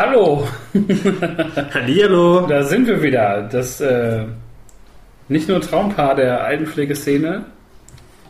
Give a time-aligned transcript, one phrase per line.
[0.00, 0.46] Hallo,
[1.74, 2.46] Hallihallo.
[2.46, 3.48] da sind wir wieder.
[3.50, 4.26] Das äh,
[5.26, 7.44] nicht nur Traumpaar der Altenpflegeszene,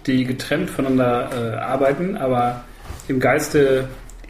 [0.06, 2.64] die getrennt voneinander äh, arbeiten, aber
[3.08, 3.86] im Geiste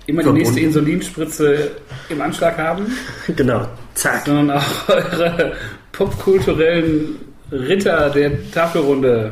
[0.07, 0.35] immer die Verbunden.
[0.47, 1.71] nächste Insulinspritze
[2.09, 2.87] im Anschlag haben,
[3.37, 3.69] Genau.
[3.95, 4.27] Zack.
[4.27, 5.53] sondern auch eure
[5.93, 7.21] popkulturellen
[7.53, 9.31] Ritter der Tafelrunde.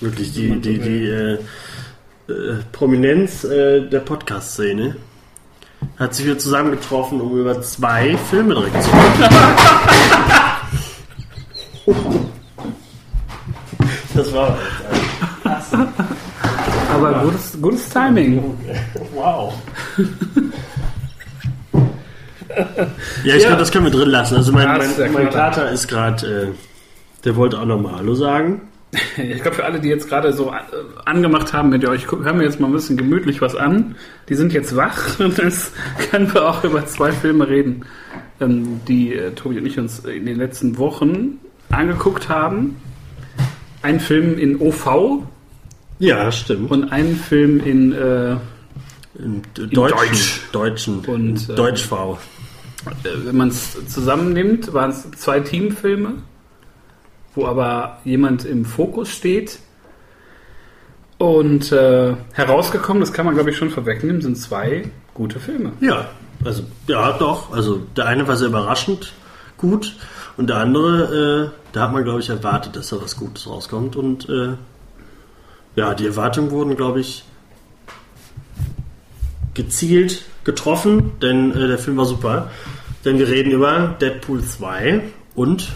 [0.00, 1.32] Wirklich die, die, die äh,
[2.28, 4.96] äh, Prominenz äh, der Podcast-Szene
[5.98, 9.34] hat sich wieder zusammengetroffen, um über zwei Filme direkt zu reden.
[14.14, 14.58] Das war
[16.92, 18.58] Aber gutes, gutes Timing.
[19.14, 19.54] Wow.
[23.22, 24.36] Ja, ich glaube, das können wir drin lassen.
[24.36, 25.30] Also mein, Ja, mein, mein.
[25.30, 26.46] Kater ist gerade, äh,
[27.24, 28.62] der wollte auch nochmal Hallo sagen.
[29.18, 30.54] Ich glaube, für alle, die jetzt gerade so äh,
[31.04, 33.96] angemacht haben mit euch, hören wir jetzt mal ein bisschen gemütlich was an.
[34.28, 35.72] Die sind jetzt wach und jetzt
[36.10, 37.84] können wir auch über zwei Filme reden,
[38.40, 41.38] ähm, die äh, Tobi und ich uns in den letzten Wochen
[41.70, 42.76] angeguckt haben.
[43.82, 45.22] Ein Film in OV
[45.98, 46.70] Ja, stimmt.
[46.70, 48.36] und einen Film in äh,
[49.18, 50.40] In, Deutschen, Deutsch.
[50.52, 50.98] Deutschen.
[51.00, 52.18] Und, äh, Deutsch-V.
[53.04, 56.14] äh, wenn man es zusammennimmt, waren es zwei Teamfilme,
[57.38, 59.60] wo aber jemand im Fokus steht.
[61.16, 65.72] Und äh, herausgekommen, das kann man glaube ich schon vorwegnehmen, sind zwei gute Filme.
[65.80, 66.08] Ja,
[66.44, 67.52] also, ja, doch.
[67.52, 69.12] Also, der eine war sehr überraschend
[69.56, 69.96] gut
[70.36, 73.96] und der andere, äh, da hat man, glaube ich, erwartet, dass da was Gutes rauskommt.
[73.96, 74.54] Und äh,
[75.74, 77.24] ja, die Erwartungen wurden, glaube ich,
[79.54, 82.50] gezielt getroffen, denn äh, der Film war super.
[83.04, 85.02] Denn wir reden über Deadpool 2
[85.34, 85.72] und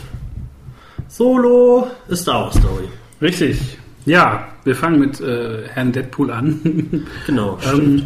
[1.16, 2.88] Solo A Star Wars Story.
[3.20, 3.76] Richtig.
[4.06, 7.06] Ja, wir fangen mit äh, Herrn Deadpool an.
[7.26, 7.58] Genau.
[7.70, 8.04] ähm,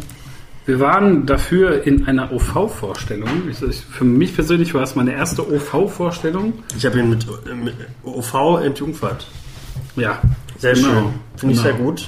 [0.65, 3.29] wir waren dafür in einer OV-Vorstellung.
[3.49, 6.51] Ich, ich, für mich persönlich war es meine erste OV-Vorstellung.
[6.77, 9.25] Ich habe ihn mit, äh, mit OV entjungfert.
[9.95, 10.21] Ja,
[10.57, 10.87] Sehr Genau.
[10.89, 11.03] schön.
[11.37, 11.75] Finde ich Genau.
[11.77, 12.07] sehr gut.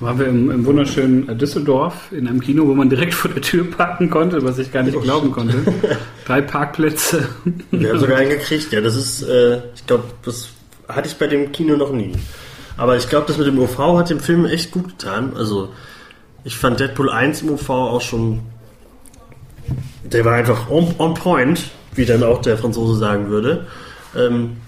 [0.00, 3.70] Waren wir im, im wunderschönen Düsseldorf in einem Kino, wo man direkt vor der Tür
[3.70, 5.56] parken konnte, was ich gar nicht glauben konnte.
[6.26, 7.28] Drei Parkplätze.
[7.70, 8.80] Wir haben sogar einen gekriegt, ja.
[8.80, 10.48] Das ist, äh, ich glaube, das
[10.88, 12.12] hatte ich bei dem Kino noch nie.
[12.76, 15.32] Aber ich glaube, das mit dem OV hat dem Film echt gut getan.
[15.36, 15.70] Also,
[16.42, 18.40] ich fand Deadpool 1 im OV auch schon.
[20.04, 23.66] Der war einfach on, on point, wie dann auch der Franzose sagen würde.
[24.16, 24.58] Ähm,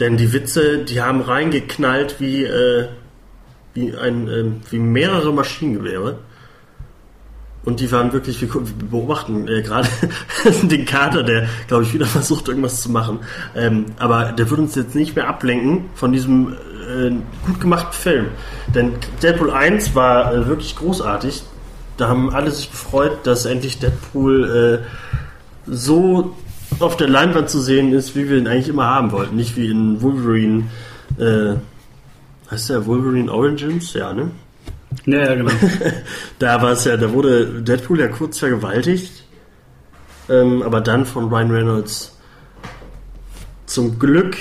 [0.00, 2.88] denn die Witze, die haben reingeknallt wie, äh,
[3.74, 6.18] wie, ein, ähm, wie mehrere Maschinengewehre.
[7.64, 8.48] Und die waren wirklich, wir,
[8.90, 9.88] beobachten äh, gerade
[10.62, 13.20] den Kater, der, glaube ich, wieder versucht, irgendwas zu machen.
[13.54, 17.10] Ähm, aber der wird uns jetzt nicht mehr ablenken von diesem äh,
[17.46, 18.26] gut gemachten Film.
[18.74, 18.92] Denn
[19.22, 21.42] Deadpool 1 war äh, wirklich großartig.
[21.96, 26.36] Da haben alle sich gefreut, dass endlich Deadpool äh, so
[26.80, 29.36] auf der Leinwand zu sehen ist, wie wir ihn eigentlich immer haben wollten.
[29.36, 30.64] Nicht wie in Wolverine.
[32.50, 33.92] Heißt der Wolverine Origins?
[33.94, 34.30] Ja, ne?
[35.06, 35.52] Ja, ja, genau.
[36.38, 39.24] Da war es ja, da wurde Deadpool ja kurz vergewaltigt,
[40.28, 42.16] ähm, aber dann von Ryan Reynolds
[43.66, 44.36] zum Glück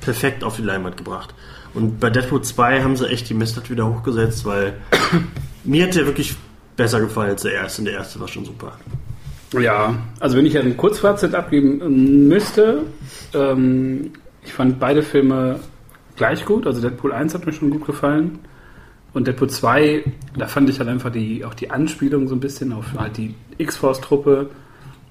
[0.00, 1.34] perfekt auf die Leinwand gebracht.
[1.74, 4.74] Und bei Deadpool 2 haben sie echt die Messlatte wieder hochgesetzt, weil
[5.64, 6.34] mir hat der wirklich
[6.76, 7.82] besser gefallen als der erste.
[7.82, 8.78] Und der erste war schon super.
[9.58, 12.82] Ja, also wenn ich ein Kurzfazit abgeben ähm, müsste,
[13.34, 14.12] ähm,
[14.44, 15.60] ich fand beide Filme
[16.20, 16.66] gleich gut.
[16.66, 18.40] Also Deadpool 1 hat mir schon gut gefallen.
[19.14, 20.04] Und Deadpool 2,
[20.36, 23.34] da fand ich halt einfach die, auch die Anspielung so ein bisschen auf halt die
[23.56, 24.50] X-Force-Truppe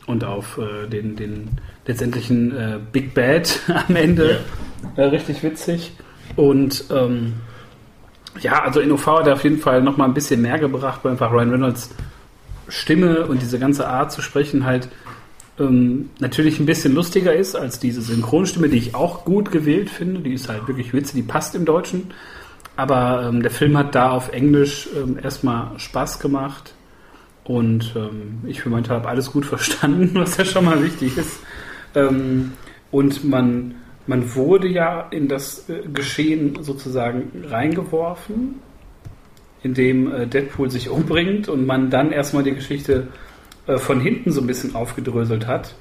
[0.05, 1.49] und auf äh, den, den
[1.87, 4.41] letztendlichen äh, Big Bad am Ende
[4.95, 5.93] äh, richtig witzig.
[6.35, 7.33] Und ähm,
[8.39, 11.13] ja, also in OV hat er auf jeden Fall nochmal ein bisschen mehr gebracht, weil
[11.13, 11.89] einfach Ryan Reynolds
[12.67, 14.89] Stimme und diese ganze Art zu sprechen halt
[15.59, 20.21] ähm, natürlich ein bisschen lustiger ist als diese Synchronstimme, die ich auch gut gewählt finde.
[20.21, 22.11] Die ist halt wirklich witzig, die passt im Deutschen.
[22.75, 26.73] Aber ähm, der Film hat da auf Englisch ähm, erstmal Spaß gemacht.
[27.43, 31.17] Und ähm, ich für meinen Teil habe alles gut verstanden, was ja schon mal wichtig
[31.17, 31.39] ist.
[31.95, 32.53] Ähm,
[32.91, 33.75] und man,
[34.07, 38.55] man wurde ja in das äh, Geschehen sozusagen reingeworfen,
[39.61, 43.28] indem äh, Deadpool sich umbringt und man dann erstmal die Geschichte äh,
[43.77, 45.75] von hinten so ein bisschen aufgedröselt hat.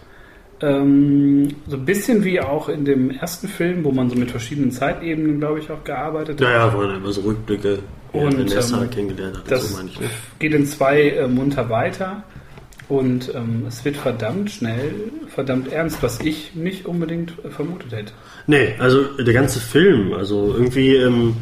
[0.61, 4.73] Ähm, so ein bisschen wie auch in dem ersten Film, wo man so mit verschiedenen
[4.73, 6.47] Zeitebenen, glaube ich, auch gearbeitet hat.
[6.47, 7.79] Ja, ja, wo er immer so Rückblicke
[8.13, 9.51] Und, und Vanessa ähm, kennengelernt hat.
[9.51, 9.99] Das so meine ich.
[10.41, 12.25] geht in zwei äh, munter weiter
[12.89, 14.93] und ähm, es wird verdammt schnell,
[15.29, 18.13] verdammt ernst, was ich nicht unbedingt äh, vermutet hätte.
[18.47, 21.37] Nee, also der ganze Film, also irgendwie, ähm,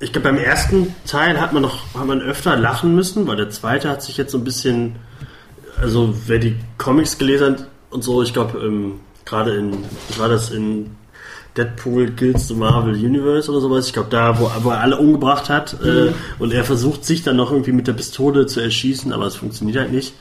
[0.00, 3.50] ich glaube beim ersten Teil hat man noch, hat man öfter lachen müssen, weil der
[3.50, 4.96] zweite hat sich jetzt so ein bisschen
[5.80, 9.72] also wer die Comics gelesen hat und so, ich glaube, ähm, gerade in,
[10.16, 10.90] war das in
[11.56, 15.48] Deadpool Kills the Marvel Universe oder sowas, ich glaube da, wo, wo er alle umgebracht
[15.48, 19.26] hat äh, und er versucht sich dann noch irgendwie mit der Pistole zu erschießen, aber
[19.26, 20.14] es funktioniert halt nicht.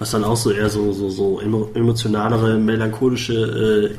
[0.00, 3.96] Was dann auch so eher so, so, so emo- emotionalere, melancholische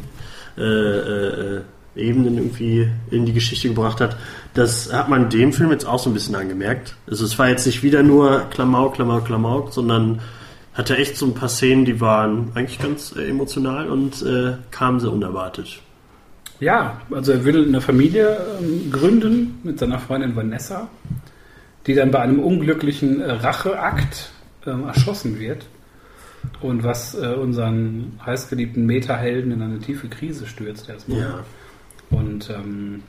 [0.57, 1.61] äh, äh, äh,
[1.97, 4.15] Ebenen irgendwie in die Geschichte gebracht hat.
[4.53, 6.95] Das hat man dem Film jetzt auch so ein bisschen angemerkt.
[7.05, 10.21] Also es war jetzt nicht wieder nur Klamauk, Klamauk, Klamauk, sondern
[10.79, 14.99] hatte echt so ein paar Szenen, die waren eigentlich ganz äh, emotional und äh, kamen
[14.99, 15.81] sehr unerwartet.
[16.61, 20.87] Ja, also er will eine Familie ähm, gründen mit seiner Freundin Vanessa,
[21.85, 24.31] die dann bei einem unglücklichen äh, Racheakt
[24.65, 25.65] ähm, erschossen wird.
[26.61, 31.19] Und was äh, unseren heißgeliebten Meta-Helden in eine tiefe Krise stürzt erstmal.
[31.19, 31.43] Ja.
[32.09, 33.03] Und ähm,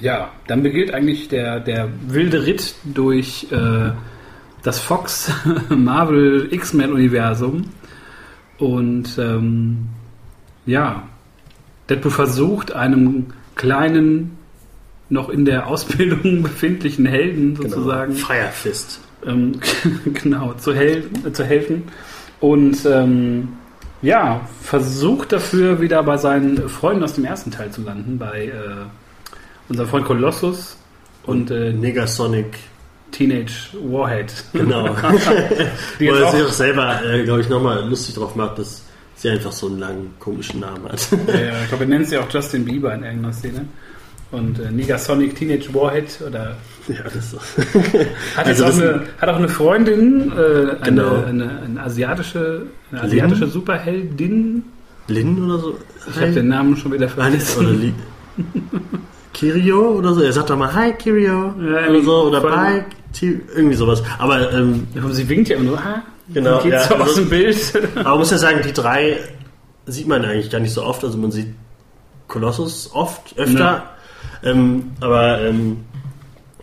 [0.00, 3.90] ja, dann beginnt eigentlich der, der wilde Ritt durch äh,
[4.62, 5.32] das Fox
[5.68, 7.70] Marvel X-Men Universum.
[8.58, 9.88] Und ähm,
[10.64, 11.04] ja,
[11.88, 14.38] Deadpool versucht einem kleinen,
[15.08, 19.00] noch in der Ausbildung befindlichen Helden sozusagen Fire Fist.
[19.24, 19.60] ähm,
[20.14, 21.84] genau, zu, hel äh, zu helfen.
[22.40, 23.48] Und ähm,
[24.02, 28.52] ja, versucht dafür wieder bei seinen Freunden aus dem ersten Teil zu landen, bei äh,
[29.68, 30.76] unserem Freund Colossus
[31.24, 32.58] und äh, Negasonic.
[33.16, 33.52] Teenage
[33.82, 34.32] Warhead.
[34.52, 34.84] Genau.
[35.98, 38.82] Wo er sich auch, selber, äh, glaube ich, nochmal lustig drauf macht, dass
[39.16, 41.08] sie einfach so einen langen, komischen Namen hat.
[41.28, 43.64] ja, ich glaube, er nennt sie auch Justin Bieber in irgendeiner Szene.
[44.32, 46.56] Und äh, Negasonic Teenage Warhead oder
[46.88, 47.38] ja, das ist so.
[48.36, 51.22] hat, Also auch das- eine, hat auch eine Freundin, äh, eine, Genau.
[51.24, 54.64] eine, eine asiatische, eine asiatische Superheldin.
[55.08, 55.78] Lin oder so?
[56.10, 57.94] Ich habe den Namen schon wieder vergessen.
[59.32, 60.20] Kirio oder so.
[60.22, 64.02] Er sagt doch mal Hi Kirio Ja, oder so oder Bye, Ti- irgendwie sowas.
[64.18, 67.20] Aber ähm, Ja, Sie winkt ja immer so, ha, Genau, geht ja, so aus also-
[67.20, 67.72] dem Bild.
[67.94, 69.18] Aber man muss ja sagen, die drei
[69.86, 71.04] sieht man eigentlich gar nicht so oft.
[71.04, 71.48] Also man sieht
[72.28, 73.90] Kolossus oft, öfter.
[74.42, 75.84] Ähm, aber ähm,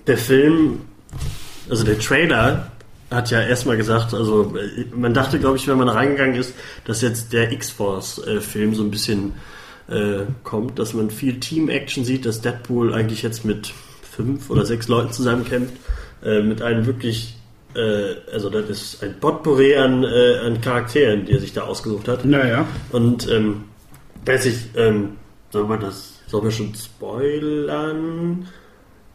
[0.06, 0.82] der Film,
[1.70, 2.72] also der Trailer
[3.10, 6.54] hat ja erstmal gesagt, also äh, man dachte, glaube ich, wenn man reingegangen ist,
[6.86, 9.34] dass jetzt der X-Force-Film so ein bisschen
[9.88, 13.72] äh, kommt, dass man viel Team-Action sieht, dass Deadpool eigentlich jetzt mit
[14.16, 15.74] fünf oder sechs Leuten zusammenkämpft,
[16.24, 17.36] äh, mit einem wirklich,
[17.76, 22.08] äh, also das ist ein Potpourri an, äh, an Charakteren, die er sich da ausgesucht
[22.08, 22.26] hat.
[22.26, 22.66] Naja.
[22.92, 23.64] Und ähm,
[24.26, 25.18] weiß ich, ähm,
[25.52, 28.48] sollen wir das, sollen wir schon spoilern?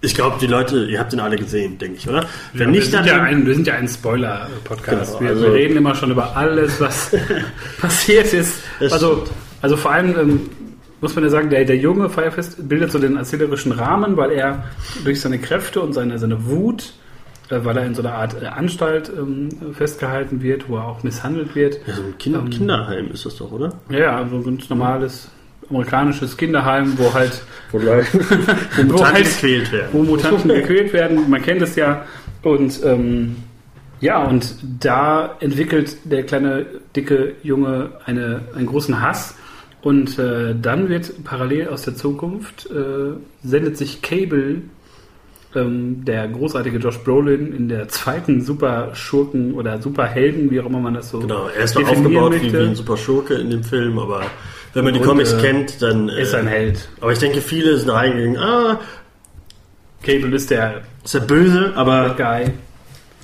[0.00, 2.24] Ich glaube, die Leute, ihr habt den alle gesehen, denke ich, oder?
[2.52, 5.18] Wenn wir, nicht, sind dann ja ein, wir sind ja ein Spoiler-Podcast.
[5.18, 7.10] Genau, wir, also- wir reden immer schon über alles, was
[7.80, 8.62] passiert ist.
[8.78, 9.24] Also,
[9.60, 10.50] also vor allem ähm,
[11.00, 14.64] muss man ja sagen, der, der junge Firefest bildet so den erzählerischen Rahmen, weil er
[15.04, 16.92] durch seine Kräfte und seine, seine Wut,
[17.50, 21.02] äh, weil er in so einer Art äh, Anstalt ähm, festgehalten wird, wo er auch
[21.02, 21.78] misshandelt wird.
[21.86, 23.72] ja, so ein kind Ähm, Kinderheim ist das doch, oder?
[23.90, 25.28] Ja, also ein ganz normales
[25.70, 27.42] amerikanisches Kinderheim, wo halt
[27.72, 29.88] Wo, wo Mutanten halt- gequält werden.
[29.92, 31.28] wo Mutanten gequält werden.
[31.30, 32.04] Man kennt es ja.
[32.42, 33.36] Und ähm,
[34.00, 36.64] ja, und da entwickelt der kleine,
[36.94, 39.34] dicke Junge eine, einen großen Hass.
[39.80, 44.62] Und äh, dann wird parallel aus der Zukunft, äh, sendet sich Cable,
[45.54, 50.94] ähm, der großartige Josh Brolin, in der zweiten Superschurken oder Superhelden, wie auch immer man
[50.94, 53.98] das so Genau, er ist definieren aufgebaut wie, wie ein super Schurke in dem Film,
[53.98, 54.22] aber
[54.74, 56.08] wenn man die Und, Comics äh, kennt, dann.
[56.08, 56.88] ist ein Held.
[57.00, 58.80] Aber ich denke, viele sind reingegangen, ah,
[60.02, 62.52] Cable ist der ist er böse, aber Guy.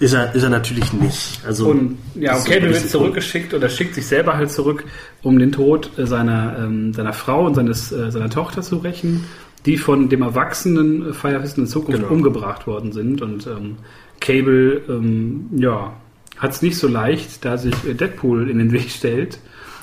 [0.01, 1.41] Ist er, ist er natürlich nicht.
[1.47, 4.85] Also, Und ja, okay, du wird bisschen zurückgeschickt oder schickt sich selber halt zurück,
[5.23, 9.25] um den Tod äh, seiner, ähm, seiner Frau und seines, äh, seiner Tochter zu rächen,
[9.67, 12.13] die von dem erwachsenen äh, Firefist in Zukunft Genau.
[12.13, 13.23] umgebracht worden sind.
[13.23, 13.77] Und ähm,
[14.21, 15.93] Cable, ähm, ja,
[16.39, 19.39] hat es nicht so leicht, da sich äh, Deadpool in den Weg stellt.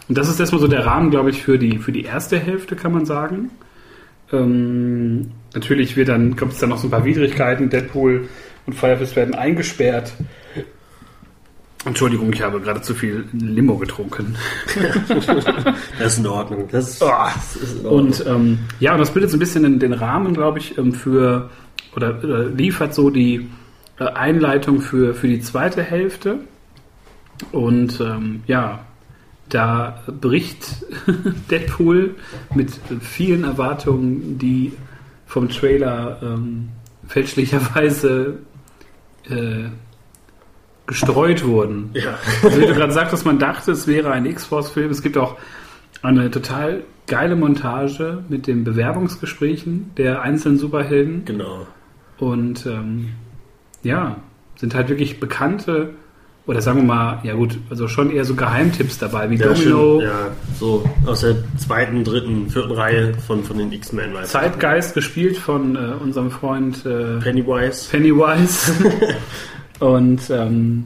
[0.10, 2.76] Und das ist erstmal so der Rahmen, glaube ich, für die, für die erste Hälfte,
[2.76, 3.50] kann man sagen.
[4.34, 7.70] Ähm, natürlich wird dann, kommt es dann noch so ein paar Widrigkeiten.
[7.70, 8.28] Deadpool
[8.66, 10.14] und Firefist werden eingesperrt.
[11.84, 14.36] Entschuldigung, ich habe gerade zu viel Limo getrunken.
[15.98, 16.68] das ist in Ordnung.
[16.72, 17.10] Das ist, Oh.
[17.34, 18.06] das ist in Ordnung.
[18.06, 20.94] Und ähm, ja, und das bildet so ein bisschen den, den Rahmen, glaube ich, ähm,
[20.94, 21.50] für
[21.96, 23.50] oder, oder liefert so die
[24.00, 26.40] äh, Einleitung für, für die zweite Hälfte.
[27.52, 28.86] Und ähm, ja,
[29.50, 30.86] da bricht
[31.50, 32.16] Deadpool
[32.54, 34.74] mit vielen Erwartungen, die
[35.26, 36.70] vom Trailer ähm,
[37.08, 38.38] fälschlicherweise
[39.30, 39.70] äh,
[40.88, 41.92] gestreut wurden.
[41.94, 42.18] ja.
[42.44, 44.92] Also wie du gerade sagtest, man dachte, es wäre ein X-Force-Film.
[44.92, 45.38] Es gibt auch
[46.02, 51.26] eine total geile Montage mit den Bewerbungsgesprächen der einzelnen Superhelden.
[51.26, 51.68] Genau.
[52.18, 53.10] Und ähm,
[53.84, 54.18] ja,
[54.56, 55.94] sind halt wirklich bekannte
[56.52, 60.00] oder sagen wir mal, ja gut, also schon eher so Geheimtipps dabei, wie Ja, Domino,
[60.02, 60.28] schön, ja,
[60.60, 64.12] so aus der zweiten, dritten, vierten Reihe von, von den X-Men.
[64.26, 67.90] Zeitgeist gespielt von äh, unserem Freund äh, Pennywise.
[67.90, 68.72] Pennywise.
[69.80, 70.86] Und ähm,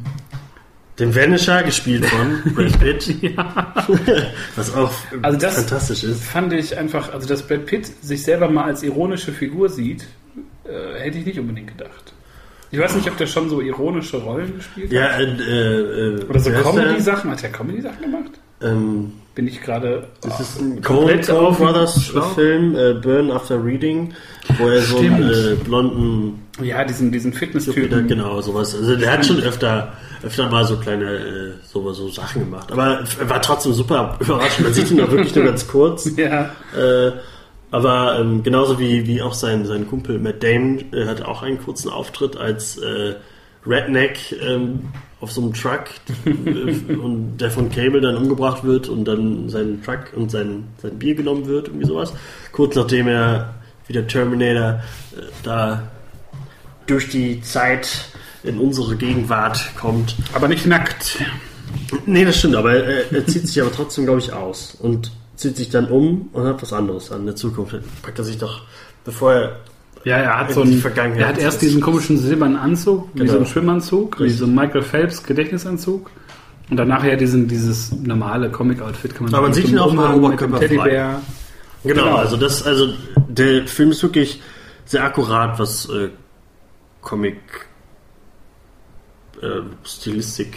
[1.00, 3.16] Den Vanisher gespielt von Brad Pitt.
[4.56, 6.24] Was auch Also das- fantastisch ist.
[6.24, 10.06] fand ich einfach, also dass Brad Pitt sich selber mal als ironische Figur sieht,
[10.64, 12.14] äh, hätte ich nicht unbedingt gedacht.
[12.76, 15.22] Ich weiß nicht, ob der schon so ironische Rollen gespielt Ja, hat.
[15.22, 16.62] äh, äh, Oder so der?
[16.62, 17.32] Comedy-Sachen.
[17.32, 18.32] Hat er Comedy-Sachen gemacht?
[18.62, 20.08] Ähm, Bin ich gerade.
[20.22, 22.12] das ist ein komplett Coen Brothers.
[22.36, 24.14] Film, äh, Burn After Reading,
[24.58, 28.08] wo er so einen äh, blonden Ja, diesen, diesen Fitness-Typen.
[28.10, 28.76] genau, sowas.
[28.76, 32.72] Also der hat schon öfter, öfter mal so kleine äh, so, so Sachen gemacht.
[32.74, 34.60] Aber er war trotzdem super überrascht.
[34.62, 36.10] Man sieht ihn auch wirklich nur ganz kurz.
[36.18, 37.12] Ja, Äh,
[37.72, 41.62] aber ähm, genauso wie, wie auch sein, sein Kumpel Matt Damon äh, hat auch einen
[41.62, 43.16] kurzen Auftritt als äh,
[43.66, 45.86] Redneck ähm, auf so einem Truck
[46.26, 51.00] äh, und der von Cable dann umgebracht wird und dann sein Truck und sein, sein
[51.00, 52.14] Bier genommen wird, irgendwie sowas.
[52.52, 53.56] Kurz nachdem er
[53.88, 54.82] wie der Terminator
[55.18, 55.92] äh, da
[56.86, 58.10] durch die Zeit
[58.44, 60.16] in unsere Gegenwart kommt.
[60.34, 61.18] aber nicht nackt.
[62.06, 65.58] Nee, das stimmt, aber er, er zieht sich aber trotzdem, glaube ich, aus und zieht
[65.58, 67.76] sich dann um und hat was anderes an der Zukunft.
[68.02, 68.62] Packt er sich doch,
[69.04, 69.60] bevor er.
[70.04, 71.22] Ja, er hat so einen, Vergangenheit.
[71.22, 73.34] er hat erst diesen komischen silbernen Anzug, wie Genau.
[73.34, 74.40] so ein Schwimmanzug, wie Richtig.
[74.40, 76.12] so ein Michael Phelps Gedächtnisanzug.
[76.70, 80.14] Und danach ja diesen, dieses normale Comic-Outfit kann man Aber man sieht ihn auch mal
[80.16, 80.68] oberkörperfrei.
[80.68, 81.22] Teddybär.
[81.84, 82.16] Genau, Genau.
[82.18, 82.90] also das, also
[83.28, 84.42] der Film ist wirklich
[84.86, 86.10] sehr akkurat, was äh,
[87.02, 87.38] Comic
[89.42, 90.56] äh, Stilistik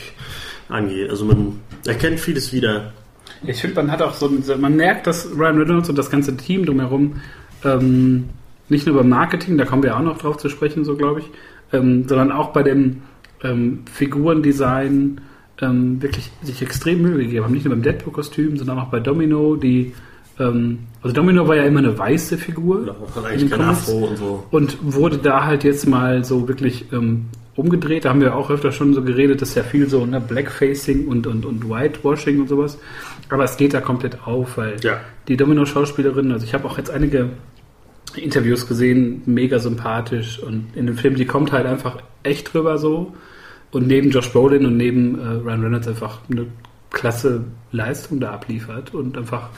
[0.69, 1.11] angeht.
[1.11, 2.93] Also man erkennt vieles wieder.
[3.47, 6.67] Ich finde, man hat auch so, man merkt, dass Ryan Reynolds und das ganze Team
[6.67, 7.21] drumherum
[7.65, 8.29] ähm,
[8.69, 11.31] nicht nur beim Marketing, da kommen wir auch noch drauf zu sprechen, so glaube ich,
[11.73, 13.03] ähm, sondern auch bei dem
[13.43, 15.21] ähm, Figurendesign
[15.61, 17.55] ähm, wirklich sich extrem Mühe gegeben haben.
[17.55, 19.95] Nicht nur beim Deadpool-Kostüm, sondern auch bei Domino, die
[20.39, 22.87] ähm, also Domino war ja immer eine weiße Figur.
[22.87, 23.69] Hat in eigentlich den kein.
[23.69, 24.45] Afro und so.
[24.51, 27.27] Und wurde da halt jetzt mal so wirklich ähm,
[27.57, 28.05] umgedreht.
[28.05, 31.09] Da haben wir auch öfter schon so geredet, das ist ja viel so ne, Blackfacing
[31.09, 32.79] und, und, und Whitewashing und sowas.
[33.31, 35.01] Aber es geht da komplett auf, weil Ja.
[35.29, 37.31] die Domino-Schauspielerin, also ich habe auch jetzt einige
[38.17, 43.15] Interviews gesehen, mega sympathisch und in dem Film, die kommt halt einfach echt drüber so.
[43.71, 46.47] Und neben Josh Brolin und neben äh, Ryan Reynolds einfach eine
[46.91, 49.51] klasse Leistung da abliefert und einfach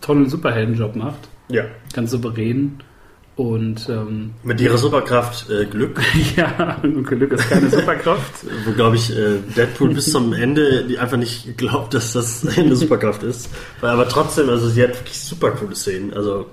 [0.00, 1.28] tollen Superheldenjob macht.
[1.48, 1.64] Ja.
[1.92, 2.80] Ganz souverän.
[3.38, 6.00] Und ähm, Mit ihrer Superkraft äh, Glück,
[6.36, 8.44] ja, Glück ist keine Superkraft.
[8.64, 13.22] wo glaube ich äh, Deadpool bis zum Ende einfach nicht glaubt, dass das eine Superkraft
[13.22, 13.48] ist.
[13.80, 16.12] Weil aber trotzdem, also sie hat wirklich super coole Szenen.
[16.14, 16.46] Also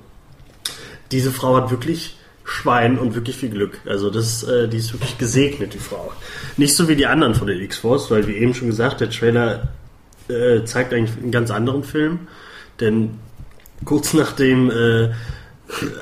[1.11, 3.79] diese Frau hat wirklich Schwein und wirklich viel Glück.
[3.87, 6.11] Also das, äh, die ist wirklich gesegnet, die Frau.
[6.55, 9.69] Nicht so wie die anderen von den X-Force, weil wie eben schon gesagt, der Trailer
[10.27, 12.27] äh, zeigt eigentlich einen ganz anderen Film.
[12.79, 13.17] Denn
[13.85, 15.13] kurz nachdem äh,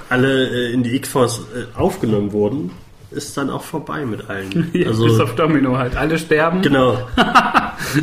[0.10, 2.72] alle äh, in die X-Force äh, aufgenommen wurden,
[3.12, 4.70] ist dann auch vorbei mit allen.
[4.74, 5.96] Ja, also bis auf Domino halt.
[5.96, 6.62] Alle sterben.
[6.62, 6.98] genau.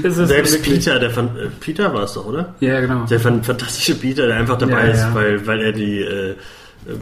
[0.04, 2.54] Es ist Selbst Peter, der fan- äh, Peter war es doch, oder?
[2.60, 3.06] Ja, genau.
[3.06, 5.14] Der fan- fantastische Peter, der einfach dabei Ja, ist, ja.
[5.14, 6.34] weil weil er die äh, äh,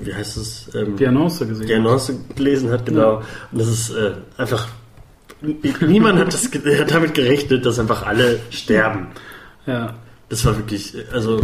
[0.05, 1.67] wie heißt es ähm, Die Annonce gesehen.
[1.67, 3.23] die Annonce gelesen hat, genau.
[3.53, 4.69] Und das ist äh, einfach
[5.81, 6.45] niemand hat, das,
[6.81, 9.09] hat damit gerechnet, dass einfach alle sterben.
[9.67, 9.95] Ja.
[10.31, 11.41] Das war wirklich, also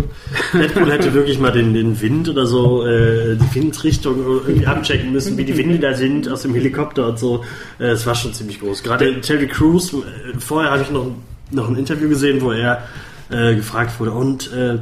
[0.52, 5.38] Deadpool hätte wirklich mal den, den Wind oder so, äh, die Windrichtung irgendwie abchecken müssen,
[5.38, 7.44] wie die Winde da sind aus dem Helikopter und so.
[7.78, 8.82] Äh, Es war schon ziemlich groß.
[8.82, 11.06] Gerade Terry Crews, äh, vorher habe ich noch,
[11.50, 12.82] noch ein Interview gesehen, wo er
[13.30, 14.76] äh, gefragt wurde, und äh,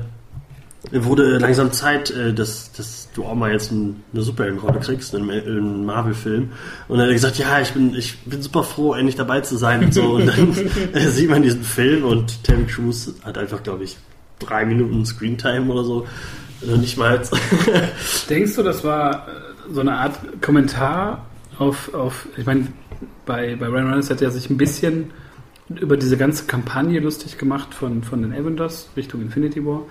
[0.92, 5.22] wurde langsam Zeit, äh, dass, dass du auch mal jetzt ein, eine Superheldenrolle kriegst in
[5.22, 6.50] einem, in einem Marvel-Film.
[6.88, 9.56] Und dann hat er gesagt, ja, ich bin, ich bin super froh, endlich dabei zu
[9.56, 10.02] sein und so.
[10.02, 10.56] Und dann
[10.92, 13.96] äh, sieht man diesen Film und Terry Crews hat einfach, glaube ich,
[14.38, 16.06] drei Minuten Screentime oder so.
[16.60, 17.20] Also nicht mal.
[18.28, 21.26] Denkst du, das war äh, so eine Art Kommentar
[21.58, 22.68] auf, auf ich meine,
[23.24, 25.10] bei, bei Ryan Reynolds hat er sich ein bisschen
[25.80, 29.82] über diese ganze Kampagne lustig gemacht von, von den Avengers Richtung Infinity War.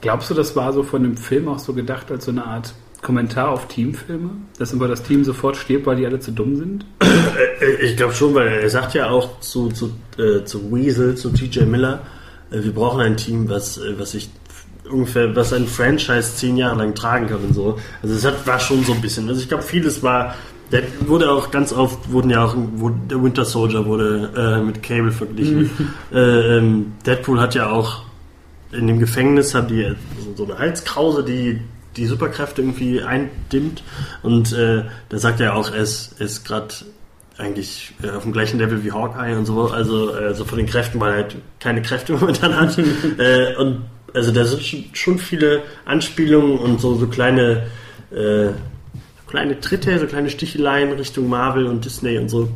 [0.00, 2.74] Glaubst du, das war so von dem Film auch so gedacht als so eine Art
[3.02, 4.30] Kommentar auf Teamfilme?
[4.58, 6.84] Dass immer das Team sofort stirbt, weil die alle zu dumm sind?
[7.00, 11.30] Äh, Ich glaube schon, weil er sagt ja auch zu, zu, äh, zu Weasel, zu
[11.30, 12.00] TJ Miller,
[12.50, 14.30] äh, wir brauchen ein Team, was, äh, was sich
[14.90, 17.78] ungefähr, was ein Franchise zehn Jahre lang tragen kann und so.
[18.02, 19.28] Also es hat, war schon so ein bisschen.
[19.28, 20.34] Also ich glaube, vieles war,
[20.72, 22.56] der wurde auch ganz oft, wurden ja auch,
[23.10, 25.70] der Winter Soldier wurde äh, mit Cable verglichen.
[26.12, 28.02] äh, ähm, Deadpool hat ja auch
[28.72, 31.60] in dem Gefängnis haben die so, so eine Halskrause, die
[31.96, 33.82] die Superkräfte irgendwie eindimmt.
[34.22, 36.74] Und äh, da sagt er auch, er ist, ist gerade
[37.36, 40.66] eigentlich äh, auf dem gleichen Level wie Hawkeye und so, also äh, so von den
[40.66, 42.78] Kräften, weil er halt keine Kräfte momentan hat.
[43.18, 43.82] äh, und
[44.14, 44.62] also da sind
[44.96, 47.66] schon, viele Anspielungen und so, so kleine,
[48.10, 48.48] äh,
[49.26, 52.48] kleine Tritte, so kleine Sticheleien Richtung Marvel und Disney und so.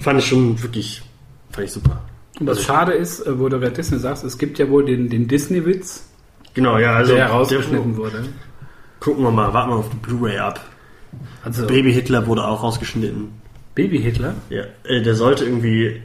[0.00, 1.02] Fand ich schon wirklich,
[1.50, 2.02] fand ich super.
[2.40, 4.84] Und was Also- schade ist, äh, wo du gerade Disney sagst, es gibt ja wohl
[4.84, 6.06] den, den Disney-Witz,
[6.54, 8.24] Genau, ja, also der herausgeschnitten wurde.
[8.98, 10.60] gucken wir mal, warten wir auf die Blu-ray ab.
[11.44, 13.28] Also Baby Hitler wurde auch rausgeschnitten.
[13.76, 14.34] Baby Hitler.
[14.48, 16.02] Ja, äh, der sollte irgendwie.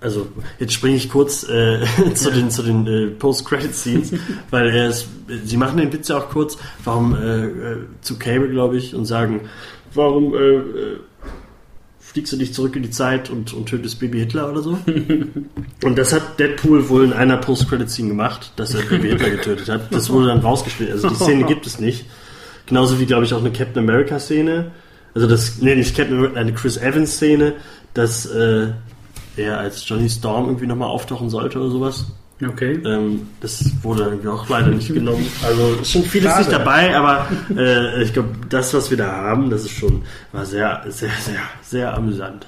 [0.00, 0.28] Also,
[0.60, 1.80] jetzt springe ich kurz äh,
[2.14, 4.12] zu den, zu den äh, Post-Credit-Scenes,
[4.50, 5.08] weil er ist,
[5.44, 9.04] sie machen den Witz ja auch kurz, warum äh, äh, zu Cable, glaube ich, und
[9.06, 9.42] sagen,
[9.94, 10.96] warum äh, äh,
[12.12, 14.78] fliegst du nicht zurück in die Zeit und, und tötest Baby Hitler oder so?
[15.84, 19.92] und das hat Deadpool wohl in einer Post-Credit-Scene gemacht, dass er Baby Hitler getötet hat.
[19.92, 20.94] Das wurde dann rausgeschnitten.
[20.94, 22.06] Also die Szene gibt es nicht.
[22.64, 24.70] Genauso wie, glaube ich, auch eine Captain America-Szene.
[25.14, 27.54] Also das, nee, nicht Captain America, eine Chris Evans-Szene,
[27.92, 28.68] dass äh,
[29.36, 32.06] er als Johnny Storm irgendwie nochmal auftauchen sollte oder sowas.
[32.46, 32.80] Okay.
[32.84, 35.26] Ähm, das wurde irgendwie auch leider nicht genommen.
[35.44, 36.44] Also ist schon vieles Schade.
[36.44, 37.26] nicht dabei, aber
[37.56, 40.02] äh, ich glaube, das, was wir da haben, das ist schon,
[40.32, 42.46] war sehr, sehr, sehr, sehr amüsant.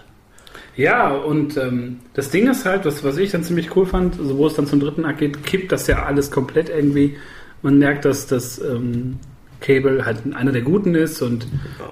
[0.77, 4.39] Ja, und ähm, das Ding ist halt, was, was ich dann ziemlich cool fand, also
[4.39, 7.17] wo es dann zum dritten Akt geht, kippt das ja alles komplett irgendwie.
[7.63, 9.19] Man merkt, dass das ähm,
[9.61, 11.47] Cable halt einer der Guten ist und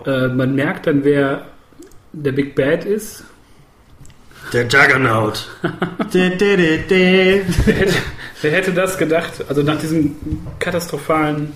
[0.07, 1.47] äh, man merkt dann, wer
[2.13, 3.25] der Big Bad ist.
[4.53, 5.49] Der Juggernaut.
[6.13, 7.43] de, de, de, de.
[7.67, 7.95] Wer hätte,
[8.43, 9.45] wer hätte das gedacht?
[9.49, 10.17] Also nach diesem
[10.59, 11.53] katastrophalen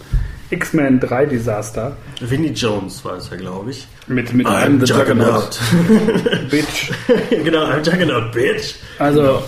[0.51, 3.87] X-Men 3 Desaster Vinnie Jones war es ja, glaube ich.
[4.07, 5.59] mit, mit I'm The Juggernaut.
[6.51, 6.93] Bitch.
[7.31, 8.75] genau, I'm Juggernaut, bitch.
[8.99, 9.43] Also,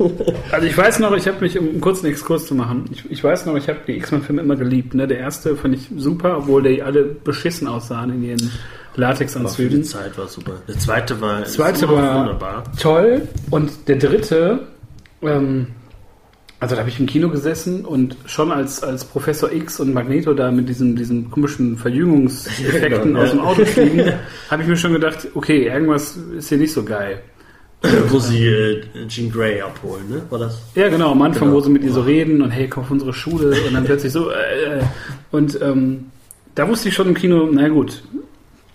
[0.52, 3.22] also ich weiß noch, ich habe mich, um einen kurzen Exkurs zu machen, ich, ich
[3.24, 4.94] weiß noch, ich habe die X-Men-Filme immer geliebt.
[4.94, 5.06] Ne?
[5.06, 9.84] Der erste fand ich super, obwohl die alle beschissen aussahen in ihren für die Latexanzügen.
[9.84, 10.52] Zeit war super.
[10.68, 12.64] Der zweite war, Der zweite war wunderbar.
[12.78, 14.60] toll und der dritte,
[15.22, 15.68] ähm,
[16.58, 20.34] also da habe ich im Kino gesessen und schon als, als Professor X und Magneto
[20.34, 23.40] da mit diesen, diesen komischen Verjüngungseffekten Genau, aus dem.
[23.40, 24.12] Auto fliegen,
[24.50, 27.22] habe ich mir schon gedacht, okay, irgendwas ist hier nicht so geil.
[28.08, 30.22] Wo sie äh, Jean Grey abholen, ne?
[30.28, 30.60] War das?
[30.74, 31.56] Ja, genau, am Anfang, Genau.
[31.56, 34.12] wo sie mit ihr so reden und hey, komm auf unsere Schule und dann plötzlich
[34.12, 34.82] so, äh, äh.
[35.30, 36.06] und ähm,
[36.54, 38.02] da wusste ich schon im Kino, na gut,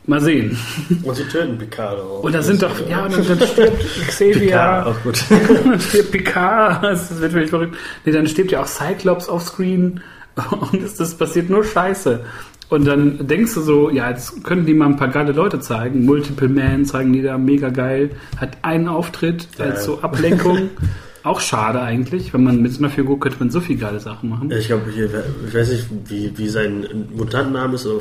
[0.07, 0.57] mal sehen.
[1.03, 2.23] Und sie töten Picard auch.
[2.23, 5.23] Und da sind doch, ja, und dann, dann stirbt Xavier, Picard, auch gut.
[5.65, 7.75] dann stirbt Picard, das wird völlig verrückt.
[8.05, 10.01] Nee, dann stirbt ja auch Cyclops auf Screen
[10.71, 12.21] und das, das passiert nur Scheiße.
[12.69, 16.05] Und dann denkst du so, ja, jetzt könnten die mal ein paar geile Leute zeigen.
[16.05, 18.11] Multiple Man zeigen die da, mega geil.
[18.37, 19.65] Hat einen Auftritt Ja.
[19.65, 20.69] als so Ablenkung.
[21.23, 24.51] Auch schade eigentlich, wenn man mit Figur könnte man so viele geile Sachen machen.
[24.51, 25.09] Ich glaube, hier,
[25.47, 27.99] ich weiß nicht, wie, wie sein Mutantenname ist, oder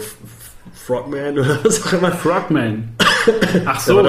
[0.74, 2.12] Frogman oder was auch immer.
[2.12, 2.90] Frogman.
[3.64, 4.02] Ach so,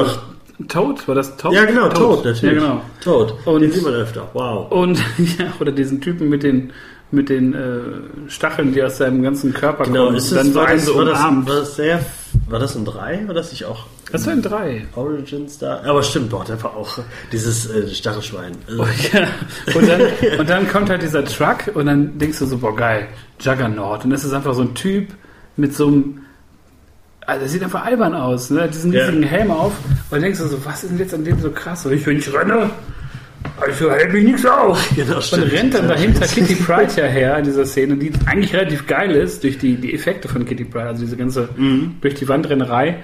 [0.68, 1.08] Toad?
[1.08, 1.54] War das Toad?
[1.54, 2.42] Ja, genau, Toad, natürlich.
[2.42, 2.82] Ja, genau.
[3.02, 3.36] Toad.
[3.46, 4.28] Und- Den sieht man öfter.
[4.34, 4.72] Wow.
[4.72, 4.98] Und
[5.40, 6.72] ja, oder diesen Typen mit den
[7.16, 10.18] mit den äh, Stacheln, die aus seinem ganzen Körper Genau, kommen.
[10.18, 12.00] ist dann war, das, so war, das, war das sehr,
[12.48, 13.24] war das ein 3?
[13.28, 14.86] War das nicht auch Das war ein Drei.
[14.96, 15.82] Origins da?
[15.84, 17.00] Aber stimmt, dort einfach auch
[17.32, 18.52] dieses äh, Stachelschwein.
[18.78, 19.28] Oh, ja.
[19.76, 20.02] und, dann,
[20.40, 23.08] und dann kommt halt dieser Truck und dann denkst du so, boah geil,
[23.40, 24.04] Juggernaut.
[24.04, 25.08] Und das ist einfach so ein Typ
[25.58, 26.22] mit so einem
[27.28, 28.68] also das sieht einfach albern aus, ne?
[28.72, 29.72] Diesen riesigen Helm auf.
[29.80, 31.84] Und dann denkst du so, was ist denn jetzt an dem so krass?
[31.86, 32.70] Und ich, wenn ich renne,
[33.60, 34.80] also hält mich nichts auf.
[34.96, 35.52] Genau, und stimmt.
[35.52, 39.44] rennt dann dahinter Kitty Pryde ja her in dieser Szene, die eigentlich relativ geil ist
[39.44, 41.50] durch die, die Effekte von Kitty Pryde, also diese ganze
[42.02, 43.04] durch die Wandrennerei.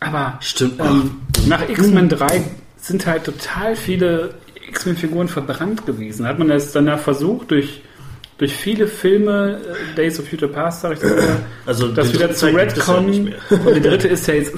[0.00, 0.80] Aber Stimmt.
[0.80, 1.10] ähm,
[1.46, 2.42] nach X-Men 3
[2.78, 4.34] sind halt total viele
[4.68, 6.26] X-Men-Figuren verbrannt gewesen.
[6.26, 7.82] Hat man es danach versucht, durch,
[8.38, 9.58] durch viele Filme,
[9.92, 11.36] äh, Days of Future Past, sag ich mal,
[11.66, 13.34] Also das wieder zu Redcon.
[13.50, 14.54] und die dritte ist ja jetzt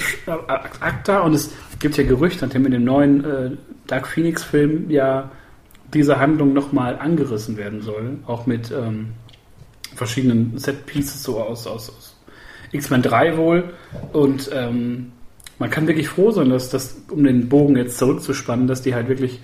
[0.80, 1.50] Acta und es
[1.80, 3.50] gibt ja Gerüchte, nachdem in dem neuen äh,
[3.86, 5.30] Dark Phoenix-Film ja
[5.92, 8.18] diese Handlung nochmal angerissen werden soll.
[8.26, 9.08] Auch mit ähm,
[9.94, 12.16] verschiedenen Set-Pieces so aus, aus, aus
[12.72, 13.74] X-Men 3 wohl.
[14.12, 15.12] Und ähm,
[15.58, 19.08] man kann wirklich froh sein, dass das, um den Bogen jetzt zurückzuspannen, dass die halt
[19.08, 19.40] wirklich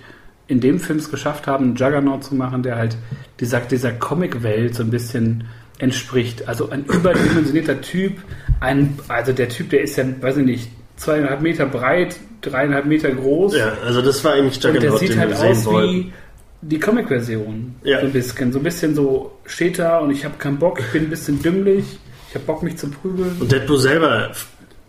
[0.47, 2.97] in dem Film es geschafft haben, einen Juggernaut zu machen, der halt
[3.39, 5.45] dieser, dieser Comic-Welt so ein bisschen
[5.77, 6.47] entspricht.
[6.47, 8.17] Also ein überdimensionierter Typ,
[8.59, 13.09] ein, also der Typ, der ist ja, weiß ich nicht, zweieinhalb Meter breit, dreieinhalb Meter
[13.09, 13.55] groß.
[13.55, 15.93] Ja, also das war eigentlich Und der Juggernaut, sieht halt aus wollten.
[15.93, 16.13] wie
[16.61, 17.75] die Comic-Version.
[17.83, 18.01] Ja.
[18.01, 18.51] So ein bisschen.
[18.51, 21.41] So ein bisschen so steht da und ich habe keinen Bock, ich bin ein bisschen
[21.41, 21.85] dümmlich,
[22.29, 23.37] ich habe Bock, mich zu prügeln.
[23.39, 24.31] Und Deadpool selber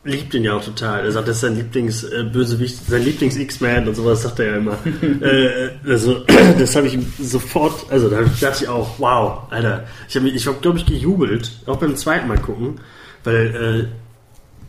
[0.03, 1.05] liebt ihn ja auch total.
[1.05, 4.79] Er sagt, das ist sein Lieblings-Bösewicht, sein Lieblings-X-Man und sowas sagt er ja immer.
[5.21, 6.25] äh, also,
[6.59, 9.85] das habe ich ihm sofort, also da dachte ich auch, wow, Alter.
[10.09, 12.81] Ich habe, ich hab, glaube ich, gejubelt, auch beim zweiten Mal gucken,
[13.25, 14.10] weil äh,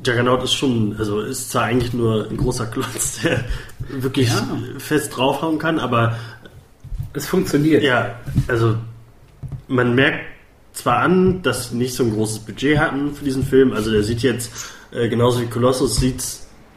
[0.05, 3.43] Juggernaut ist schon, also ist zwar eigentlich nur ein großer Klotz, der
[3.89, 4.47] wirklich Ja.
[4.77, 6.15] fest draufhauen kann, aber
[7.13, 7.83] Es funktioniert.
[7.83, 8.15] ja,
[8.47, 8.75] also
[9.67, 10.21] man merkt
[10.73, 14.03] zwar an, dass sie nicht so ein großes Budget hatten für diesen Film, also der
[14.03, 14.51] sieht jetzt,
[14.91, 16.23] äh, genauso wie Colossus, sieht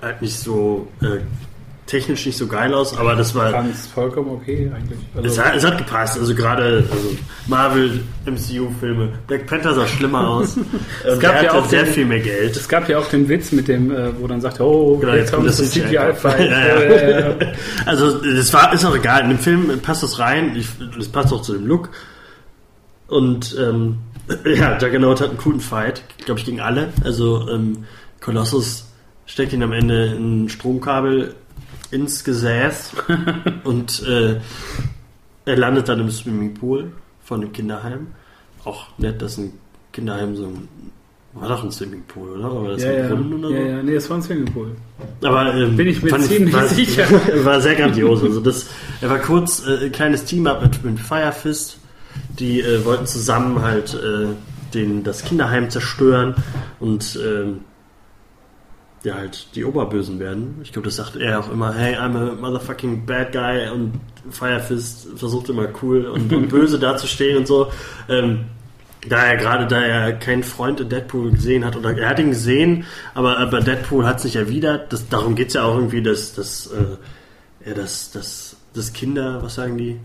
[0.03, 1.19] halt nicht so äh,
[1.87, 4.99] technisch nicht so geil aus, aber das war Fand es vollkommen okay eigentlich.
[5.23, 7.17] es Also, hat, es hat gepasst, also gerade also
[7.47, 9.11] Marvel, MCU-Filme.
[9.27, 10.57] Black Panther sah schlimmer aus.
[11.05, 12.57] es gab ja auch sehr den- viel mehr Geld.
[12.57, 15.33] es gab ja auch den Witz mit dem, äh, wo dann sagt, oh, Genau, jetzt
[15.33, 15.83] kommt das CGI.
[15.89, 16.41] CGI-Fight.
[16.51, 17.19] Ja, ja.
[17.31, 17.53] Äh,
[17.87, 19.23] Also das war ist auch egal.
[19.25, 20.57] In dem Film passt das rein.
[20.57, 21.91] Ich, das passt auch zu dem Look.
[23.09, 23.99] Und ähm,
[24.47, 26.89] ja, Juggernaut hat einen coolen Fight, glaube ich, gegen alle.
[27.05, 27.85] Also ähm,
[28.21, 28.91] Colossus
[29.27, 31.35] steckt ihn am Ende ein Stromkabel
[31.91, 32.93] ins Gesäß
[33.65, 34.41] und äh,
[35.45, 36.93] er landet dann im Swimmingpool
[37.23, 38.09] von dem Kinderheim.
[38.65, 39.53] Auch nett, dass ein
[39.93, 40.69] Kinderheim so ein
[41.35, 42.55] war doch ein Swimmingpool, oder?
[42.55, 43.69] War das ja, ein ja, Brunnen oder ja, so?
[43.69, 44.77] ja, nee, es war ein Swimmingpool.
[45.25, 47.07] Aber ähm, Bin ich mir ziemlich war, sicher.
[47.45, 48.23] War sehr grandios.
[48.23, 48.69] Also das,
[49.01, 51.79] er war kurz äh, ein kleines Team-Up mit, mit Fire Fist.
[52.39, 54.29] Die äh, wollten zusammen halt äh,
[54.75, 56.37] den, das Kinderheim zerstören
[56.79, 57.61] und ähm,
[59.05, 60.57] ja halt die Oberbösen werden.
[60.63, 64.61] Ich glaube, das sagt er auch immer, hey, I'm a motherfucking bad guy und Fire
[64.61, 67.71] Fist versucht immer cool und, und böse dazustehen und so.
[68.09, 68.47] Ähm,
[69.07, 72.31] da er gerade, da er keinen Freund in Deadpool gesehen hat, oder er hat ihn
[72.31, 74.93] gesehen, aber, aber Deadpool hat es nicht erwidert.
[74.93, 79.43] Das, darum geht es ja auch irgendwie, dass, dass, äh, ja, dass, dass, dass Kinder,
[79.43, 80.01] was sagen die?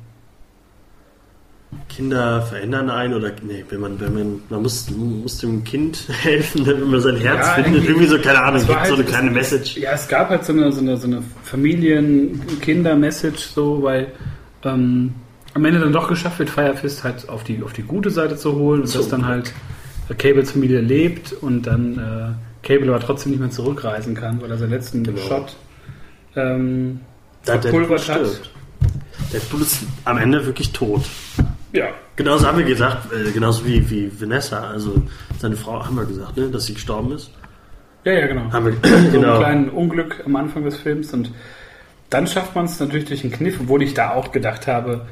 [1.87, 6.65] Kinder verändern einen oder nee, wenn man, wenn man, man muss, muss dem Kind helfen,
[6.65, 7.85] wenn man sein Herz Ja, findet.
[7.87, 9.77] irgendwie- so, keine Ahnung, Es gibt war so eine halt- kleine Message.
[9.77, 14.07] Ja, es gab halt so eine, so eine, so eine Familien-Kinder-Message, so, weil
[14.63, 15.13] ähm,
[15.53, 18.35] am Ende dann doch geschafft wird, Fire Fist halt auf die, auf die gute Seite
[18.37, 18.99] zu holen und So.
[18.99, 19.53] dass dann halt
[20.17, 24.57] Cables Familie lebt und dann äh, Cable aber trotzdem nicht mehr zurückreisen kann, weil er
[24.57, 25.19] seinen letzten Genau.
[25.21, 25.55] Shot
[26.35, 27.01] ähm,
[27.43, 28.41] verpulvert hat.
[29.31, 31.03] Deadpool ist am Ende wirklich tot.
[31.71, 31.89] Ja.
[32.15, 35.01] Genauso haben wir gesagt, äh, genauso wie, wie Vanessa, also
[35.39, 37.31] seine Frau, haben wir gesagt, ne, dass sie gestorben ist.
[38.03, 38.51] Ja, ja, genau.
[38.51, 39.39] Haben wir, so ein genau.
[39.39, 41.31] kleines Unglück am Anfang des Films und
[42.09, 45.05] dann schafft man es natürlich durch einen Kniff, obwohl ich da auch gedacht habe,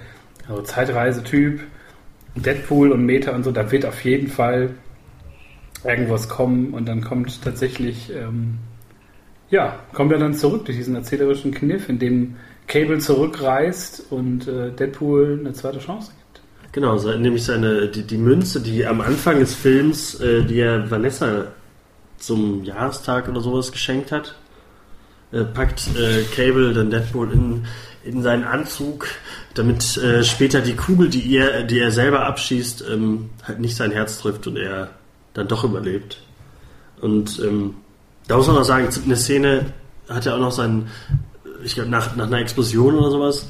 [0.48, 1.62] also Zeitreise-Typ,
[2.36, 4.72] Deadpool und Meta und so, da wird auf jeden Fall
[5.84, 8.58] irgendwas kommen und dann kommt tatsächlich, ähm,
[9.50, 12.36] ja, kommt er dann zurück durch diesen erzählerischen Kniff, in dem
[12.68, 16.27] Cable zurückreist und äh, Deadpool eine zweite Chance gibt.
[16.78, 21.46] Genau, nämlich seine, die, die Münze, die am Anfang des Films, äh, die er Vanessa
[22.20, 24.36] zum Jahrestag oder sowas geschenkt hat,
[25.32, 27.66] äh, packt äh, Cable dann Deadpool in,
[28.04, 29.08] in seinen Anzug,
[29.56, 33.90] damit äh, später die Kugel, die er, die er selber abschießt, ähm, halt nicht sein
[33.90, 34.92] Herz trifft und er
[35.34, 36.22] dann doch überlebt.
[37.02, 37.74] Und ähm,
[38.28, 39.74] da muss man noch sagen, eine Szene,
[40.08, 40.90] hat er auch noch seinen,
[41.64, 43.48] ich glaube, nach, nach einer Explosion oder sowas,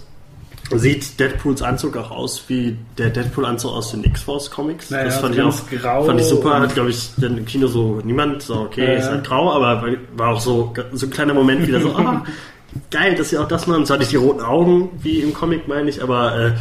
[0.76, 4.90] sieht Deadpools Anzug auch aus wie der Deadpool-Anzug aus den X-Force Comics.
[4.90, 6.56] Naja, das fand ich, auch, grau fand ich super.
[6.56, 9.52] und- Hat, glaube ich, dann im Kino so niemand so, okay, Ja, ist halt grau,
[9.54, 9.84] aber
[10.16, 12.24] war auch so, so ein kleiner Moment wieder so, ah,
[12.92, 13.86] geil, dass sie auch das machen.
[13.86, 16.52] Zwar nicht die roten Augen, wie im Comic, meine ich, aber äh,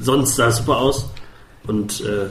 [0.00, 1.08] sonst sah es super aus.
[1.66, 2.26] Und äh,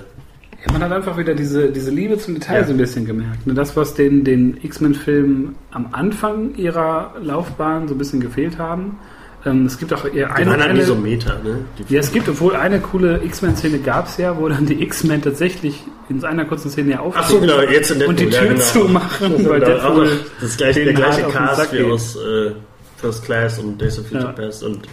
[0.65, 2.63] Ja, man hat einfach wieder diese, diese Liebe zum Detail Ja.
[2.65, 3.47] so ein bisschen gemerkt.
[3.47, 3.53] Ne?
[3.55, 8.99] Das, was den, den X-Men-Filmen am Anfang ihrer Laufbahn so ein bisschen gefehlt haben.
[9.45, 11.65] Ähm, es gibt auch eher die eine, waren halt nie so Meta, ne?
[11.77, 15.21] Die ja, es gibt, obwohl eine coole X-Men-Szene gab es ja, wo dann die X-Men
[15.21, 18.09] tatsächlich in einer kurzen Szene ja aufstehen Ach so, genau, jetzt in Deadpool.
[18.13, 18.61] und die Tür ja, genau.
[18.61, 22.15] zumachen, weil Genau, Deadpool das gleiche, der den gleiche hart auf den Cast wie aus
[22.15, 22.51] äh,
[22.97, 24.31] First Class und Days of Future Ja.
[24.31, 24.87] Past und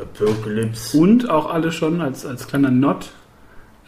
[0.00, 0.96] Apocalypse.
[0.98, 3.06] und auch alle schon als, als kleiner Not,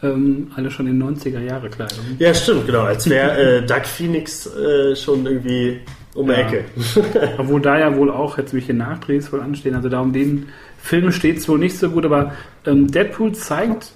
[0.03, 1.99] ähm, alle schon in 90er-Jahre Kleidung.
[2.19, 2.81] Ja, stimmt, genau.
[2.81, 5.81] Als wäre äh, Doug Phoenix äh, schon irgendwie
[6.17, 6.39] um die Ja.
[6.39, 6.65] Ecke.
[7.37, 9.75] Obwohl da ja wohl auch jetzt welche Nachdrehs wohl anstehen.
[9.75, 10.47] Also da um den
[10.79, 12.33] Film steht es wohl nicht so gut, aber
[12.65, 13.93] ähm, Deadpool zeigt,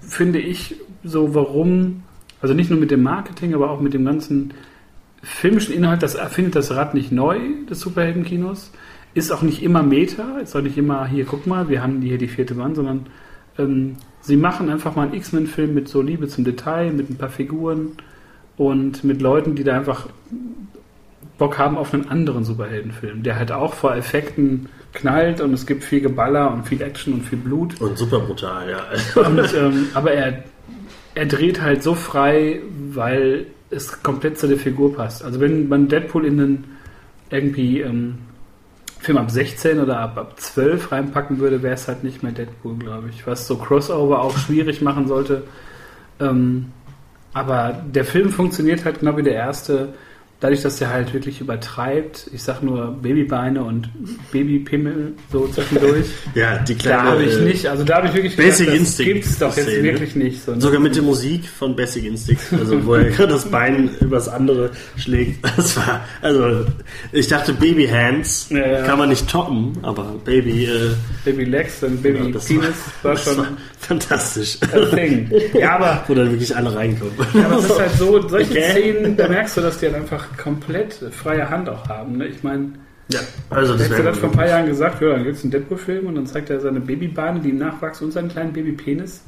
[0.00, 2.02] finde ich, so warum,
[2.40, 4.54] also nicht nur mit dem Marketing, aber auch mit dem ganzen
[5.22, 7.38] filmischen Inhalt, das erfindet das Rad nicht neu
[7.70, 8.72] des Superheldenkinos,
[9.14, 12.18] ist auch nicht immer Meta, ist auch nicht immer, hier guck mal, wir haben hier
[12.18, 13.06] die vierte Wand, sondern
[13.56, 17.28] ähm, sie machen einfach mal einen X-Men-Film mit so Liebe zum Detail, mit ein paar
[17.28, 17.92] Figuren
[18.56, 20.08] und mit Leuten, die da einfach
[21.38, 25.84] Bock haben auf einen anderen Superheldenfilm, der halt auch vor Effekten knallt und es gibt
[25.84, 27.80] viel Geballer und viel Action und viel Blut.
[27.80, 29.22] Und super brutal, ja.
[29.22, 30.44] Und, ähm, aber er,
[31.14, 32.60] er dreht halt so frei,
[32.90, 35.24] weil es komplett zu der Figur passt.
[35.24, 36.64] Also wenn man Deadpool in einen
[37.30, 38.18] irgendwie ähm,
[39.00, 42.76] Film ab 16 oder ab, ab 12 reinpacken würde, wäre es halt nicht mehr Deadpool,
[42.76, 43.26] glaube ich.
[43.26, 45.44] Was so Crossover auch schwierig machen sollte.
[46.20, 46.66] Ähm,
[47.34, 49.94] aber der Film funktioniert halt genau wie der erste.
[50.42, 53.88] Dadurch, dass der halt wirklich übertreibt, ich sag nur Babybeine und
[54.32, 56.06] Babypimmel so zwischendurch.
[56.34, 57.02] Ja, die Da kleine.
[57.10, 59.82] habe ich nicht, also da habe ich wirklich Basic das Instinct gibt's doch jetzt Szene.
[59.84, 60.42] wirklich nicht.
[60.44, 60.60] So, ne?
[60.60, 64.70] Sogar mit der Musik von Basic Instinct, also wo er gerade das Bein übers andere
[64.96, 65.38] schlägt.
[65.56, 66.64] Das war, also
[67.12, 68.82] ich dachte Baby Hands Ja, ja.
[68.82, 70.90] kann man nicht toppen, aber Baby, äh,
[71.24, 73.46] Baby Legs und Baby ja, Penis war, das schon war
[73.78, 74.58] fantastisch.
[75.54, 77.12] Ja, aber, Wo dann wirklich alle reinkommen.
[77.34, 78.70] ja, aber es ist halt so, solche Okay.
[78.72, 82.16] Szenen, da merkst du, dass die halt einfach komplett freie Hand auch haben.
[82.18, 82.26] Ne?
[82.26, 82.72] Ich meine,
[83.08, 85.50] Ja, also das wäre das vor ein paar Jahren gesagt, ja, dann gibt es einen
[85.50, 89.22] Deadpool-Film und dann zeigt er seine Babybeine, die nachwachsen und seinen kleinen Babypenis.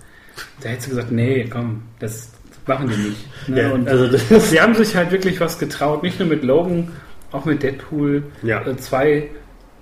[0.60, 2.30] Da hättest du gesagt, nee, komm, das
[2.66, 3.48] machen die nicht.
[3.48, 3.62] Ne?
[3.62, 6.88] Ja, also das- sie haben sich halt wirklich was getraut, nicht nur mit Logan,
[7.32, 8.64] auch mit Deadpool, Ja.
[8.66, 9.28] äh, zwei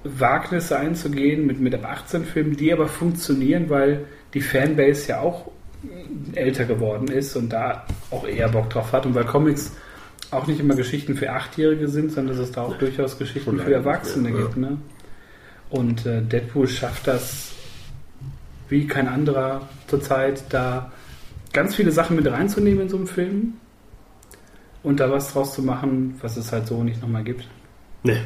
[0.05, 4.05] Wagnisse einzugehen mit, mit ab 18 Filmen, die aber funktionieren, weil
[4.35, 5.51] die Fanbase ja auch
[6.35, 9.73] äh, älter geworden ist und da auch eher Bock drauf hat und weil Comics
[10.33, 13.73] auch nicht immer Geschichten für Achtjährige sind, sondern dass es da auch durchaus Geschichten für
[13.73, 14.37] Erwachsene ja.
[14.37, 14.57] gibt.
[14.57, 14.79] Ne?
[15.71, 17.53] Und äh, Deadpool schafft das
[18.69, 20.91] wie kein anderer zurzeit, da
[21.53, 23.55] ganz viele Sachen mit reinzunehmen in so einem Film
[24.83, 27.47] und da was draus zu machen, was es halt so nicht nochmal gibt.
[28.03, 28.21] Nee.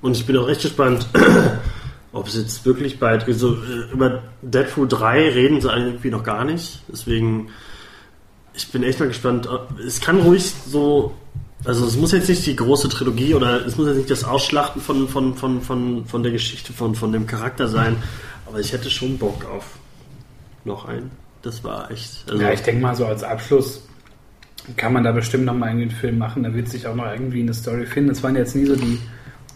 [0.00, 1.08] Und ich bin auch echt gespannt,
[2.12, 3.26] ob es jetzt wirklich bald.
[3.26, 6.80] Also, äh, über Deadpool 3 reden sie irgendwie noch gar nicht.
[6.88, 7.48] Deswegen,
[8.58, 9.48] ich bin echt mal gespannt.
[9.86, 11.14] Es kann ruhig so.
[11.64, 14.80] Also es muss jetzt nicht die große Trilogie oder es muss jetzt nicht das Ausschlachten
[14.80, 17.96] von, von, von, von, von der Geschichte, von, von dem Charakter sein.
[18.46, 19.64] Aber ich hätte schon Bock auf
[20.64, 21.10] noch einen.
[21.42, 22.24] Das war echt.
[22.28, 23.82] Also, ja, ich denke mal so als Abschluss
[24.76, 26.42] kann man da bestimmt nochmal irgendwie einen Film machen.
[26.42, 28.10] Da wird sich auch noch irgendwie eine Story finden.
[28.10, 28.98] Das waren jetzt nie so die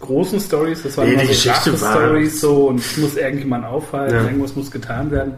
[0.00, 3.64] großen Stories, das waren Nee, immer die so Geschichte Stories so und es muss irgendjemand
[3.64, 4.24] aufhalten, Ja.
[4.24, 5.34] irgendwas muss getan werden.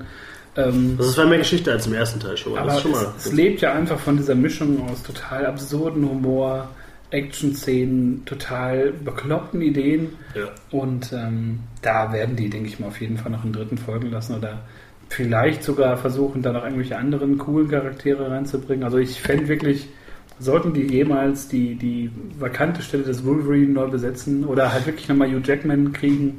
[0.57, 3.07] Ähm, das war mehr Geschichte als im ersten Teil schon aber ist schon mal.
[3.17, 6.69] es, es lebt ja einfach von dieser Mischung aus total absurden Humor,
[7.11, 10.11] Action-Szenen, total bekloppten Ideen.
[10.35, 10.49] ja.
[10.71, 14.11] Und ähm, da werden die, denke ich mal, auf jeden Fall noch einen dritten folgen
[14.11, 14.61] lassen oder
[15.09, 18.85] vielleicht sogar versuchen, da noch irgendwelche anderen coolen Charaktere reinzubringen.
[18.85, 19.88] Also ich fände wirklich,
[20.38, 25.29] sollten die jemals die, die vakante Stelle des Wolverine neu besetzen oder halt wirklich nochmal
[25.29, 26.38] Hugh Jackman kriegen,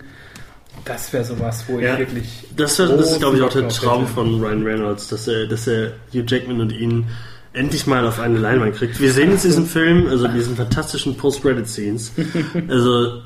[0.83, 1.93] das wäre sowas, wo Ja.
[1.93, 2.43] ich wirklich.
[2.55, 5.67] Das, wär, das ist, glaube ich, auch der Traum von Ryan Reynolds, dass er, dass
[5.67, 7.05] er Hugh Jackman und ihn
[7.53, 8.99] endlich mal auf eine Leinwand kriegt.
[8.99, 12.11] Wir sehen jetzt diesen Film, also diesen fantastischen Post-Credit-Scenes.
[12.67, 13.21] Also,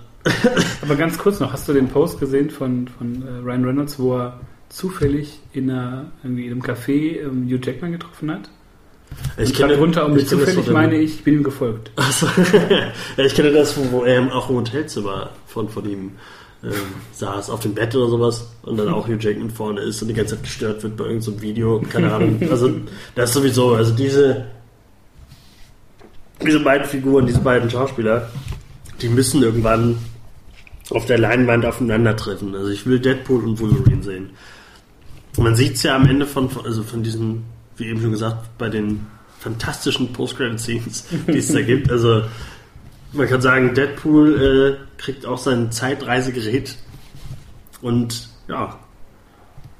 [0.81, 4.17] Aber ganz kurz noch, hast du den Post gesehen von, von äh, Ryan Reynolds, wo
[4.17, 8.49] er zufällig in, einer, irgendwie in einem Café ähm, Hugh Jackman getroffen hat?
[9.37, 11.89] ich kenne runter und mit ich zufällig meine ich, ich bin ihm gefolgt.
[11.95, 12.27] Achso.
[13.17, 16.11] ja, ich kenne das, wo, wo er auch im Hotelzimmer von, von ihm
[16.63, 16.71] ähm,
[17.13, 20.13] saß, auf dem Bett oder sowas und dann auch Hugh Jackman vorne ist und die
[20.13, 21.81] ganze Zeit gestört wird bei irgendeinem so Video.
[21.89, 22.39] Keine Ahnung.
[22.49, 22.71] Also,
[23.15, 24.45] das sowieso, also diese,
[26.45, 28.29] diese beiden Figuren, diese beiden Schauspieler,
[29.01, 29.97] die müssen irgendwann
[30.89, 32.55] auf der Leinwand aufeinandertreffen.
[32.55, 34.29] Also, ich will Deadpool und Wolverine sehen.
[35.37, 37.45] Und man sieht es ja am Ende von, also von diesen,
[37.77, 39.07] wie eben schon gesagt, bei den
[39.39, 41.89] fantastischen Post-Credit-Scenes, die es da gibt.
[41.89, 42.23] Also
[43.13, 46.75] man kann sagen, Deadpool äh, kriegt auch sein Zeitreisegerät
[47.81, 48.77] und ja,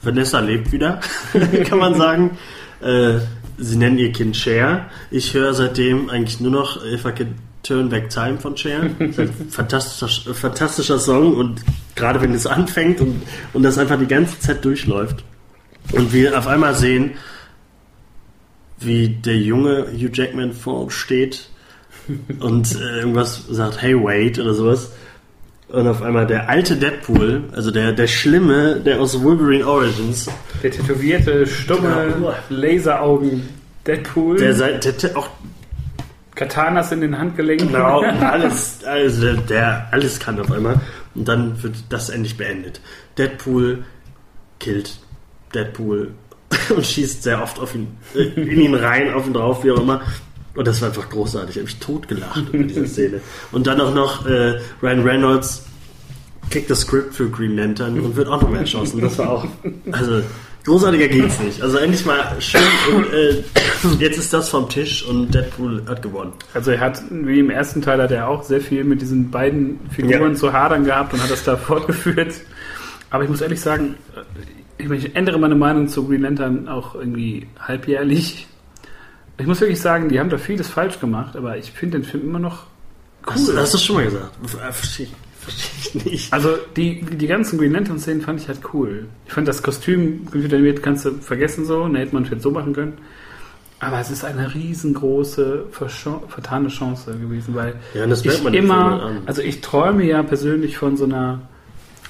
[0.02, 1.00] Vanessa lebt wieder,
[1.66, 2.38] kann man sagen.
[2.82, 3.20] Äh,
[3.58, 4.90] sie nennen ihr Kind Cher.
[5.12, 8.90] Ich höre seitdem eigentlich nur noch If I Can Turn Back Time von Cher.
[9.50, 11.62] Fantastischer, fantastischer Song und
[11.96, 13.22] gerade wenn es anfängt und,
[13.54, 15.24] und das einfach die ganze Zeit durchläuft
[15.92, 17.12] und wir auf einmal sehen,
[18.80, 21.50] wie der junge Hugh Jackman vor uns steht
[22.40, 24.92] und äh, irgendwas sagt, hey wait oder sowas.
[25.70, 30.28] Und auf einmal der alte Deadpool, also der, der Schlimme, der aus Wolverine Origins,
[30.64, 32.34] Der tätowierte, stumme Ja.
[32.50, 33.48] Laseraugen
[33.86, 35.30] Deadpool, der, der, der auch
[36.34, 37.68] Katanas in den Handgelenken.
[37.68, 40.80] genau alles, also der, der alles kann auf einmal.
[41.14, 42.82] Und dann wird das endlich beendet.
[43.18, 43.84] Deadpool
[44.60, 45.00] killt
[45.54, 46.14] Deadpool
[46.76, 49.82] und schießt sehr oft auf ihn, äh, in ihn rein, auf ihn drauf, wie auch
[49.82, 50.02] immer.
[50.60, 51.52] Und das war einfach großartig.
[51.52, 53.22] Ich habe mich totgelacht über diese Szene.
[53.54, 55.64] Und dann auch noch äh, Ryan Reynolds
[56.50, 59.00] kriegt das Skript für Green Lantern und wird auch noch mehr erschossen.
[59.00, 59.48] Das war auch,
[59.94, 60.22] also
[60.66, 61.62] großartiger geht's nicht.
[61.62, 62.60] Also endlich mal schön
[62.94, 63.42] und äh,
[64.00, 66.34] jetzt ist das vom Tisch und Deadpool hat gewonnen.
[66.54, 69.80] Also er hat, wie im ersten Teil, hat er auch sehr viel mit diesen beiden
[69.92, 70.36] Figuren Ja.
[70.36, 72.34] zu hadern gehabt und hat das da fortgeführt.
[73.12, 73.96] Aber ich muss ehrlich sagen,
[74.78, 78.46] ich ich ändere meine Meinung zu Green Lantern auch irgendwie halbjährlich.
[79.40, 82.24] Ich muss wirklich sagen, die haben da vieles falsch gemacht, aber ich finde den Film
[82.24, 82.66] immer noch
[83.26, 83.34] cool.
[83.34, 84.32] Hast, hast du das schon mal gesagt?
[84.44, 86.34] Äh, Verstehe ich, nicht.
[86.34, 89.08] Also die, die ganzen Green Lantern Szenen fand ich halt cool.
[89.26, 92.74] Ich fand das Kostüm computeranimiert kannst du vergessen so, ne, hätte man vielleicht so machen
[92.74, 92.94] können.
[93.80, 100.04] Aber es ist eine riesengroße, vertane Chance gewesen, weil Ja, ich immer, also ich träume
[100.04, 101.40] ja persönlich von so einer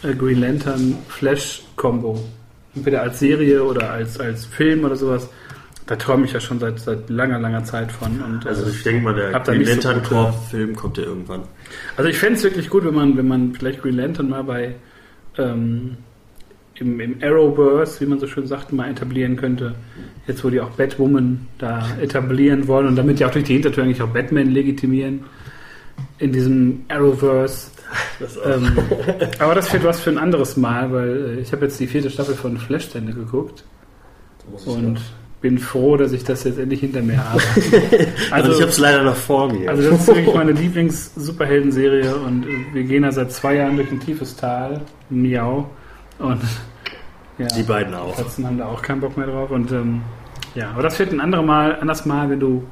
[0.02, 2.20] äh, Green Lantern Flash Combo.
[2.76, 5.30] Entweder als Serie oder als, als Film oder sowas.
[5.90, 8.22] Da träume ich ja schon seit, seit langer, langer Zeit von.
[8.22, 9.90] Und, äh, Also ich denke mal, der Green nicht so
[10.76, 11.42] kommt ja irgendwann.
[11.98, 14.76] Also ich fände es wirklich gut, wenn man, wenn man vielleicht Green Lantern mal bei
[15.40, 15.98] ähm,
[16.76, 19.74] im, im Arrowverse, wie man so schön sagt, mal etablieren könnte.
[20.28, 23.84] Jetzt wo die auch Batwoman da etablieren wollen und damit ja auch durch die Hintertür
[23.84, 25.22] eigentlich auch Batman legitimieren
[26.20, 27.72] in diesem Arrowverse.
[28.20, 28.78] Das Ähm,
[29.40, 32.12] aber das wird was für ein anderes Mal, weil äh, ich habe jetzt die vierte
[32.12, 33.64] Staffel von Flash zu Ende geguckt
[34.66, 35.00] und
[35.42, 37.42] bin froh, dass ich das jetzt endlich hinter mir habe.
[38.32, 39.70] also, ich habe es leider noch vor mir.
[39.70, 43.90] Also das ist wirklich meine Lieblings-Superhelden-Serie und äh, wir gehen da seit zwei Jahren durch
[43.92, 45.70] ein tiefes Tal, Miau.
[46.20, 46.42] Und
[47.38, 48.16] ja, die beiden auch.
[48.18, 49.50] Katzen haben da auch keinen Bock mehr drauf.
[49.50, 50.02] Und ähm,
[50.56, 52.64] ja, aber das wird ein anderes Mal, anders Mal, wenn du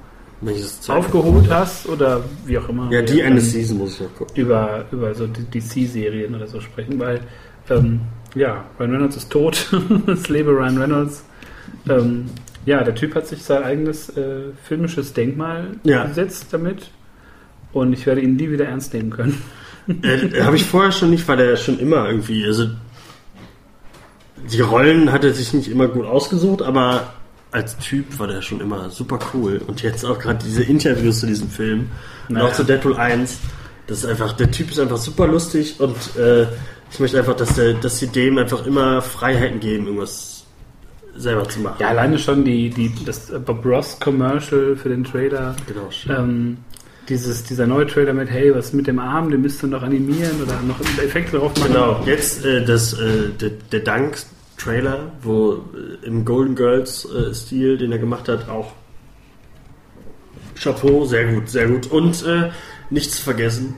[0.88, 2.91] aufgeholt hast oder wie auch immer.
[2.91, 4.36] Ja, die eine Season muss ich noch gucken.
[4.36, 7.21] Über, über so die DC-Serien oder so sprechen, weil
[7.69, 8.01] ähm,
[8.36, 9.71] ja, Ryan Reynolds ist tot,
[10.08, 11.23] es lebe Ryan Reynolds.
[11.89, 12.25] Ähm,
[12.67, 16.06] ja, der Typ hat sich sein eigenes äh, filmisches Denkmal Ja.
[16.06, 16.91] gesetzt damit
[17.73, 19.41] und ich werde ihn nie wieder ernst nehmen können.
[20.03, 22.67] Äh, habe ich vorher schon nicht, weil der schon immer irgendwie, also
[24.51, 27.13] die Rollen hat er sich nicht immer gut ausgesucht, aber
[27.51, 29.62] als Typ war der schon immer super cool.
[29.65, 31.89] Und jetzt auch gerade diese Interviews zu diesem Film
[32.27, 32.47] und Naja.
[32.47, 33.39] auch zu Deadpool 1,
[33.88, 36.47] das ist einfach, der Typ ist einfach super lustig und äh,
[36.91, 40.37] ich möchte einfach, dass, der, dass sie dem einfach immer Freiheiten geben, irgendwas
[41.17, 41.77] selber zu machen.
[41.80, 45.56] Ja, alleine schon die, die, das Bob Ross Commercial für den Trailer.
[45.67, 45.89] genau.
[45.91, 46.15] schön.
[46.15, 46.58] Ähm,
[47.10, 50.41] dieses, dieser neue Trailer mit, hey, was mit dem Arm, den müsst ihr noch animieren
[50.41, 51.71] oder noch Effekte drauf machen.
[51.71, 57.99] Genau, jetzt äh, das, äh, der, der Dank-Trailer, wo äh, im Golden Girls-Stil, den er
[57.99, 58.73] gemacht hat, auch
[60.62, 61.88] Chapeau, sehr gut, sehr gut.
[61.88, 62.49] Und äh,
[62.89, 63.75] nicht zu vergessen,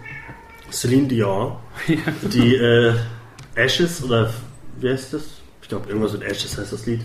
[0.71, 1.57] Celine Dion,
[2.21, 2.93] die äh,
[3.55, 4.33] Ashes, oder
[4.79, 5.23] wie heißt das?
[5.61, 7.01] Ich glaube, irgendwas mit Ashes heißt das Lied.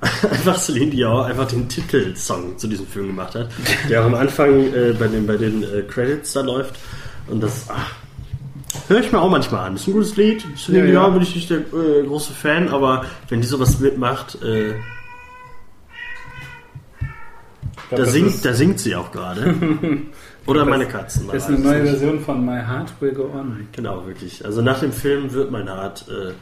[0.30, 3.48] einfach Celine Dion einfach den Titelsong zu diesem Film gemacht hat,
[3.88, 6.76] der auch am Anfang äh, bei den, bei den äh, Credits da läuft.
[7.26, 7.94] Und das, ach,
[8.86, 9.76] Höre ich mir auch manchmal an.
[9.76, 10.44] Ist ein gutes Lied.
[10.56, 11.00] Celine Ja, ja.
[11.02, 14.74] Dion bin ich nicht der äh, große Fan, aber wenn die sowas mitmacht, äh,
[17.88, 19.54] glaub, da, das singt, da singt sie auch gerade.
[20.46, 21.26] Oder Das- meine Katzen.
[21.32, 21.82] das ist eine neue.
[21.84, 23.68] Version von My Heart Will Go On.
[23.72, 24.44] Genau, wirklich.
[24.44, 26.32] Also nach dem Film wird meine Art äh,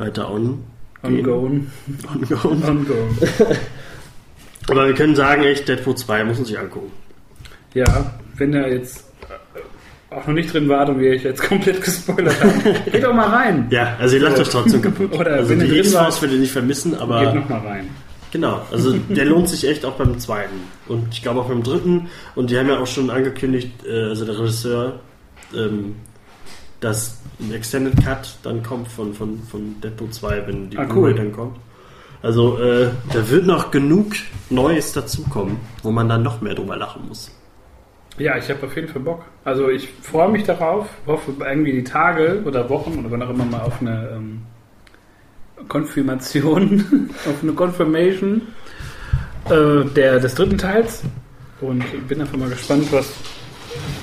[0.00, 0.64] weiter on.
[1.02, 1.70] Ongoing.
[2.14, 2.62] Ongoing.
[2.64, 3.18] Ongoing.
[4.68, 6.92] Aber wir können sagen, echt, Deadpool 2 muss man sich angucken.
[7.74, 9.04] Ja, wenn er jetzt
[10.10, 13.28] auch noch nicht drin war und wir euch jetzt komplett gespoilert haben, geht doch mal
[13.28, 13.66] rein.
[13.70, 14.42] Ja, also ihr lacht So.
[14.42, 15.12] euch trotzdem kaputt.
[15.18, 17.88] Oder also wenn ihr die X-Force werdet ihr nicht vermissen, Geht aber noch mal rein.
[18.32, 20.56] genau, also der lohnt sich echt auch beim zweiten.
[20.88, 22.08] Und ich glaube auch beim dritten.
[22.34, 25.00] Und die haben ja auch schon angekündigt, äh, also der Regisseur,
[25.56, 25.94] ähm,
[26.80, 31.14] dass ein Extended Cut dann kommt von, von, von Deadpool 2, wenn die Ah, cool.
[31.14, 31.56] dann kommt.
[32.22, 34.12] Also äh, da wird noch genug
[34.50, 37.30] Neues dazukommen, wo man dann noch mehr drüber lachen muss.
[38.18, 39.24] Ja, ich habe auf jeden Fall Bock.
[39.44, 43.46] Also ich freue mich darauf, hoffe irgendwie die Tage oder Wochen oder wann auch immer
[43.46, 44.42] mal auf eine ähm,
[45.68, 48.42] Konfirmation, auf eine Confirmation
[49.48, 51.02] äh, der, des dritten Teils.
[51.62, 53.12] Und bin einfach mal gespannt, was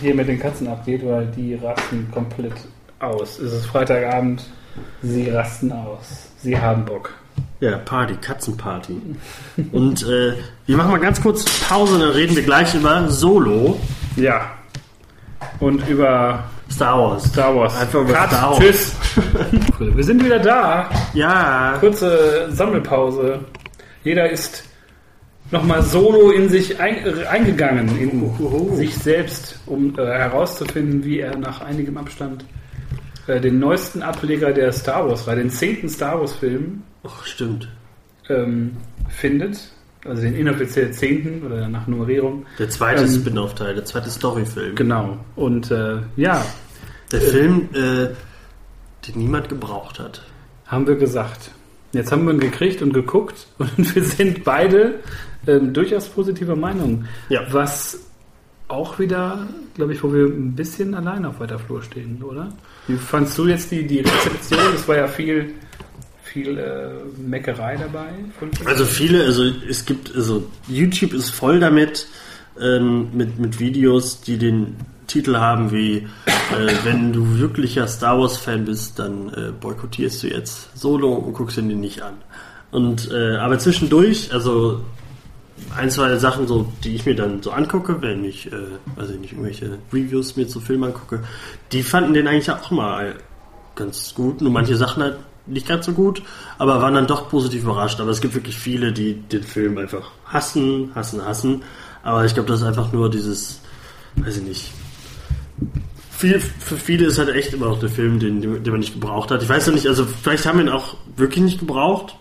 [0.02, 2.54] hier mit den Katzen abgeht, weil die rasten komplett
[3.00, 3.40] aus.
[3.40, 4.44] Es ist Freitagabend,
[5.02, 6.30] sie rasten aus.
[6.38, 7.14] Sie haben Bock.
[7.60, 9.00] Ja, Party, Katzenparty.
[9.72, 10.34] Und äh,
[10.68, 13.80] wir machen mal ganz kurz Pause, dann reden wir gleich über Solo
[14.16, 14.52] Ja.
[15.60, 17.24] Und über Star Wars.
[17.26, 17.76] Star Wars.
[17.80, 18.60] Einfach über Cut, Star Wars.
[18.60, 18.96] Tschüss.
[19.80, 20.90] Wir sind wieder da.
[21.14, 23.40] Ja, Kurze Sammelpause.
[24.04, 24.64] Jeder ist
[25.52, 28.76] nochmal solo in sich ein, äh, eingegangen, in Uhuhu.
[28.76, 32.46] sich selbst, um äh, herauszufinden, wie er nach einigem Abstand
[33.28, 36.84] äh, den neuesten Ableger der Star Wars-Reihe, den zehnten Star Wars-Film,
[37.24, 37.68] stimmt.
[38.30, 38.78] ähm,
[39.10, 39.72] findet.
[40.06, 42.46] Also den inoffiziell zehnten oder nach Nummerierung.
[42.60, 44.76] Der zweite Ähm, Spin-off-Teil, der zweite Storyfilm.
[44.76, 45.18] Genau.
[45.36, 46.46] Und äh, ja,
[47.12, 48.08] Der Film, äh,
[49.08, 50.21] den niemand gebraucht hat.
[50.67, 51.52] haben wir gesagt.
[51.94, 54.96] Jetzt haben wir ihn gekriegt und geguckt und wir sind beide
[55.48, 57.06] ähm, durchaus positiver Meinung.
[57.29, 57.41] Ja.
[57.52, 58.00] Was
[58.67, 62.50] auch wieder, glaube ich, wo wir ein bisschen allein auf weiter Flur stehen, oder?
[62.87, 64.60] Wie fandst du jetzt die, die Rezeption?
[64.75, 65.54] Es war ja viel,
[66.23, 66.89] viel äh,
[67.19, 68.10] Meckerei dabei.
[68.37, 72.08] Von Also viele, also es gibt, also YouTube ist voll damit,
[72.60, 74.75] ähm, mit, mit Videos, die den
[75.08, 80.77] Titel haben wie, äh, wenn du wirklicher Star Wars-Fan bist, dann äh, boykottierst du jetzt
[80.77, 82.15] Solo und guckst ihn dir nicht an.
[82.71, 84.81] Und äh, aber zwischendurch, also
[85.76, 88.56] ein, zwei Sachen, so, die ich mir dann so angucke, wenn ich, äh,
[88.96, 91.24] weiß ich nicht, irgendwelche Reviews mir zu Filmen angucke,
[91.72, 93.16] die fanden den eigentlich auch mal
[93.76, 94.42] ganz gut.
[94.42, 96.22] Nur manche Sachen halt nicht ganz so gut,
[96.58, 98.00] aber waren dann doch positiv überrascht.
[98.00, 101.64] Aber es gibt wirklich viele, die den Film einfach hassen, hassen, hassen.
[102.04, 103.62] Aber ich glaube, das ist einfach nur dieses,
[104.18, 104.72] weiß ich nicht.
[106.12, 109.30] Viel, für viele ist halt echt immer noch der Film, den, den man nicht gebraucht
[109.32, 109.44] hat.
[109.44, 112.16] Ich weiß ja nicht, also vielleicht haben wir ihn auch wirklich nicht gebraucht.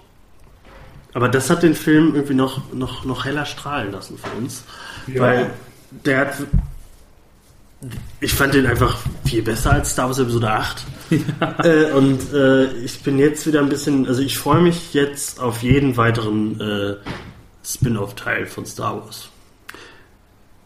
[1.16, 4.64] Aber das hat den Film irgendwie noch, noch, noch heller strahlen lassen für uns.
[5.06, 5.22] Ja.
[5.22, 5.50] Weil
[6.04, 6.34] der hat.
[8.20, 10.84] Ich fand den einfach viel besser als Star Wars Episode 8.
[11.08, 11.64] Ja.
[11.64, 14.06] Äh, und äh, ich bin jetzt wieder ein bisschen.
[14.06, 16.96] Also ich freue mich jetzt auf jeden weiteren äh,
[17.64, 19.30] Spin-off-Teil von Star Wars.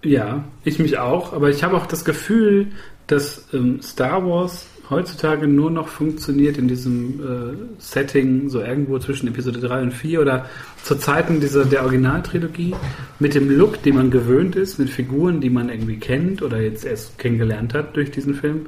[0.03, 1.33] Ja, ich mich auch.
[1.33, 2.73] Aber ich habe auch das Gefühl,
[3.07, 9.29] dass ähm, Star Wars heutzutage nur noch funktioniert in diesem äh, Setting, so irgendwo zwischen
[9.29, 10.47] Episode 3 und 4 oder
[10.83, 12.75] zu Zeiten dieser, der Originaltrilogie,
[13.19, 16.85] mit dem Look, den man gewöhnt ist, mit Figuren, die man irgendwie kennt oder jetzt
[16.85, 18.67] erst kennengelernt hat durch diesen Film.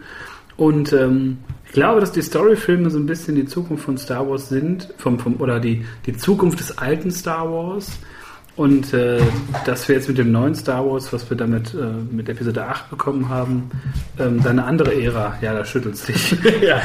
[0.57, 4.49] Und ähm, ich glaube, dass die Storyfilme so ein bisschen die Zukunft von Star Wars
[4.49, 7.99] sind, vom, vom, oder die, die Zukunft des alten Star Wars
[8.55, 9.19] und äh,
[9.65, 12.91] dass wir jetzt mit dem neuen Star Wars, was wir damit äh, mit Episode 8
[12.91, 13.71] bekommen haben,
[14.19, 16.81] ähm, da eine andere Ära, ja, da schüttelst dich, ja.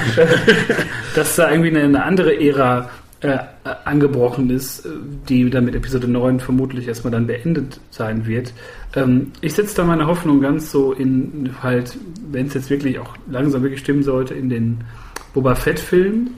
[1.15, 2.89] dass da irgendwie eine, andere Ära
[3.19, 3.37] äh,
[3.83, 4.89] angebrochen ist, äh,
[5.27, 8.53] die dann mit Episode 9 vermutlich erstmal dann beendet sein wird.
[8.95, 11.97] Ähm, ich setze da meine Hoffnung ganz so in halt,
[12.31, 14.85] wenn es jetzt wirklich auch langsam wirklich stimmen sollte, in den
[15.33, 16.29] Boba Fett-Film.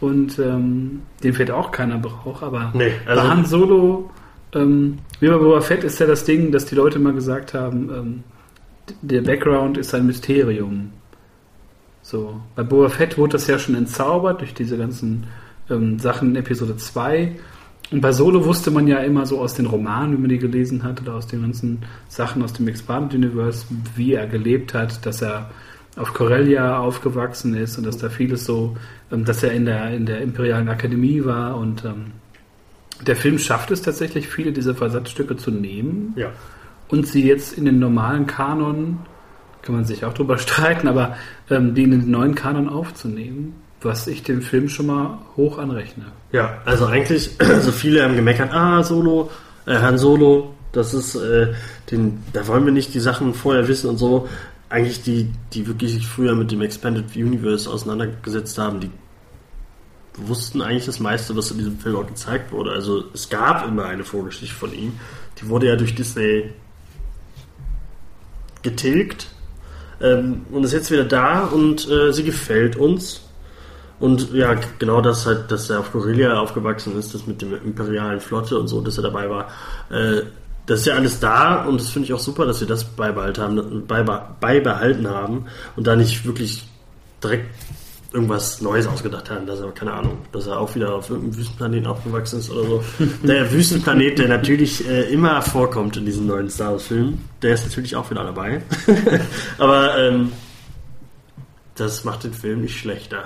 [0.00, 4.08] Und ähm, den fährt auch keiner braucht, aber nee, also Han Solo
[4.54, 7.90] ähm, wie bei Boba Fett ist ja das Ding, dass die Leute mal gesagt haben,
[7.92, 8.24] ähm,
[9.02, 10.90] der Background ist ein Mysterium.
[12.02, 15.26] So, bei Boba Fett wurde das ja schon entzaubert durch diese ganzen
[15.68, 17.36] ähm, Sachen in Episode 2.
[17.92, 20.82] Und bei Solo wusste man ja immer so aus den Romanen, wie man die gelesen
[20.82, 25.22] hat, oder aus den ganzen Sachen aus dem Expanded Universe, wie er gelebt hat, dass
[25.22, 25.50] er
[25.96, 28.76] auf Corellia aufgewachsen ist und dass da vieles so,
[29.12, 32.12] ähm, dass er in der, in der Imperialen Akademie war und ähm,
[33.06, 36.30] der Film schafft es tatsächlich, viele dieser Versatzstücke zu nehmen ja.
[36.88, 39.00] und sie jetzt in den normalen Kanon,
[39.62, 41.16] kann man sich auch drüber streiten, aber
[41.48, 46.06] ähm, die in den neuen Kanon aufzunehmen, was ich dem Film schon mal hoch anrechne.
[46.32, 49.30] Ja, also eigentlich, also viele haben gemeckert, ah, Solo,
[49.66, 51.52] äh, Han Solo, das ist, äh,
[51.90, 54.28] den, da wollen wir nicht die Sachen vorher wissen und so.
[54.68, 58.90] Eigentlich die, die wirklich sich früher mit dem Expanded Universe auseinandergesetzt haben, die
[60.28, 62.72] wussten eigentlich das meiste, was in diesem Film auch gezeigt wurde.
[62.72, 64.98] Also es gab immer eine Vorgeschichte von ihm.
[65.40, 66.50] Die wurde ja durch Disney
[68.62, 69.28] getilgt
[70.00, 73.22] ähm, und ist jetzt wieder da und äh, sie gefällt uns.
[73.98, 78.20] Und ja, genau das halt, dass er auf Corellia aufgewachsen ist, das mit dem imperialen
[78.20, 79.48] Flotte und so, dass er dabei war.
[79.90, 80.22] Äh,
[80.66, 83.42] das ist ja alles da und das finde ich auch super, dass wir das beibehalten
[83.42, 83.86] haben,
[84.40, 85.46] beibehalten haben
[85.76, 86.64] und da nicht wirklich
[87.22, 87.50] direkt
[88.12, 91.86] irgendwas Neues ausgedacht haben, dass er, keine Ahnung, dass er auch wieder auf irgendeinem Wüstenplaneten
[91.86, 92.84] aufgewachsen ist oder so.
[93.22, 97.94] Der Wüstenplanet, der natürlich äh, immer vorkommt in diesen neuen Star Wars-Filmen, der ist natürlich
[97.94, 98.62] auch wieder dabei.
[99.58, 100.32] Aber ähm,
[101.76, 103.24] das macht den Film nicht schlechter.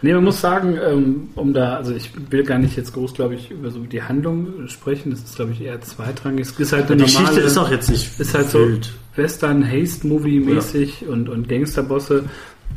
[0.00, 3.34] Nee, man muss sagen, ähm, um da, also ich will gar nicht jetzt groß, glaube
[3.34, 5.10] ich, über so die Handlung sprechen.
[5.10, 6.42] Das ist, glaube ich, eher zweitrangig.
[6.42, 8.84] Es ist halt eine die normale, Geschichte ist auch jetzt nicht ist halt wild.
[8.84, 11.08] so Western Haste Movie mäßig ja.
[11.08, 12.26] und und Gangsterbosse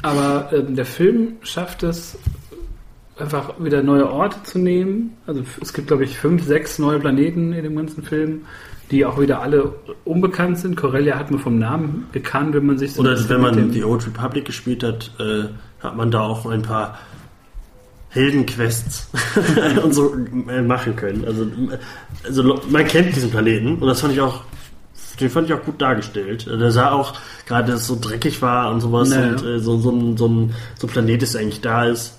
[0.01, 2.17] aber ähm, der Film schafft es,
[3.21, 5.15] einfach wieder neue Orte zu nehmen.
[5.27, 8.41] Also es gibt, glaube ich, fünf, sechs neue Planeten in dem ganzen Film,
[8.89, 9.73] die auch wieder alle
[10.03, 10.75] unbekannt sind.
[10.75, 13.01] Corellia hat man vom Namen gekannt, wenn man sich so...
[13.01, 15.45] Oder wenn man die Old Republic gespielt hat, äh,
[15.79, 16.97] hat man da auch ein paar
[18.09, 19.09] Heldenquests
[19.83, 20.15] und so
[20.49, 21.23] äh, machen können.
[21.25, 21.47] Also,
[22.25, 24.43] also man kennt diesen Planeten und das fand ich auch
[25.21, 26.47] den fand ich auch gut dargestellt.
[26.47, 27.13] Der sah auch,
[27.45, 29.29] gerade dass es so dreckig war und sowas naja.
[29.29, 32.17] und äh, so, so, ein, so, ein, so ein Planet, das eigentlich da ist,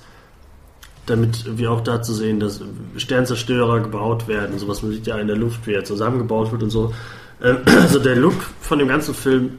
[1.07, 2.61] damit wir auch dazu sehen, dass
[2.97, 4.83] Sternzerstörer gebaut werden sowas.
[4.83, 6.93] Man sieht ja in der Luft, wie er zusammengebaut wird und so.
[7.41, 9.59] Äh, also der Look von dem ganzen Film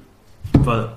[0.60, 0.94] war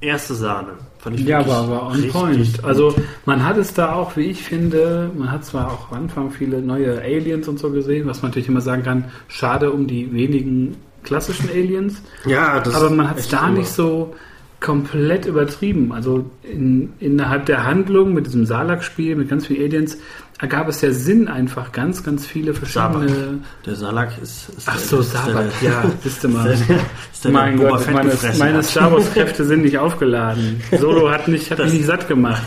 [0.00, 0.72] erste Sahne.
[0.98, 2.62] Fand ich ja, war, war on point.
[2.64, 2.94] Also
[3.24, 6.60] man hat es da auch, wie ich finde, man hat zwar auch am Anfang viele
[6.60, 10.76] neue Aliens und so gesehen, was man natürlich immer sagen kann, schade um die wenigen
[11.02, 12.02] klassischen Aliens.
[12.24, 14.14] Ja, das aber man hat es da nicht so
[14.62, 15.92] komplett übertrieben.
[15.92, 19.98] Also in, innerhalb der Handlung mit diesem Salak-Spiel, mit ganz vielen Aliens,
[20.40, 23.08] ergab es ja Sinn einfach ganz, ganz viele verschiedene.
[23.08, 23.38] Sabak.
[23.66, 24.48] Der Salak ist.
[24.50, 26.50] ist Ach so, Sabak, ja, wisst ihr mal.
[26.50, 26.76] Ist der,
[27.12, 30.62] ist der mein Gott, meine, meine Star Wars-Kräfte sind nicht aufgeladen.
[30.78, 32.42] Solo hat, nicht, hat mich nicht satt gemacht.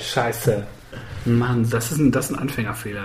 [0.00, 0.64] Scheiße.
[1.24, 3.04] Mann, das ist ein, das ist ein Anfängerfehler.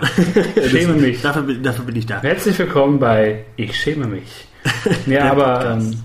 [0.69, 1.21] schäme mich.
[1.21, 2.21] Dafür, dafür bin ich da.
[2.21, 4.47] Herzlich willkommen bei Ich schäme mich.
[5.05, 5.99] Ja, aber ähm,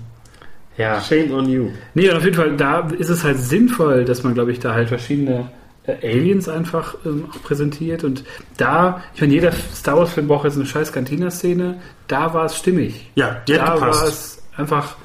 [0.77, 0.99] ja.
[1.01, 1.69] Shame on you.
[1.93, 4.73] Nee, und auf jeden Fall, da ist es halt sinnvoll, dass man, glaube ich, da
[4.73, 5.51] halt verschiedene
[5.85, 8.03] äh, Aliens einfach ähm, präsentiert.
[8.03, 8.23] Und
[8.57, 11.79] da, ich meine, jeder Star Wars-Film braucht jetzt eine scheiß Cantina-Szene.
[12.07, 13.11] Da war es stimmig.
[13.15, 14.95] Ja, die hat da war es einfach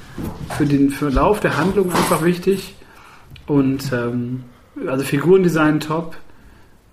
[0.57, 2.75] für den Verlauf der Handlung einfach wichtig.
[3.47, 4.45] Und ähm,
[4.87, 6.17] also Figurendesign top.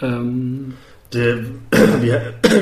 [0.01, 0.73] Ähm,
[1.13, 1.37] Der,
[2.01, 2.11] die,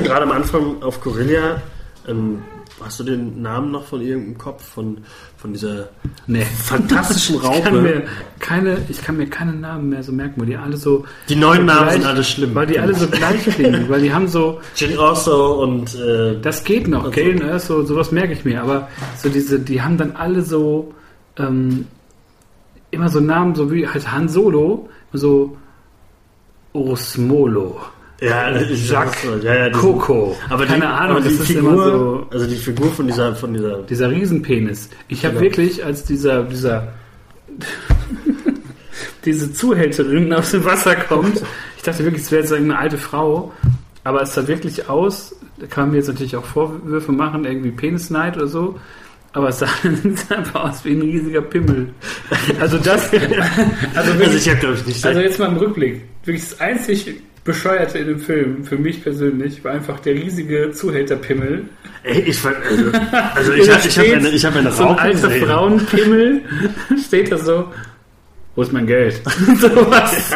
[0.04, 1.60] gerade am Anfang auf Corellia,
[2.06, 2.42] ähm,
[2.84, 4.64] hast du den Namen noch von im Kopf?
[4.64, 4.98] Von,
[5.36, 5.88] von dieser
[6.26, 6.44] nee.
[6.44, 7.82] fantastischen Ich kann, Raupe?
[7.82, 8.02] mir
[8.38, 11.04] keine, ich kann mir keine Namen mehr so merken, weil die alle so.
[11.28, 12.54] Die neuen Namen gleich- sind alle schlimm.
[12.54, 14.60] Weil die alle so gleich klingen, weil die haben so.
[14.76, 18.62] Jin Orso und äh, Das geht noch, Also- Galen Earth, so, sowas merke ich mir,
[18.62, 20.92] aber so diese, die haben dann alle so
[21.38, 21.86] ähm,
[22.90, 25.56] immer so Namen, so wie halt Han Solo, so
[26.72, 27.80] Osmolo,
[28.24, 31.84] ja, Jacques, ja, ja, Coco, aber keine die, Ahnung, aber die das ist Figur, immer
[31.84, 34.88] so also die Figur von dieser, von dieser, dieser Riesenpenis.
[35.08, 35.44] Ich habe Genau.
[35.44, 36.88] wirklich, als dieser, dieser
[39.24, 41.42] diese Zuhälterin aus dem Wasser kommt,
[41.76, 43.52] ich dachte wirklich, es wäre jetzt eine alte Frau,
[44.04, 47.70] aber es sah wirklich aus, da kann man mir jetzt natürlich auch Vorwürfe machen, irgendwie
[47.70, 48.78] Penisneid oder so,
[49.32, 49.66] aber es sah,
[50.28, 51.88] sah einfach aus wie ein riesiger Pimmel.
[52.60, 53.26] Also das, also,
[53.94, 57.22] also wirklich, ich habe glaube ich nicht also jetzt mal im Rückblick, wirklich das einzig
[57.44, 61.64] Bescheuerte in dem Film, für mich persönlich, war einfach der riesige Zuhälterpimmel.
[62.02, 62.84] Ey, ich fand, also,
[63.34, 65.30] also ich, Da hab- ich habe steht eine, ich hab eine so ein alter.
[65.30, 66.40] Frauenpimmel
[67.06, 67.66] steht da so,
[68.56, 69.20] wo ist mein Geld?
[69.60, 70.30] so was.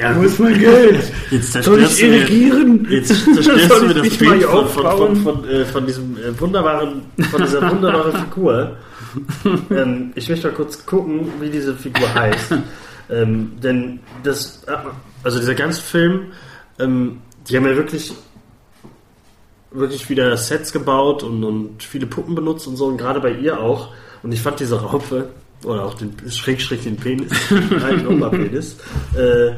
[0.00, 1.12] Ja, Wo ist mein Geld?
[1.30, 2.86] jetzt Soll ich zerstörst du mir, irrigieren?
[2.90, 7.42] jetzt zerstörst du mir das Bild von, von, von, äh, von diesem äh, wunderbaren, von
[7.42, 8.76] dieser wunderbaren Figur.
[9.70, 12.54] ähm, ich möchte mal kurz gucken, wie diese Figur heißt.
[13.10, 14.62] ähm, denn das,
[15.22, 16.32] also dieser ganze Film,
[16.78, 18.14] ähm, die haben ja wirklich
[19.70, 23.60] wirklich wieder Sets gebaut und, und viele Puppen benutzt und so und gerade bei ihr
[23.60, 23.88] auch.
[24.22, 25.28] Und ich fand diese Raupe
[25.64, 27.32] oder auch den Schrägstrich den Penis,
[27.70, 28.76] nein, Oberpenis,
[29.16, 29.52] äh,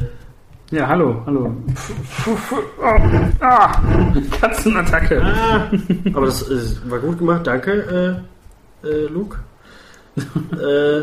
[0.71, 1.55] Ja, hallo, hallo.
[3.41, 3.83] Ah,
[4.41, 5.23] Katzenattacke.
[5.23, 5.71] Ah,
[6.15, 8.23] aber das äh, war gut gemacht, danke,
[8.85, 9.39] äh, äh, Luke.
[10.17, 11.03] äh,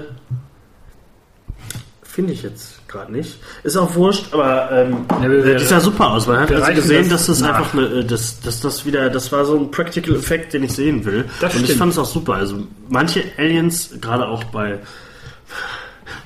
[2.17, 3.37] Finde ich jetzt gerade nicht.
[3.63, 6.25] Ist auch wurscht, aber ähm, Ja, wir- die sah super aus.
[6.25, 7.57] Man hat also gesehen, das dass das nach.
[7.59, 10.73] einfach eine, äh, dass, dass das wieder, das war so ein Practical Effekt, den ich
[10.73, 11.25] sehen will.
[11.39, 11.77] Das Und ich stimmt.
[11.79, 12.33] fand es auch super.
[12.33, 14.79] Also manche Aliens, gerade auch bei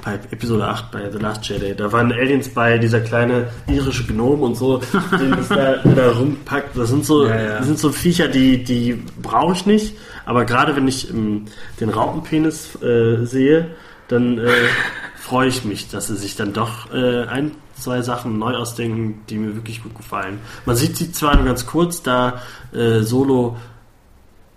[0.06, 4.44] bei Episode 8 bei The Last Jedi, da waren Aliens bei, dieser kleine irische Gnome
[4.46, 4.78] und so,
[5.20, 6.78] den das da, da rumpackt.
[6.78, 7.58] Das sind so, Ja, ja.
[7.58, 9.98] das sind so Viecher, die, die brauche ich nicht.
[10.26, 11.46] Aber gerade wenn ich ähm,
[11.82, 13.68] den Raupenpenis äh, sehe,
[14.08, 14.48] dann äh,
[15.32, 19.38] freue ich mich, dass sie sich dann doch äh, ein, zwei Sachen neu ausdenken, die
[19.38, 20.40] mir wirklich gut gefallen.
[20.66, 22.42] Man sieht sie zwar nur ganz kurz, da
[22.74, 23.56] äh, Solo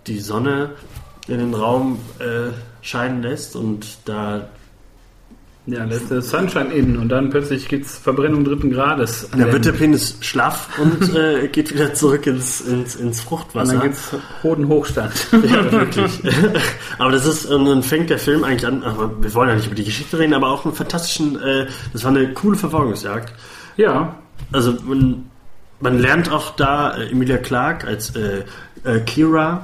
[0.09, 0.70] die Sonne
[1.29, 2.51] in den Raum äh,
[2.83, 4.49] scheinen lässt und da
[5.66, 9.28] Ja, lässt der Sunshine innen und dann plötzlich gibt's Verbrennung dritten Grades.
[9.30, 13.24] Da der- wird der Penis schlaff und äh, geht wieder zurück ins, ins, ins und
[13.26, 13.72] Fruchtwasser.
[13.72, 14.10] dann gibt's
[14.42, 15.12] hohen Hochstand.
[15.32, 16.20] ja, wirklich.
[16.98, 18.82] aber das ist, und dann fängt der Film eigentlich an,
[19.20, 22.10] wir wollen ja nicht über die Geschichte reden, aber auch einen fantastischen, äh, das war
[22.10, 23.32] eine coole Verfolgungsjagd.
[23.78, 24.16] ja,
[24.52, 25.30] Also man,
[25.80, 28.44] man lernt auch da äh, Emilia Clarke als äh,
[28.84, 29.62] äh, Kira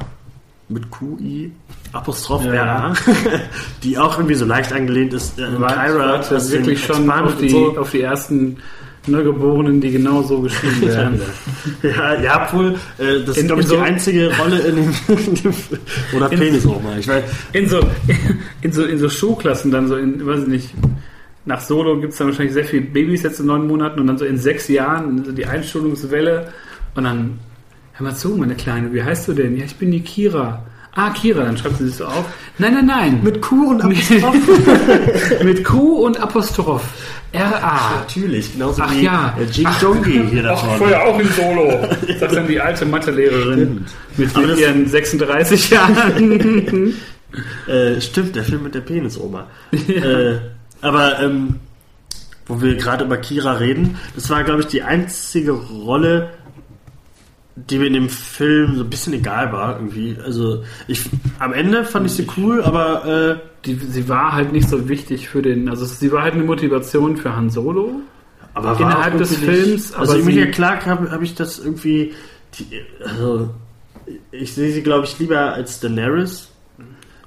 [0.71, 1.53] mit QI
[1.93, 2.53] Apostroph Ja.
[2.89, 2.95] RA,
[3.83, 6.19] die auch irgendwie so leicht angelehnt ist äh, Kyra.
[6.19, 7.77] das den wirklich schon auf die, so.
[7.77, 8.57] auf die ersten
[9.07, 11.21] Neugeborenen, die genau so geschrieben werden.
[11.83, 14.95] Ja, ja, obwohl, äh, das In- ist, glaube ich, so- die einzige Rolle in dem,
[15.27, 15.55] in dem
[16.17, 16.97] oder In- Penisoma.
[16.99, 17.81] Ich weiß, In so,
[18.61, 20.75] in so, in so Schulklassen dann so in, weiß ich nicht,
[21.47, 24.19] nach Solo gibt es dann wahrscheinlich sehr viele Babys jetzt in neun Monaten und dann
[24.19, 26.49] so in sechs Jahren so die Einschulungswelle
[26.95, 27.39] und dann,
[28.01, 29.57] hör mal zu, meine Kleine, wie heißt du denn?
[29.57, 30.63] Ja, ich bin die Kira.
[30.93, 32.25] Ah, Kira, dann schreibt sie sich so auf.
[32.59, 33.21] Nein, nein, nein.
[33.23, 35.45] mit Q und Apostroph.
[35.45, 36.83] Mit Q und Apostroph.
[37.33, 38.01] R-A.
[38.01, 39.37] Natürlich, genauso Ach wie ja.
[39.41, 40.79] äh, Jing Jongi hier da Ach, vorne.
[40.79, 41.87] vorher auch in Solo.
[42.01, 43.85] Das ist dann die alte Mathelehrerin
[44.17, 46.95] mit Aber das- ihren 36 Jahren.
[47.69, 49.47] Äh, stimmt, der Film mit der Penisoma.
[49.73, 50.39] Äh,
[50.81, 51.61] aber ähm,
[52.47, 56.31] wo wir gerade über Kira reden, das war, glaube ich, die einzige Rolle,
[57.57, 60.17] die mir in dem Film so ein bisschen egal war irgendwie.
[60.25, 61.03] Also ich
[61.39, 63.37] am Ende fand ich sie cool, aber äh,
[63.67, 67.17] Die, sie war halt nicht so wichtig für den, also sie war halt eine Motivation
[67.19, 68.01] für Han Solo.
[68.55, 72.15] aber Innerhalb des Films, Also Emilia sie- Clarke habe hab ich das irgendwie,
[72.55, 72.67] die,
[73.05, 73.51] also
[74.33, 76.49] ich sehe sie glaube ich lieber als Daenerys.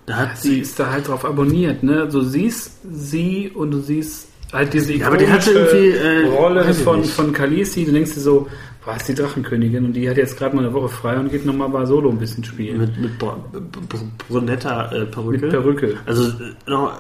[0.06, 2.10] Da hat Sie sie ist da halt drauf abonniert, ne?
[2.12, 6.70] Du siehst sie und du siehst halt diese Ja, aber die hatte irgendwie, äh, Rolle
[6.70, 7.12] ich von, nicht.
[7.14, 7.86] von Khaleesi.
[7.86, 8.48] Du denkst dir so,
[8.86, 11.46] boah, ist die Drachenkönigin und die hat jetzt gerade mal eine Woche frei und geht
[11.46, 12.80] nochmal bei Solo ein bisschen spielen.
[12.80, 15.42] Mit, mit br br brunetter äh, Perücke.
[15.42, 15.98] Mit Perücke.
[16.06, 16.54] Also, äh,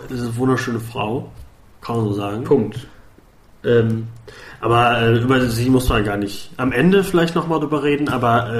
[0.09, 1.31] das ist eine wunderschöne Frau.
[1.81, 2.43] Kann man so sagen.
[2.45, 2.87] Punkt.
[3.65, 4.07] Ähm,
[4.61, 8.53] aber äh, über sie muss man gar nicht am Ende vielleicht nochmal drüber reden, aber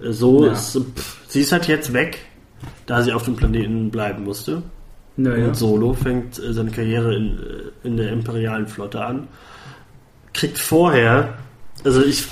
[0.00, 0.52] äh, so Ja.
[0.52, 2.18] ist, pff, sie ist halt jetzt weg,
[2.86, 4.62] da sie auf dem Planeten bleiben musste.
[5.16, 5.46] Naja.
[5.46, 9.28] Und Solo fängt äh, seine Karriere in, äh, in der imperialen Flotte an.
[10.32, 11.34] Kriegt vorher,
[11.84, 12.26] also ich,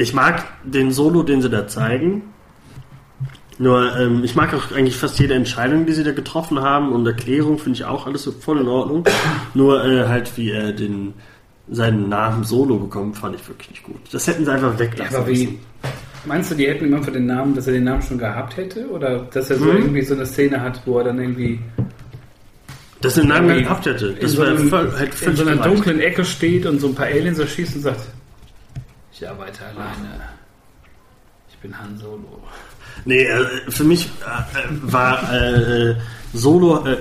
[0.00, 2.22] ich mag den Solo, den sie da zeigen.
[3.58, 7.06] Nur, ähm, ich mag auch eigentlich fast jede Entscheidung, die sie da getroffen haben und
[7.06, 9.04] Erklärung finde ich auch alles so voll in Ordnung.
[9.52, 11.12] Nur äh, halt, wie er den
[11.70, 14.00] seinen Namen Solo bekommt, fand ich wirklich nicht gut.
[14.12, 15.58] Das hätten sie einfach Ja, weglassen aber wie,
[16.24, 18.88] meinst du, die hätten ihm einfach den Namen, dass er den Namen schon gehabt hätte?
[18.88, 19.76] Oder dass er so Mhm.
[19.76, 21.60] irgendwie so eine Szene hat, wo er dann irgendwie
[23.02, 24.06] Dass er den Namen gehabt hätte.
[24.08, 25.66] in Das so, wäre einem, halt in so einer gereicht.
[25.70, 28.00] dunklen Ecke steht und so ein paar Aliens erschießt und sagt,
[29.20, 30.20] ich arbeite alleine.
[31.50, 32.42] Ich bin Han Solo.
[33.04, 35.96] Nee, äh, für mich äh, äh, war äh, äh,
[36.32, 36.96] Solo, äh,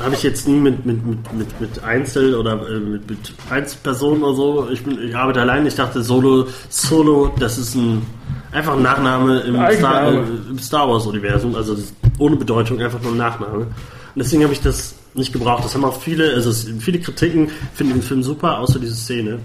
[0.00, 4.24] habe ich jetzt nie mit, mit, mit, mit, mit Einzel- oder äh, mit, mit Einzelpersonen
[4.24, 4.68] oder so.
[4.70, 5.66] Ich, bin, ich arbeite allein.
[5.66, 8.04] Ich dachte, Solo, Solo, das ist ein
[8.52, 13.02] einfach ein Nachname im Star, äh, im Star Wars-Universum, also das ist ohne Bedeutung, einfach
[13.02, 13.58] nur ein Nachname.
[13.58, 13.68] Und
[14.16, 15.64] deswegen habe ich das nicht gebraucht.
[15.64, 19.40] Das haben auch viele, also viele Kritiken finden den Film super, außer diese Szene.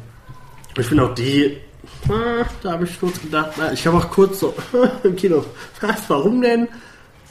[0.77, 1.57] Ich finde auch die,
[2.63, 4.53] da habe ich kurz gedacht, na, ich habe auch kurz so
[5.03, 5.43] im Kino,
[5.79, 6.67] was, warum denn?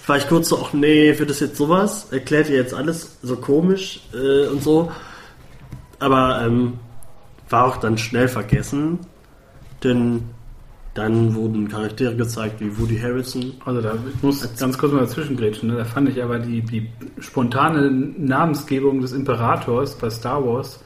[0.07, 2.09] War ich kurz so, ach nee, wird das jetzt sowas?
[2.11, 4.91] Erklärt ihr jetzt alles so komisch äh, und so?
[5.99, 6.79] Aber ähm,
[7.49, 9.01] war auch dann schnell vergessen,
[9.85, 10.23] denn
[10.95, 13.53] dann wurden Charaktere gezeigt wie Woody Harrison.
[13.65, 15.69] Also da ich muss ganz kurz mal dazwischen grätschen.
[15.69, 15.77] Ne?
[15.77, 16.91] Da fand ich aber die, die
[17.21, 20.83] spontane Namensgebung des Imperators bei Star Wars.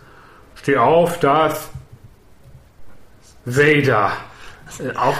[0.57, 1.71] Steh auf, Darth
[3.47, 4.12] Vader.
[4.97, 5.16] Auch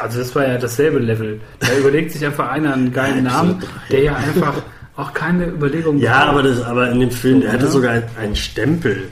[0.00, 1.40] also das war ja dasselbe Level.
[1.60, 4.54] Da überlegt sich einfach einer einen geilen Namen, der ja einfach
[4.96, 6.28] auch keine Überlegung Ja, braucht.
[6.28, 7.70] aber, das, aber in dem Film, der hatte Ja.
[7.70, 9.08] sogar einen Stempel.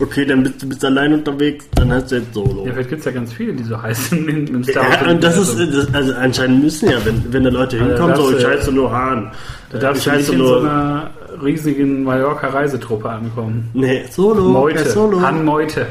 [0.00, 2.66] Okay, dann bist du bist allein unterwegs, dann hast du jetzt Solo.
[2.66, 5.00] Ja, vielleicht gibt es ja ganz viele, die so heißen im, Star Wars.
[5.00, 8.16] Ja, und das ist, das, also anscheinend müssen ja, wenn, wenn da Leute Also hinkommen,
[8.16, 9.30] so, ich heiße nur Hahn.
[9.70, 11.10] Da darfst ich du nicht in nur, so einer
[11.42, 13.70] riesigen Mallorca-Reisetruppe ankommen.
[13.72, 14.80] nee, Solo, Meute.
[14.82, 15.20] ja, Solo.
[15.20, 15.86] Han Meute.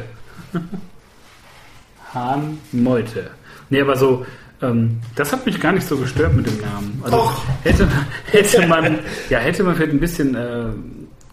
[2.13, 3.31] Han Meute.
[3.69, 4.25] Nee, aber so,
[4.61, 7.01] ähm, das hat mich gar nicht so gestört mit dem Namen.
[7.03, 7.43] Also Och.
[7.63, 7.87] hätte,
[8.31, 8.99] hätte man,
[9.29, 10.65] ja, hätte man vielleicht ein bisschen äh,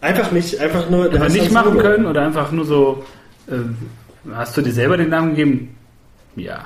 [0.01, 3.05] Einfach nicht, einfach nur, heißt nicht machen können oder einfach nur so,
[3.49, 3.57] äh,
[4.33, 5.77] hast du dir selber den Namen gegeben?
[6.37, 6.65] Ja.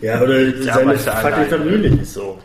[0.00, 1.46] Ja, oder seine du, fucking alleine.
[1.46, 2.38] Familie ist so.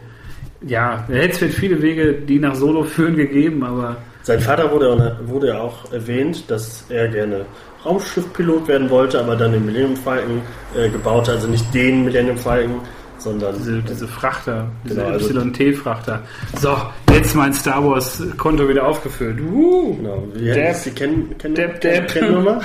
[0.66, 4.90] Ja, da hätte es viele Wege, die nach Solo führen, gegeben, aber Sein Vater wurde,
[4.94, 7.46] auch- wurde ja auch erwähnt, dass er gerne
[7.86, 10.42] Raumschiffpilot werden wollte, aber dann den Millennium Falcon
[10.76, 11.36] äh, gebaut hat.
[11.36, 12.80] Also nicht den Millennium Falcon,
[13.18, 16.22] sondern diese, diese Frachter, diese Genau, also- YT-Frachter.
[16.60, 16.76] So,
[17.12, 19.40] jetzt mein Star Wars-Konto wieder aufgefüllt.
[19.42, 20.24] Uh, genau.
[20.34, 20.84] Wie Depp.
[20.86, 22.08] die Ken, Ken, Depp, Depp.
[22.08, 22.62] Kennnummer?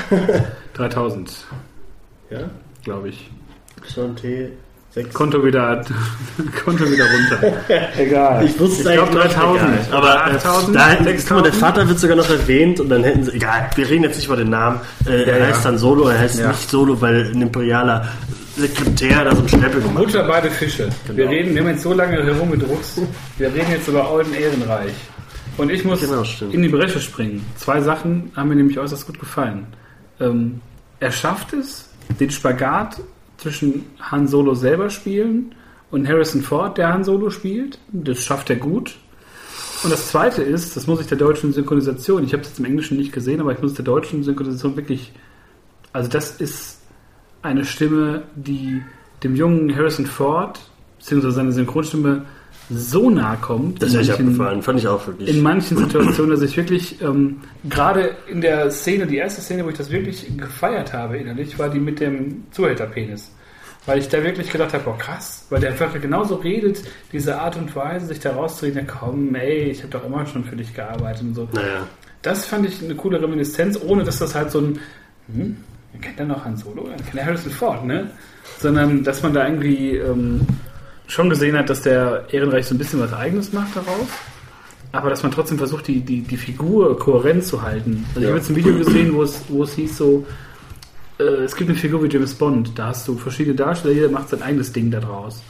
[0.74, 1.44] 3000,
[2.30, 2.38] ja,
[2.84, 3.28] glaube ich.
[3.96, 4.50] YT
[4.90, 5.14] 6.
[5.14, 5.84] Konto wieder,
[6.64, 7.58] Konto wieder runter.
[7.98, 8.44] Egal.
[8.44, 9.60] Ich wusste es ich glaube eigentlich 3000.
[9.62, 9.78] egal.
[9.98, 11.54] Aber äh, 8000, da hätten, guck mal, der 6000.
[11.54, 14.36] Vater wird sogar noch erwähnt und dann hätten sie, egal, wir reden jetzt nicht über
[14.36, 14.80] den Namen.
[15.06, 15.46] Äh, Ja, er ja.
[15.48, 16.48] heißt dann Solo, er heißt Ja.
[16.48, 18.08] nicht Solo, weil ein imperialer
[18.56, 20.04] Sekretär da so einen Stempel gemacht hat.
[20.06, 20.88] Mutter beide Fische.
[21.06, 21.30] Wir Genau.
[21.30, 23.00] reden, wir haben jetzt so lange herumgedruckst.
[23.36, 24.94] Wir reden jetzt über Olden Ehrenreich.
[25.58, 27.44] Und ich muss Genau, in die Bresche springen.
[27.56, 29.66] Zwei Sachen haben mir nämlich äußerst gut gefallen.
[30.20, 30.60] Ähm,
[30.98, 32.96] er schafft es, den Spagat
[33.38, 35.54] zwischen Han Solo selber spielen
[35.90, 37.78] und Harrison Ford, der Han Solo spielt.
[37.92, 38.96] Das schafft er gut.
[39.82, 42.64] Und das zweite ist, das muss ich der deutschen Synchronisation, ich habe es jetzt im
[42.64, 45.12] Englischen nicht gesehen, aber ich muss der deutschen Synchronisation wirklich,
[45.92, 46.80] also das ist
[47.42, 48.82] eine Stimme, die
[49.22, 50.60] dem jungen Harrison Ford,
[50.98, 52.26] beziehungsweise seine Synchronstimme,
[52.70, 53.82] so nahe kommt.
[53.82, 55.28] Das ist echt manchen- abgefahren, fand ich auch wirklich.
[55.36, 57.38] in manchen Situationen, dass ich wirklich, ähm,
[57.68, 61.68] gerade in der Szene, die erste Szene, wo ich das wirklich gefeiert habe innerlich, war
[61.70, 63.30] die mit dem Zuhälterpenis.
[63.86, 67.56] Weil ich da wirklich gedacht habe, boah krass, weil der einfach genauso redet, diese Art
[67.56, 70.74] und Weise, sich da rauszureden, ja komm, ey, ich habe doch immer schon für dich
[70.74, 71.48] gearbeitet und so.
[71.52, 71.86] naja.
[72.20, 74.78] Das fand ich eine coole Reminiszenz, ohne dass das halt so ein,
[75.32, 75.56] hm,
[76.02, 76.82] kennt denn noch Han Solo?
[76.88, 78.10] Dann kennt er Harrison Ford, ne?
[78.58, 80.40] Sondern, dass man da irgendwie ähm,
[81.08, 84.06] schon gesehen hat, dass der Ehrenreich so ein bisschen was Eigenes macht daraus.
[84.92, 88.04] Aber dass man trotzdem versucht, die, die, die Figur kohärent zu halten.
[88.10, 88.28] Also ich Ja.
[88.30, 90.26] habe jetzt ein Video gesehen, wo es, wo es hieß so,
[91.18, 94.28] äh, es gibt eine Figur wie James Bond, da hast du verschiedene Darsteller, jeder macht
[94.30, 95.42] sein eigenes Ding daraus.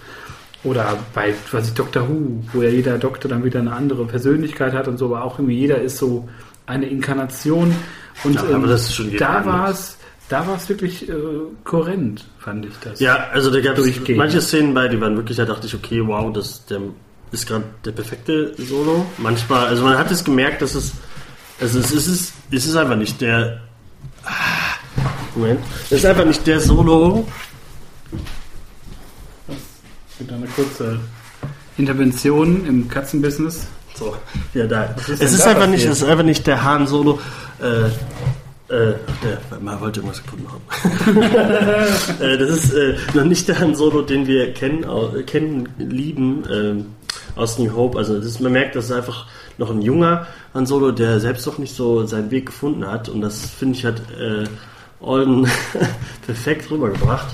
[0.64, 4.72] Oder bei, weiß ich, Doctor Who, wo ja jeder Doktor dann wieder eine andere Persönlichkeit
[4.72, 6.28] hat und so, aber auch irgendwie jeder ist so
[6.66, 7.72] eine Inkarnation.
[8.24, 9.97] Und Ja, aber ähm, das ist schon wieder da war es,
[10.29, 11.14] da war es wirklich äh,
[11.64, 13.01] kohärent, fand ich das.
[13.01, 16.07] Ja, also da gab es manche Szenen bei, die waren wirklich, da dachte ich, okay,
[16.07, 16.81] wow, das der
[17.31, 19.07] ist gerade der perfekte Solo.
[19.18, 20.93] Manchmal, also man hat es gemerkt, dass es,
[21.61, 23.61] also es ist, es ist, es ist einfach nicht der,
[24.24, 24.76] Ah,
[25.35, 27.26] Moment, es ist einfach nicht der Solo.
[30.18, 30.99] Mit einer kurze
[31.76, 33.66] Intervention im Katzenbusiness.
[33.95, 34.16] So,
[34.55, 34.85] ja da.
[34.85, 37.20] ist Es ist einfach nicht, es ist einfach nicht der Han Solo.
[37.61, 37.91] Äh,
[38.68, 41.22] äh, der, man wollte irgendwas gefunden haben.
[42.22, 46.42] äh, das ist äh, noch nicht der Han Solo, den wir kennen, äh, kennen lieben
[46.52, 46.86] ähm,
[47.34, 47.96] aus New Hope.
[47.96, 51.56] Also ist, man merkt, das ist einfach noch ein junger Han Solo, der selbst noch
[51.56, 53.08] nicht so seinen Weg gefunden hat.
[53.08, 54.44] Und das finde ich hat äh,
[55.00, 55.48] Alden
[56.26, 57.28] perfekt rübergebracht.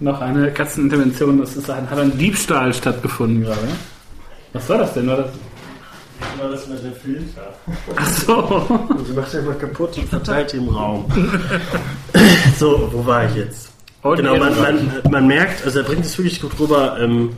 [0.00, 3.68] Noch eine Katzenintervention, das ist ein, hat ein Diebstahl stattgefunden gerade.
[4.52, 5.06] Was war das denn?
[5.06, 5.30] War das?
[6.38, 7.54] War das mit dem Filter?
[7.96, 8.86] Ach so.
[9.04, 11.06] Sie macht ja mal kaputt und verteilt die im Raum.
[12.58, 13.72] so, wo war ich jetzt?
[14.02, 17.30] Und Genau, man, man, man merkt, also er bringt es wirklich gut rüber, ähm,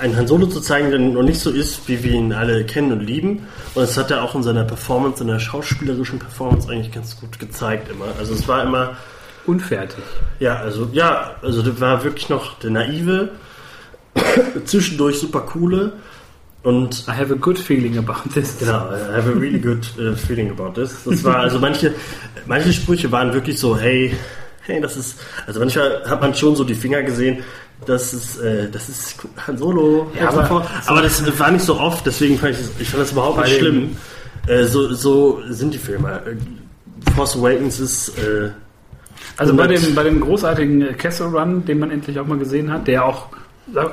[0.00, 2.92] einen Han Solo zu zeigen, der noch nicht so ist, wie wir ihn alle kennen
[2.92, 3.46] und lieben.
[3.74, 7.38] Und das hat er auch in seiner Performance, in der schauspielerischen Performance eigentlich ganz gut
[7.38, 8.06] gezeigt immer.
[8.18, 8.96] Also es war immer,
[9.46, 10.02] Unfertig.
[10.40, 13.30] ja, also ja, also das war wirklich noch der naive,
[14.64, 15.92] zwischendurch super coole
[16.62, 18.58] und I have a good feeling about this.
[18.58, 21.04] Genau, I have a really good uh, feeling about this.
[21.04, 21.92] Das war, also manche,
[22.46, 24.14] manche Sprüche waren wirklich so, hey,
[24.62, 27.42] hey, das ist, also manchmal hat man schon so die Finger gesehen,
[27.84, 30.10] das ist, äh, das ist Han Solo.
[30.18, 33.02] Ja, aber- aber, aber das war nicht so oft, deswegen fand ich das, ich fand
[33.02, 33.96] das überhaupt nicht schlimm.
[34.46, 36.20] Äh, so, so sind die Filme.
[36.26, 38.50] Äh, Force Awakens ist, äh,
[39.36, 39.82] Also bei 100.
[39.88, 43.26] dem, bei dem großartigen Kessel Run, den man endlich auch mal gesehen hat, der auch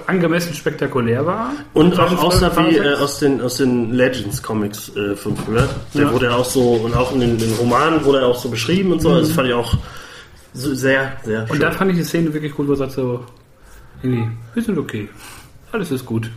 [0.08, 1.52] angemessen spektakulär war.
[1.74, 3.02] Und auch 2012, aussah wie äh, 2006.
[3.02, 5.68] aus den, aus den Legends Comics äh, von früher.
[5.94, 6.12] Der Ja.
[6.14, 8.92] wurde ja auch so, und auch in den, den Romanen wurde er auch so beschrieben
[8.92, 9.18] und so.
[9.20, 9.78] Das fand ich auch
[10.54, 13.24] so sehr, sehr Und da fand ich die Szene wirklich gut, wo er sagt so,
[14.02, 15.08] irgendwie, wir sind okay.
[15.72, 16.30] Alles ist gut.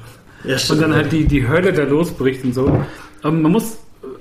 [0.45, 2.67] ja, Und dann halt die, die Hölle da losbricht und so.
[3.23, 3.79] Aber man muss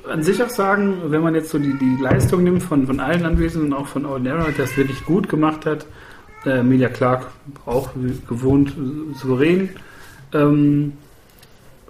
[0.09, 3.25] an sich auch sagen, wenn man jetzt so die, die Leistung nimmt von, von allen
[3.25, 5.85] Anwesenden und auch von Ordinary, der es wirklich gut gemacht hat,
[6.45, 7.27] äh, Emilia Clark
[7.65, 8.73] auch wie gewohnt
[9.15, 9.69] souverän,
[10.33, 10.93] ähm,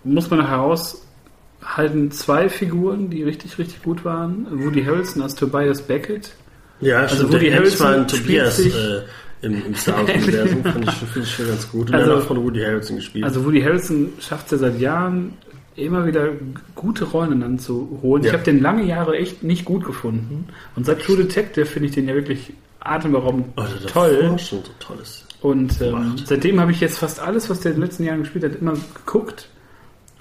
[0.03, 4.47] muss man heraushalten, zwei Figuren, die richtig, richtig gut waren.
[4.63, 6.31] Woody Harrelson als Tobias Beckett.
[6.79, 7.33] ja, also stimmt.
[7.33, 9.01] Woody der Harris war ein Harrelson Tobias sich- äh,
[9.43, 10.63] im, im Star Wars-Universum.
[10.63, 11.87] Fand ich, find ich schon ganz gut.
[11.89, 13.23] Und Also- er hat auch von Woody Harrelson gespielt.
[13.25, 15.33] Also Woody Harrelson schafft es ja seit Jahren
[15.75, 16.29] immer wieder
[16.75, 18.21] gute Rollen dann zu holen.
[18.23, 18.33] Ich Ja.
[18.33, 20.45] habe den lange Jahre echt nicht gut gefunden.
[20.75, 24.39] Und seit True Detective finde ich den ja wirklich atemberaubend oh, der toll.
[24.39, 25.25] schon so tolles.
[25.41, 28.43] Und ähm, seitdem habe ich jetzt fast alles, was der in den letzten Jahren gespielt
[28.43, 29.47] hat, immer geguckt.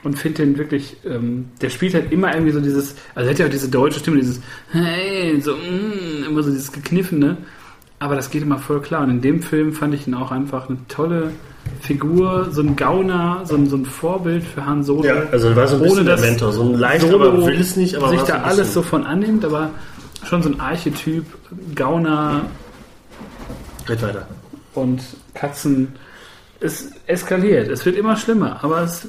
[0.03, 3.39] Und finde den wirklich, ähm, der spielt halt immer irgendwie so dieses, also er hat
[3.39, 4.41] ja auch diese deutsche Stimme, dieses,
[4.73, 7.37] hey, so, mm, immer so dieses Gekniffene.
[7.99, 9.03] Aber das geht immer voll klar.
[9.03, 11.33] Und in dem Film fand ich ihn auch einfach eine tolle
[11.83, 15.05] Figur, so ein Gauner, so ein, so ein Vorbild für Han Solo.
[15.05, 16.53] Ja, also er war so ein bisschen der Mentor.
[16.53, 19.45] So ein leicht, Solo aber will es nicht, aber sich da alles so von annimmt,
[19.45, 19.71] aber
[20.25, 21.27] schon so ein Archetyp,
[21.75, 22.43] Gauner
[23.89, 24.27] Red weiter.
[24.75, 25.03] und
[25.35, 25.89] Katzen.
[26.61, 29.09] Es eskaliert, es wird immer schlimmer, aber es.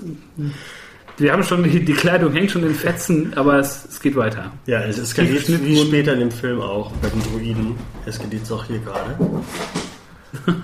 [1.18, 4.52] Wir haben schon, die, die Kleidung hängt schon in Fetzen, aber es, es geht weiter.
[4.66, 7.76] Ja, es eskaliert Tiefschnitt wie später in dem Film auch, bei den Druiden.
[8.06, 9.16] Eskaliert es auch hier gerade.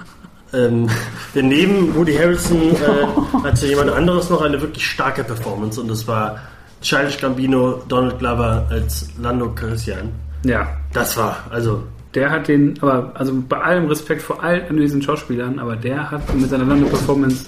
[0.53, 0.89] ähm,
[1.35, 6.07] denn neben Woody Harrelson äh, hatte jemand anderes noch eine wirklich starke Performance und das
[6.07, 6.39] war
[6.81, 10.11] Childish Gambino, Donald Glover als Lando Calrissian.
[10.43, 11.83] Ja, Das war, also,
[12.15, 16.33] der hat den, aber also bei allem Respekt vor allen anwesenden Schauspielern, aber der hat
[16.35, 17.45] mit seiner Lando-Performance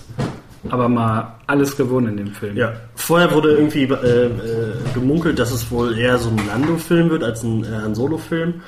[0.70, 2.56] aber mal alles gewonnen in dem Film.
[2.56, 2.74] ja.
[2.96, 4.30] Vorher wurde irgendwie äh, äh,
[4.94, 8.62] gemunkelt, dass es wohl eher so ein Lando-Film wird als ein äh, Han Solo-Film.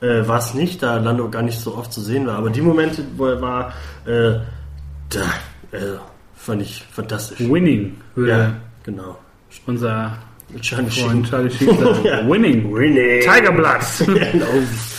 [0.00, 2.36] Äh, war es nicht, da Lando gar nicht so oft zu sehen war.
[2.36, 3.72] Aber die Momente, wo er war,
[4.06, 4.38] äh,
[5.08, 5.20] da
[5.72, 5.98] äh,
[6.36, 7.40] fand ich fantastisch.
[7.40, 8.52] Winning würde Ja,
[8.84, 9.18] genau.
[9.66, 10.18] unser
[10.60, 11.24] Charlie Sheen.
[11.24, 11.68] Charlie Sheen.
[12.04, 12.26] Ja.
[12.28, 12.72] Winning.
[12.74, 13.20] Winning.
[13.20, 13.80] Tiger Blood.
[14.32, 14.46] genau.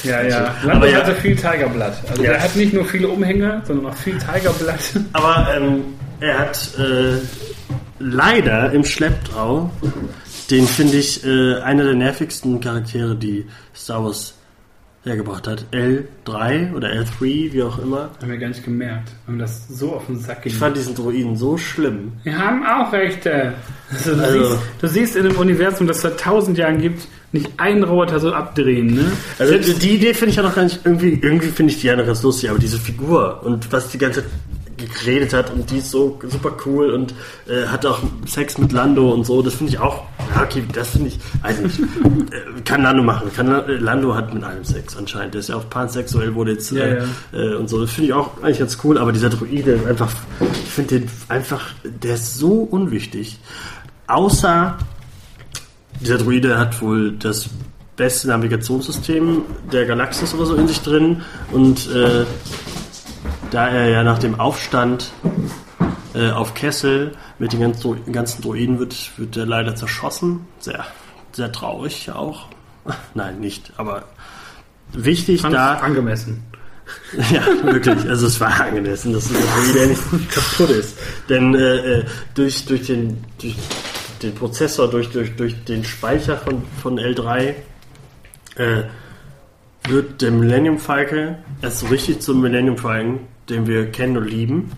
[0.03, 0.55] Ja, ja.
[0.63, 0.97] Aber Lando ja.
[0.97, 1.97] hatte viel Tigerblatt.
[2.09, 2.31] Also Ja.
[2.33, 4.79] er hat nicht nur viele Umhänge, sondern auch viel Tigerblatt.
[5.13, 5.83] Aber ähm,
[6.19, 7.17] er hat äh,
[7.99, 9.71] leider im Schlepptau,
[10.51, 13.45] den finde ich äh, einer der nervigsten Charaktere, die
[13.75, 14.35] Star Wars
[15.03, 15.65] hergebracht hat.
[15.71, 18.09] L3 oder L3, wie auch immer.
[18.21, 19.09] Haben wir gar nicht gemerkt.
[19.27, 20.51] Haben das so auf den Sack ging.
[20.51, 22.13] Ich fand diesen Droiden so schlimm.
[22.23, 23.53] Wir haben auch Rechte.
[23.91, 27.07] Also, du, Also- siehst, du siehst in einem Universum, das es seit tausend Jahren gibt,
[27.31, 28.87] nicht einen Roboter so abdrehen.
[28.95, 29.05] Ne?
[29.37, 31.87] Also Selbst- die Idee finde ich ja noch gar nicht, irgendwie, irgendwie finde ich die
[31.87, 34.29] ja noch ganz lustig, aber diese Figur und was die ganze Zeit
[34.87, 37.13] geredet hat und die ist so super cool und
[37.47, 39.41] äh, hat auch Sex mit Lando und so.
[39.41, 40.03] Das finde ich auch,
[40.35, 43.31] ja, okay, das finde ich, also nicht, äh, kann Lando machen.
[43.35, 45.33] Kann, äh, Lando hat mit allem Sex anscheinend.
[45.33, 47.81] Der ist ja auch pansexuell, wurde jetzt Ja, äh, Äh, und so.
[47.81, 50.11] Das finde ich auch eigentlich ganz cool, aber dieser Druide ist einfach,
[50.41, 53.39] ich finde den einfach, der ist so unwichtig.
[54.07, 54.77] Außer
[55.99, 57.49] dieser Druide hat wohl das
[57.95, 61.21] beste Navigationssystem der Galaxis oder so in sich drin
[61.51, 62.25] und äh,
[63.51, 65.11] da er ja nach dem Aufstand
[66.13, 70.47] äh, auf Kessel mit den ganzen, ganzen Droiden wird, wird er leider zerschossen.
[70.59, 70.85] Sehr,
[71.31, 72.47] sehr traurig auch.
[73.13, 74.03] Nein, nicht, aber
[74.93, 75.75] wichtig Fand da.
[75.75, 76.43] angemessen.
[77.31, 78.09] Ja, wirklich.
[78.09, 80.97] Also es war angemessen, dass der Druide nicht kaputt ist.
[81.29, 83.55] Denn äh, äh, durch, durch, den, durch
[84.23, 87.53] den Prozessor, durch, durch, durch den Speicher von, von L3
[88.55, 88.83] äh,
[89.87, 93.19] wird der Millennium Falcon erst so richtig zum Millennium Falcon,
[93.49, 94.71] den wir kennen und lieben.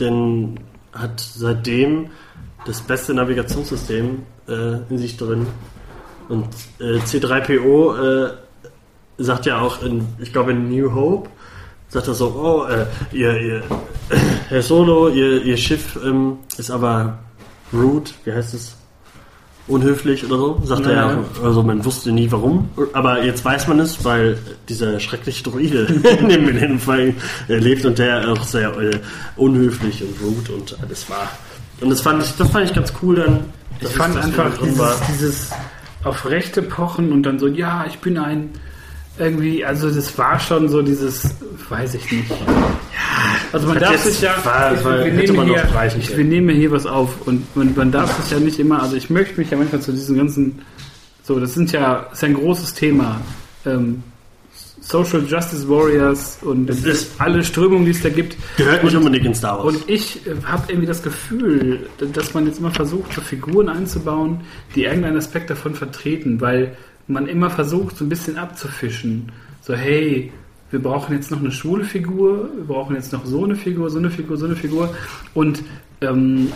[0.00, 0.60] Denn
[0.92, 2.10] hat seitdem
[2.66, 5.46] das beste Navigationssystem äh, in sich drin.
[6.28, 6.48] Und
[6.78, 8.32] äh, C3PO äh,
[9.18, 11.28] sagt ja auch, in, ich glaube in New Hope,
[11.88, 13.62] sagt er so, oh, äh, ihr, ihr,
[14.48, 17.18] Herr Solo, ihr, ihr Schiff ähm, ist aber
[17.72, 18.76] rude, wie heißt es?
[19.66, 21.24] Unhöflich oder so, sagt er Ja, ja.
[21.42, 22.68] Also man wusste nie warum.
[22.92, 24.38] Aber jetzt weiß man es, weil
[24.68, 25.86] dieser schreckliche Druide
[26.20, 27.14] in dem Fall
[27.48, 29.00] äh, lebt und der auch sehr äh,
[29.36, 31.30] unhöflich und rude und alles war.
[31.80, 33.40] Und das fand ich, das fand ich ganz cool dann.
[33.80, 35.50] Ich fand einfach dieses, dieses
[36.04, 38.50] auf Rechte pochen und dann so, ja, ich bin ein
[39.18, 41.34] irgendwie, also das war schon so dieses,
[41.68, 42.30] weiß ich nicht.
[43.54, 45.64] Also man darf sich ja, war- ich, wir, nehmen hier,
[45.98, 48.96] ich, wir nehmen hier was auf und man, man darf sich ja nicht immer, also
[48.96, 50.60] ich möchte mich ja manchmal zu diesen ganzen,
[51.22, 53.20] so, das sind ja, ist ja ein großes Thema.
[53.64, 54.02] Ähm,
[54.80, 58.36] Social Justice Warriors und Es ist- alle Strömungen, die es da gibt.
[58.58, 59.76] Gehört nicht unbedingt in Star Wars.
[59.76, 64.40] und ich habe irgendwie das Gefühl, dass man jetzt immer versucht, so Figuren einzubauen,
[64.74, 66.76] die irgendeinen Aspekt davon vertreten, weil
[67.06, 69.32] man immer versucht, so ein bisschen abzufischen.
[69.62, 70.30] So, hey,
[70.74, 73.98] wir brauchen jetzt noch eine schwule Figur, wir brauchen jetzt noch so eine Figur, so
[73.98, 74.92] eine Figur, so eine Figur.
[75.32, 75.62] Und
[76.00, 76.50] ähm,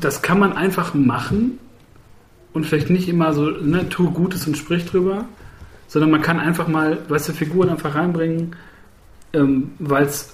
[0.00, 1.58] das kann man einfach machen
[2.52, 5.24] und vielleicht nicht immer so, ne, tu Gutes und sprich drüber,
[5.88, 8.54] sondern man kann einfach mal, weißt du, Figuren einfach reinbringen,
[9.32, 10.32] ähm, weil es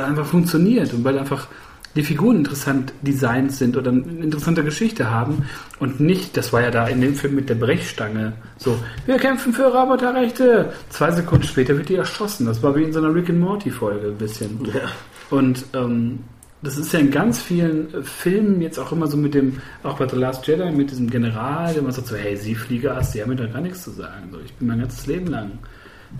[0.00, 1.46] einfach funktioniert und weil einfach
[1.94, 5.44] die Figuren interessant designt sind oder eine interessante Geschichte haben
[5.78, 9.52] und nicht, das war ja da in dem Film mit der Brechstange, so, wir kämpfen
[9.52, 10.72] für Roboterrechte.
[10.88, 12.46] Zwei Sekunden später wird die erschossen.
[12.46, 14.58] Das war wie in so einer Rick and Morty Folge ein bisschen.
[14.66, 14.88] Ja.
[15.30, 16.20] Und ähm,
[16.62, 19.98] das ist ja in ganz vielen äh, Filmen jetzt auch immer so mit dem, auch
[19.98, 23.22] bei The Last Jedi, mit diesem General, der immer sagt so, hey, Sie Fliegerass, die
[23.22, 24.28] haben mir da gar nichts zu sagen.
[24.30, 25.58] So, ich bin mein ganzes Leben lang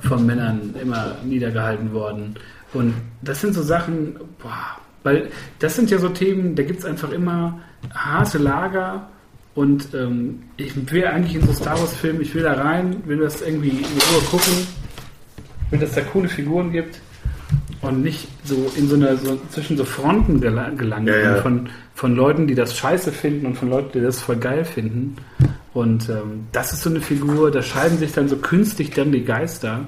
[0.01, 2.35] von Männern immer niedergehalten worden.
[2.73, 5.29] Und das sind so Sachen, boah, weil
[5.59, 7.59] das sind ja so Themen, da gibt es einfach immer
[7.95, 9.09] harte Lager
[9.55, 13.19] und ähm, ich will eigentlich in so Star Wars Filme, ich will da rein, will
[13.19, 14.67] das irgendwie in Ruhe gucken,
[15.71, 17.01] will, dass da coole Figuren gibt
[17.83, 21.35] und nicht so in so einer so zwischen so Fronten gela- gelangen Ja, ja.
[21.37, 25.17] von von Leuten, die das scheiße finden und von Leuten, die das voll geil finden.
[25.75, 29.25] Und ähm, das ist so eine Figur, da scheiden sich dann so künstlich dann die
[29.25, 29.81] Geister.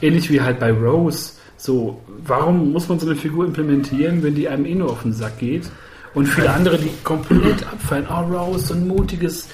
[0.00, 1.34] Ähnlich wie halt bei Rose.
[1.62, 5.12] So, warum muss man so eine Figur implementieren, wenn die einem eh nur auf den
[5.12, 5.70] Sack geht?
[6.12, 8.04] Und viele andere, die komplett abfallen.
[8.10, 9.46] Oh, Rose, so ein mutiges,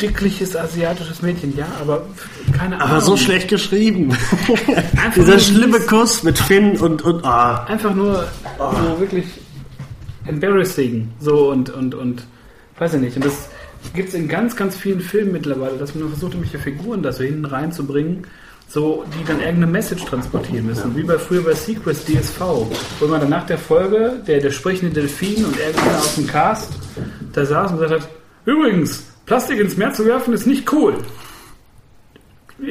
[0.00, 1.54] dickliches asiatisches Mädchen.
[1.54, 2.06] Ja, aber
[2.56, 2.88] keine Ahnung.
[2.88, 4.16] Aber so schlecht geschrieben.
[5.14, 5.80] Dieser schlimme.
[5.80, 7.64] Kuss mit Finn und, und ah.
[7.64, 8.26] einfach nur
[8.58, 9.26] so wirklich
[10.26, 11.10] embarrassing.
[11.20, 12.26] So und, und, und
[12.78, 13.16] weiß ich nicht.
[13.16, 13.50] Und das
[13.92, 17.22] gibt es in ganz, ganz vielen Filmen mittlerweile, dass man versucht, irgendwelche Figuren da so
[17.22, 18.26] hinten reinzubringen,
[18.68, 20.96] so, die dann irgendeine Message transportieren müssen.
[20.96, 22.40] Wie bei früher bei Sequest DSV,
[22.98, 26.72] wo man dann nach der Folge, der, der sprechende Delfin und irgendeiner aus dem Cast
[27.32, 28.08] da saß und gesagt hat,
[28.44, 30.96] übrigens, Plastik ins Meer zu werfen ist nicht cool.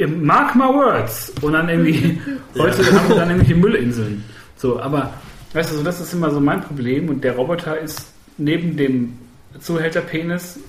[0.07, 1.33] Mark my words.
[1.41, 2.19] Und dann irgendwie,
[2.57, 4.23] heute haben wir dann irgendwelche Müllinseln.
[4.55, 5.13] So, aber,
[5.53, 7.09] weißt du, so, das ist immer so mein Problem.
[7.09, 9.17] Und der Roboter ist neben dem
[9.59, 10.59] Zuhälterpenis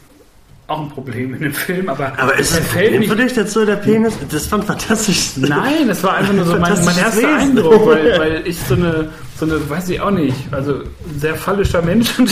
[0.67, 1.89] auch ein Problem in dem Film.
[1.91, 3.11] Aber, Aber ist das fällt Problem nicht.
[3.11, 4.15] für dich jetzt so der Penis?
[4.31, 5.33] Das fand fantastisch.
[5.37, 7.59] Nein, das war einfach nur so mein, mein Fantastisches erster Wesen.
[7.59, 11.35] Eindruck, weil, weil ich so eine, so eine, weiß ich auch nicht, also ein sehr
[11.35, 12.31] phallischer Mensch und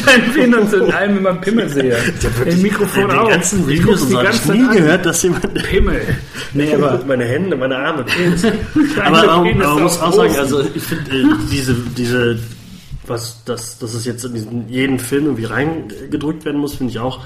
[0.70, 1.94] so in allem immer Pimmel sehe.
[2.46, 3.28] Im Mikrofon den auch.
[3.28, 4.76] ganzen Ich Videos habe ich nie an.
[4.76, 6.00] gehört, dass jemand Pimmel.
[6.54, 8.44] Nee, aber meine Hände, meine Arme, Penis.
[9.04, 12.38] Aber Penis man muss auch sagen, also ich finde äh, diese diese
[13.06, 16.98] was das das ist jetzt in diesen jeden Film irgendwie reingedrückt werden muss, finde ich
[16.98, 17.20] auch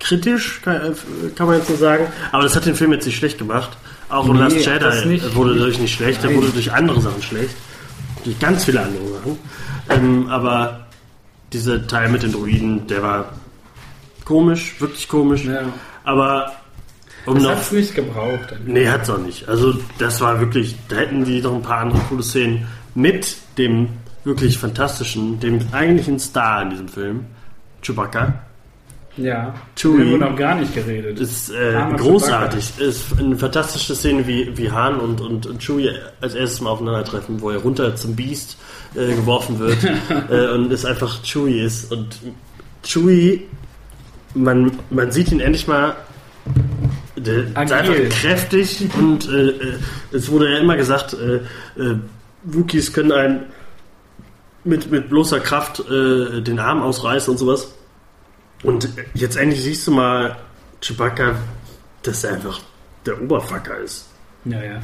[0.00, 2.06] kritisch kann, äh, kann man jetzt so sagen.
[2.32, 3.76] Aber das hat den Film jetzt nicht schlecht gemacht.
[4.08, 6.40] Auch Nee, Last Jedi wurde dadurch nicht schlecht, der Nein.
[6.40, 7.54] wurde durch andere Sachen schlecht.
[8.24, 9.38] durch ganz viele andere Sachen.
[9.90, 10.86] Ähm, aber
[11.52, 13.32] dieser Teil mit den Druiden, der war
[14.24, 15.44] komisch, wirklich komisch.
[15.44, 15.60] Ja.
[16.04, 16.52] Aber
[17.26, 17.50] um Das noch.
[17.52, 18.54] hat es nicht gebraucht.
[18.66, 19.48] Nee, hat's auch nicht.
[19.48, 23.88] Also das war wirklich, da hätten die noch ein paar andere coole Szenen mit dem
[24.24, 27.26] wirklich fantastischen, dem eigentlichen Star in diesem Film,
[27.82, 28.34] Chewbacca.
[29.18, 29.54] Ja.
[29.76, 29.98] Chewie.
[29.98, 31.18] Darüber noch gar nicht geredet.
[31.18, 32.78] Ist äh, großartig.
[32.78, 35.90] Ist eine fantastische Szene, wie, wie Han und, und, und Chewie
[36.20, 38.56] als erstes Mal aufeinandertreffen, wo er runter zum Beast
[38.94, 39.78] äh, geworfen wird
[40.30, 41.90] äh, und es einfach Chewie ist.
[41.92, 42.18] Und
[42.84, 43.42] Chewie,
[44.34, 45.96] man, man sieht ihn endlich mal
[47.16, 49.78] der ist einfach kräftig und äh, äh,
[50.12, 51.40] es wurde ja immer gesagt, äh,
[52.44, 53.40] Wookies können einen
[54.64, 57.74] mit, mit bloßer Kraft den Arm ausreißen und sowas.
[58.62, 60.36] Und jetzt endlich siehst du mal
[60.80, 61.36] Chewbacca,
[62.02, 62.60] dass er einfach
[63.06, 64.06] der Oberfucker ist.
[64.44, 64.80] Ja, ja.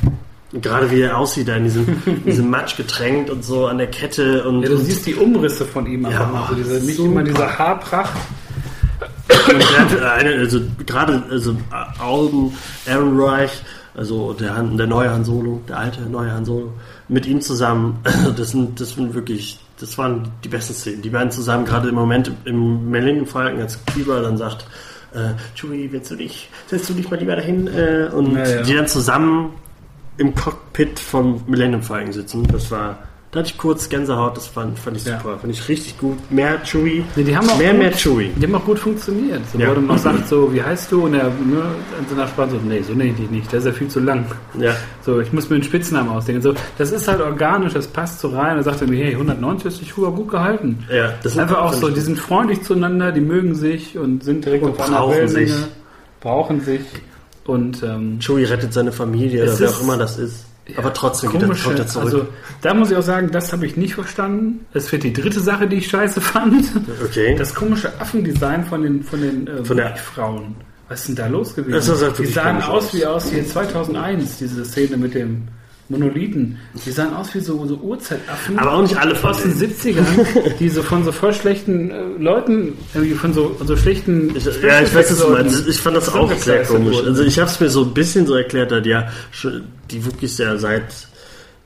[0.53, 3.79] Und gerade wie er aussieht, da in diesem, in diesem Matsch getränkt und so an
[3.79, 6.49] der Kette und, Ja, du und siehst die Umrisse von ihm Ja, mal.
[6.49, 8.13] So diese, nicht immer diese Haarpracht.
[9.49, 11.57] Eine, also gerade also
[11.99, 12.57] Alden
[12.87, 13.63] Ehrenreich,
[13.95, 16.73] also der, Han, der neue Han Solo, der alte neue Han Solo,
[17.09, 21.03] mit ihm zusammen, also das sind, das sind wirklich, das waren die besten Szenen.
[21.03, 24.67] Die beiden zusammen, gerade im Moment im Millennium Falcon, als Kuiper dann sagt,
[25.15, 27.67] äh, Chewie, willst du dich, setzt du dich mal lieber dahin?
[27.67, 28.63] Äh, und Ja, ja.
[28.63, 29.55] die dann zusammen
[30.17, 32.47] im Cockpit von Millennium Falcon sitzen.
[32.51, 32.99] Das war,
[33.35, 35.19] da hatte ich kurz Gänsehaut, das fand, fand ich Ja.
[35.19, 36.17] super, fand ich richtig gut.
[36.31, 38.31] Mehr Chewie, Nee, die haben auch mehr, gut- mehr Chewie.
[38.37, 39.41] Die haben auch gut funktioniert.
[39.53, 39.75] So, Ja.
[39.77, 41.05] Wo man auch sagt, so, wie heißt du?
[41.07, 41.63] Und er ne,
[42.01, 43.99] in seiner Sprache so, nee, so nenne ich dich nicht, der ist ja viel zu
[44.01, 44.25] lang.
[44.59, 44.73] Ja.
[45.05, 46.41] So, ich muss mir einen Spitznamen ausdenken.
[46.43, 48.57] So, das ist halt organisch, das passt so rein.
[48.57, 50.85] Er sagt irgendwie, hey, 190 ist die Schuhe gut gehalten.
[50.89, 54.45] Ja, das ist Einfach auch so, die sind freundlich zueinander, die mögen sich und sind
[54.45, 55.53] direkt Und auf einer brauchen sich.
[56.21, 56.81] brauchen sich
[57.47, 60.47] und ähm, Chewie rettet seine Familie oder wer auch immer das ist.
[60.69, 62.05] Ja, Aber trotzdem geht komische- kommt er zurück.
[62.07, 62.27] Also,
[62.63, 64.65] da muss ich auch sagen, das habe ich nicht verstanden.
[64.73, 66.65] Es wird die dritte Sache, die ich scheiße fand.
[67.05, 67.35] okay.
[67.37, 70.55] Das komische Affendesign von den, von den äh, Von der- Frauen.
[70.89, 71.73] Was ist denn da los gewesen?
[71.73, 72.95] Das sah die wirklich sahen aus aus.
[72.95, 75.49] wie aus hier 2001, diese Szene mit dem
[75.89, 76.59] Monolithen.
[76.85, 78.59] Die sahen aus wie so, so Urzeit-Affen.
[78.59, 79.73] Aber auch nicht alle von aus den denen.
[79.73, 84.35] 70ern, die so von so voll schlechten äh, Leuten, irgendwie von so, so schlechten.
[84.35, 85.69] Ich, ja, ich weiß, was du meinst.
[85.69, 86.99] Ich fand das auch sehr komisch.
[87.05, 89.09] Also ich habe es mir so ein bisschen so erklärt, dass ja
[89.91, 91.09] die Wookies ja seit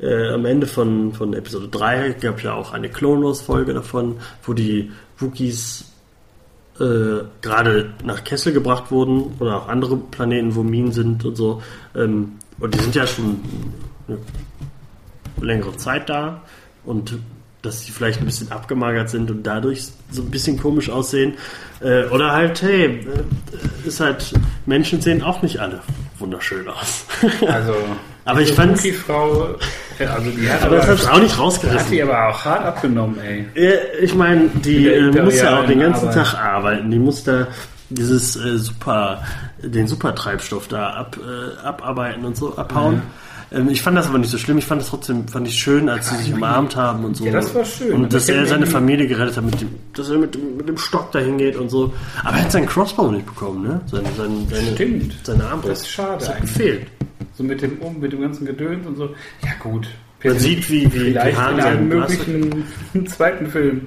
[0.00, 4.16] äh, am Ende von, von Episode 3 gab ja auch eine Clone Wars Folge davon,
[4.42, 5.84] wo die Wookies
[6.80, 11.62] äh, gerade nach Kessel gebracht wurden oder auch andere Planeten, wo Minen sind und so.
[11.96, 13.40] Ähm, und die sind ja schon
[14.09, 14.18] eine
[15.40, 16.40] längere Zeit da
[16.84, 17.18] und
[17.62, 21.34] dass die vielleicht ein bisschen abgemagert sind und dadurch so ein bisschen komisch aussehen.
[21.80, 23.00] Äh, oder halt, hey,
[23.84, 24.32] äh, ist halt,
[24.66, 25.80] Menschen sehen auch nicht alle
[26.18, 27.04] wunderschön aus.
[27.48, 27.74] Also,
[28.24, 29.56] Aber ich diese fand's- Wookie-Frau,
[29.98, 31.90] ja, also die hat Aber das aber, hat es auch nicht hat rausgerissen.
[31.90, 33.46] die aber auch hart abgenommen, ey.
[33.54, 36.26] Äh, Ich meine, die äh, muss ja auch den ganzen Arbeit.
[36.26, 36.90] Tag arbeiten.
[36.90, 37.48] Die muss da
[37.90, 39.22] dieses äh, super,
[39.62, 43.02] den Supertreibstoff da ab, äh, abarbeiten und so abhauen.
[43.51, 44.59] Ähm, ich fand das aber nicht so schlimm.
[44.59, 47.24] Ich fand das trotzdem, fand ich schön, als sie sich umarmt haben und so.
[47.24, 47.92] Ja, das war schön.
[47.94, 50.76] Und dass er seine Familie gerettet hat, mit dem, dass er mit, dem- mit dem
[50.76, 51.92] Stock dahin geht und so.
[52.24, 53.80] Aber er hat seinen Crossbow nicht bekommen, ne?
[53.86, 55.14] Seine, seine, seine, Stimmt.
[55.22, 55.70] seine Armbrust.
[55.72, 56.53] Das ist schade Das hat eigentlich.
[56.55, 56.86] gefehlt.
[57.34, 59.11] So mit dem um, mit dem ganzen Gedöns und so.
[59.42, 59.88] Ja gut.
[60.24, 62.64] Man sieht, wie, wie, vielleicht in einem möglichen
[63.07, 63.86] zweiten Film.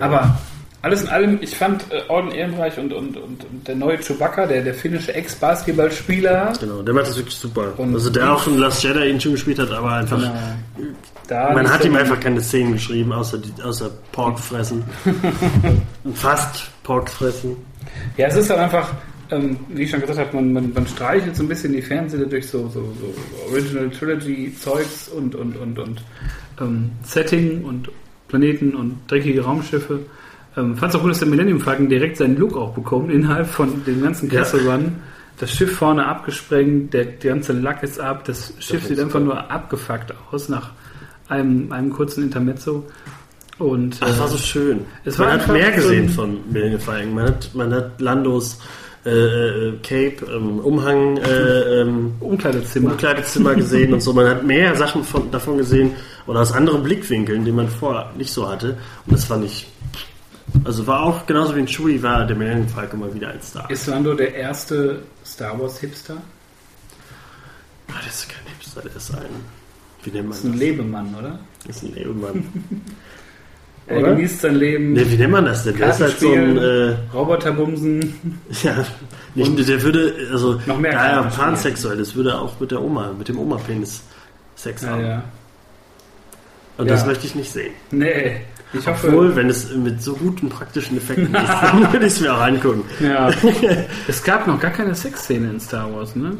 [0.00, 0.36] Aber
[0.82, 4.46] alles in allem, ich fand äh, Orden Ehrenreich und, und, und, und der neue Chewbacca,
[4.46, 7.72] der, der finnische Ex-Basketballspieler, Genau, der macht das wirklich super.
[7.76, 11.52] Und- also der auch in Last Jedi ihn schon gespielt hat, aber einfach Genau.
[11.52, 14.82] Man hat ihm einfach keine Szenen geschrieben, außer, die, außer Pork fressen.
[16.14, 17.56] Fast Pork fressen.
[18.16, 18.92] Ja, es ist halt einfach,
[19.30, 22.28] ähm, wie ich schon gesagt habe, man, man, man streichelt so ein bisschen die Fernsehserie
[22.30, 26.02] durch so, so, so Original Trilogy Zeugs und, und, und, und
[26.60, 27.90] ähm, Setting und
[28.28, 30.00] Planeten und dreckige Raumschiffe.
[30.58, 33.46] Ähm, Fand es auch gut, dass der Millennium Falcon direkt seinen Look auch bekommt innerhalb
[33.46, 34.40] von dem ganzen Ja.
[34.40, 34.96] Castle Run.
[35.38, 39.20] Das Schiff vorne abgesprengt, der, der ganze Lack ist ab, das Schiff ist sieht einfach
[39.20, 39.34] super.
[39.34, 40.70] nur abgefuckt aus nach
[41.28, 42.84] einem, einem kurzen Intermezzo.
[43.58, 44.80] Und, Das äh, war so schön.
[45.04, 47.14] es man war hat mehr gesehen von Millennium Falcon.
[47.14, 48.58] Man hat, man hat Landos
[49.06, 52.90] äh, äh, Cape, ähm, Umhang, äh, ähm, Umkleidezimmer.
[52.92, 54.12] Umkleidezimmer gesehen und so.
[54.12, 55.92] Man hat mehr Sachen von, davon gesehen
[56.26, 58.76] oder aus anderen Blickwinkeln, die man vorher nicht so hatte.
[59.06, 59.66] Und das fand ich.
[60.64, 63.70] Also war auch genauso wie in Chewie war der Millennium Falcon mal wieder ein Star.
[63.70, 66.16] Ist Lando der erste Star Wars Hipster?
[67.88, 69.26] Ah, das ist kein Hipster, der ist ein.
[70.04, 70.60] Wie nennt man Das ist ein das?
[70.60, 71.38] Lebemann, oder?
[71.66, 72.44] Das ist ein Lebemann.
[73.90, 75.74] Er genießt sein Leben, Ne, wie nennt man das denn?
[75.78, 76.58] Der ist halt so ein.
[76.58, 78.38] Äh, Roboterbumsen.
[78.62, 78.84] ja,
[79.34, 82.82] nicht, der würde, also, Noch mehr da er pansexuell ist, würde er auch mit der
[82.82, 84.02] Oma, mit dem Oma-Penis
[84.56, 85.04] Sex Ja, haben.
[85.06, 85.22] ja.
[86.76, 86.92] Und Ja.
[86.96, 87.72] das möchte ich nicht sehen.
[87.90, 88.42] Nee.
[88.72, 89.08] Ich hoffe.
[89.08, 92.40] Obwohl, wenn es mit so guten praktischen Effekten ist, dann würde ich es mir auch
[92.40, 92.84] angucken.
[93.00, 93.30] Ja.
[94.08, 96.36] es gab noch gar keine Sexszene in Star Wars, ne?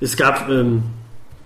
[0.00, 0.82] Es gab ähm,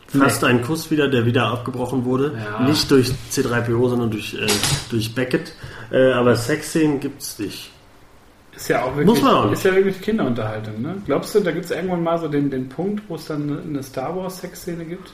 [0.09, 2.39] fast einen Kuss wieder, der wieder abgebrochen wurde.
[2.39, 2.61] Ja.
[2.67, 4.47] Nicht durch C3PO, sondern durch, äh,
[4.91, 5.55] durch Beckett.
[5.91, 7.71] Äh, aber Sexszenen gibt's nicht.
[8.55, 9.55] Ist ja auch wirklich, Muss man auch nicht.
[9.55, 10.97] ist ja wirklich Kinderunterhaltung, ne?
[11.07, 13.83] Glaubst du, da gibt es irgendwann mal so den, den Punkt, wo es dann eine-
[13.83, 15.11] Star Wars Sexszene gibt?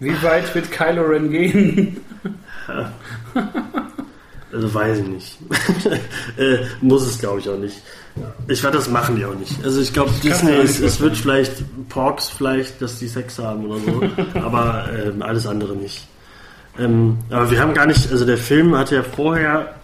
[0.00, 2.00] Wie weit wird Kylo Ren gehen?
[4.52, 5.38] Also weiß ich nicht.
[6.36, 7.80] äh, muss es, glaube ich, auch nicht.
[8.48, 9.64] Ich werde das machen die auch nicht.
[9.64, 13.78] Also ich glaube, Disney, nicht es wird vielleicht Porks vielleicht, dass die Sex haben oder
[13.78, 14.02] so,
[14.40, 16.08] aber ähm, alles andere nicht.
[16.78, 19.74] Ähm, aber wir haben gar nicht, also der Film hatte ja vorher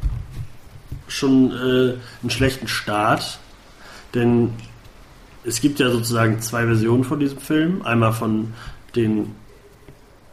[1.07, 3.39] schon äh, einen schlechten Start,
[4.15, 4.51] denn
[5.45, 7.83] es gibt ja sozusagen zwei Versionen von diesem Film.
[7.83, 8.53] Einmal von
[8.97, 9.33] den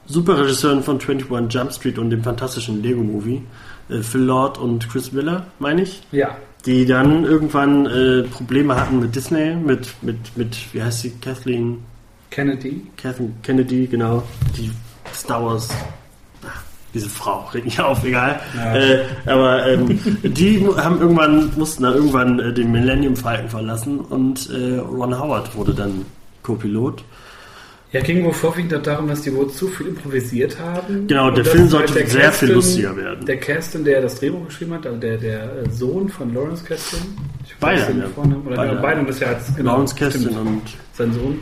[0.06, 3.42] Superregisseuren von 21 Jump Street und dem fantastischen Lego-Movie,
[3.90, 6.36] äh, Phil Lord und Chris Miller, meine ich, Ja.
[6.66, 11.80] die dann irgendwann äh, Probleme hatten mit Disney, mit, mit, mit, wie heißt sie, Kathleen,
[12.32, 12.86] Kennedy.
[12.98, 14.24] Kathleen Kennedy, genau,
[14.58, 14.72] die
[15.14, 15.70] Star Wars,
[16.46, 18.40] ach, diese Frau, regt mich auf, egal.
[18.58, 18.76] Ja.
[18.76, 24.50] Äh, aber ähm, die haben irgendwann, mussten dann irgendwann äh, den Millennium Falcon verlassen und
[24.50, 26.06] äh, Ron Howard wurde dann
[26.42, 27.04] Co-Pilot.
[27.94, 31.06] Ja, ging wohl vorwiegend darum, dass die wohl zu viel improvisiert haben.
[31.08, 33.26] Genau, der Film sollte der sehr viel Kasten- lustiger werden.
[33.28, 36.64] Der Caston, der das Drehbuch geschrieben hat, also der, der Sohn von Lawrence.
[36.74, 38.08] Ich Beide, weiß ja.
[38.16, 38.76] Vornamen, Oder Beide.
[38.82, 40.38] beide, das ja als genau, Lawrence stimmt.
[40.38, 40.62] und
[40.94, 41.40] sein Sohn.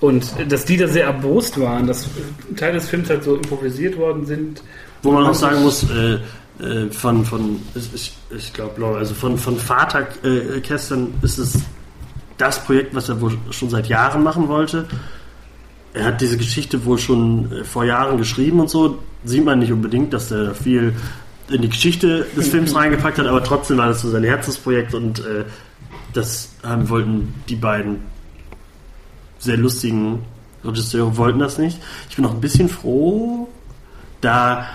[0.00, 3.36] Und äh, dass die da sehr erbost waren, dass äh, Teile des Films halt so
[3.36, 4.62] improvisiert worden sind.
[5.02, 6.14] Wo man auch sagen muss, äh,
[6.62, 11.60] äh, von, von ich, ich glaube, also von, von Vater äh, Kästern ist es
[12.36, 14.86] das Projekt, was er wohl schon seit Jahren machen wollte.
[15.94, 18.98] Er hat diese Geschichte wohl schon äh, vor Jahren geschrieben und so.
[19.24, 20.94] Sieht man nicht unbedingt, dass er viel
[21.48, 25.20] in die Geschichte des Films reingepackt hat, aber trotzdem war das so sein Herzensprojekt und
[25.20, 25.44] äh,
[26.12, 28.00] das haben, wollten die beiden
[29.38, 30.20] sehr lustigen
[30.64, 31.78] Regisseure wollten das nicht.
[32.08, 33.48] Ich bin auch ein bisschen froh,
[34.20, 34.66] da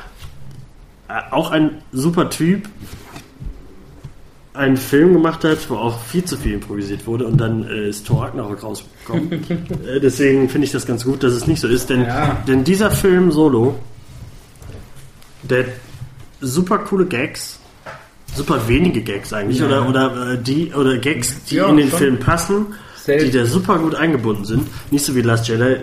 [1.07, 2.69] äh, auch ein super Typ
[4.53, 8.07] einen Film gemacht hat, wo auch viel zu viel improvisiert wurde und dann äh, ist
[8.07, 9.31] Thor Ragnarok rausgekommen.
[9.87, 12.37] äh, deswegen finde ich das ganz gut, dass es nicht so ist, denn, Ja.
[12.47, 13.75] denn dieser Film Solo,
[15.43, 15.65] der
[16.41, 17.59] super coole Gags,
[18.35, 19.67] super wenige Gags eigentlich, Ja.
[19.67, 21.99] oder, oder, äh, die, oder Gags, die Ja, in den schon.
[21.99, 22.65] Film passen,
[23.03, 23.25] Selten.
[23.25, 24.67] die da super gut eingebunden sind.
[24.91, 25.77] Nicht so wie Last Jedi,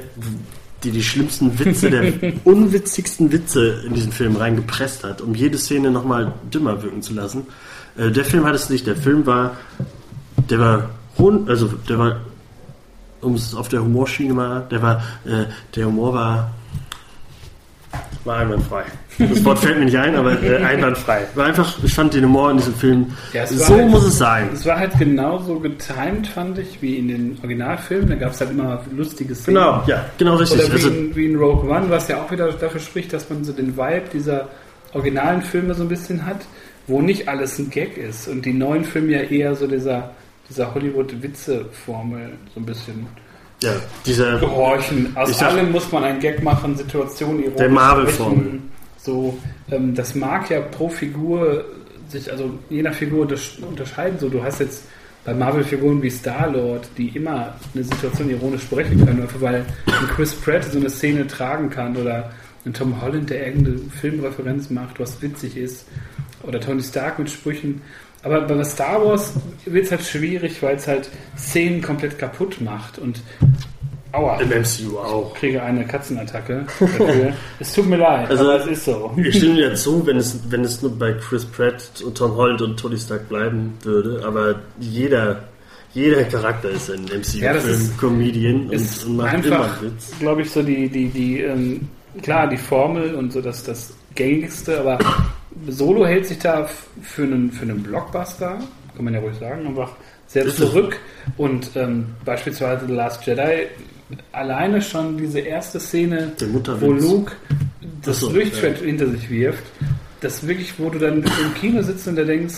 [0.87, 2.13] die die schlimmsten Witze, der
[2.45, 7.47] unwitzigsten Witze in diesen Film reingepresst hat, um jede Szene nochmal dümmer wirken zu lassen.
[7.97, 8.87] Äh, der Film hat es nicht.
[8.87, 9.57] Der Film war,
[10.49, 12.21] der war rund, also der war,
[13.21, 16.55] um es auf der Humorschiene mal, der war, äh, der Humor war,
[18.25, 18.83] war einwandfrei.
[19.19, 21.23] Das Wort fällt mir nicht ein, aber äh, einwandfrei.
[21.35, 24.51] War einfach, ich fand den Humor in diesem Film, Ja, so halt- muss es sein.
[24.53, 28.09] Es war halt genauso getimed, fand ich, wie in den Originalfilmen.
[28.11, 29.57] Da gab es halt immer lustige Szenen.
[29.59, 30.59] Genau, ja, genau richtig.
[30.59, 33.31] Oder wie, Also, in, wie in Rogue One, was ja auch wieder dafür spricht, dass
[33.31, 34.49] man so den Vibe dieser
[34.93, 36.45] originalen Filme so ein bisschen hat,
[36.89, 38.27] wo nicht alles ein Gag ist.
[38.29, 40.11] Und die neuen Filme ja eher so dieser,
[40.51, 43.07] dieser Hollywood-Witze-Formel so ein bisschen
[43.63, 43.73] ja,
[44.05, 45.17] dieser, gehorchen.
[45.17, 48.61] Aus Ich sag- allem muss man ein Gag machen, Situationen ironisch Der Marvel-Formel.
[48.99, 49.39] So,
[49.71, 51.65] ähm, das mag ja pro Figur
[52.09, 54.19] sich, also je nach Figur untersch- unterscheiden.
[54.19, 54.85] So, du hast jetzt
[55.25, 60.33] bei Marvel-Figuren wie Star-Lord, die immer eine Situation ironisch sprechen können, einfach weil ein Chris
[60.35, 62.31] Pratt so eine Szene tragen kann oder
[62.65, 65.87] ein Tom Holland, der irgendeine Filmreferenz macht, was witzig ist,
[66.43, 67.81] oder Tony Stark mit Sprüchen.
[68.23, 69.33] Aber bei Star Wars
[69.65, 73.21] wird es halt schwierig, weil es halt Szenen komplett kaputt macht und
[74.13, 75.35] aua im MCU auch.
[75.35, 76.65] kriege eine Katzenattacke.
[77.61, 79.13] es tut mir leid, Also- aber es ist so.
[79.17, 82.63] Ich stimme dir zu, wenn es, wenn es nur bei Chris Pratt und Tom Holland
[82.63, 85.45] und Tony Stark bleiben würde, aber jeder,
[85.93, 89.83] jeder Charakter ist ein Ja, das MCU-Film, ist- Comedian Ist und, und macht immer einfach,
[89.83, 90.13] einen Witz.
[90.19, 91.89] glaube ich, so die, die, die, ähm,
[92.23, 94.99] klar, die Formel und so das, das gängigste, aber
[95.69, 96.69] Solo hält sich da
[97.03, 98.59] für einen, für einen Blockbuster,
[98.95, 99.93] kann man ja ruhig sagen, einfach
[100.27, 100.99] sehr zurück.
[101.37, 103.67] Und ähm, beispielsweise The Last Jedi,
[104.33, 106.33] alleine schon diese erste Szene,
[106.81, 107.33] wo Luke
[108.03, 109.65] das so, Lichtschwert hinter sich wirft,
[110.21, 112.55] das wirklich, wo du dann im Kino sitzt und da denkst,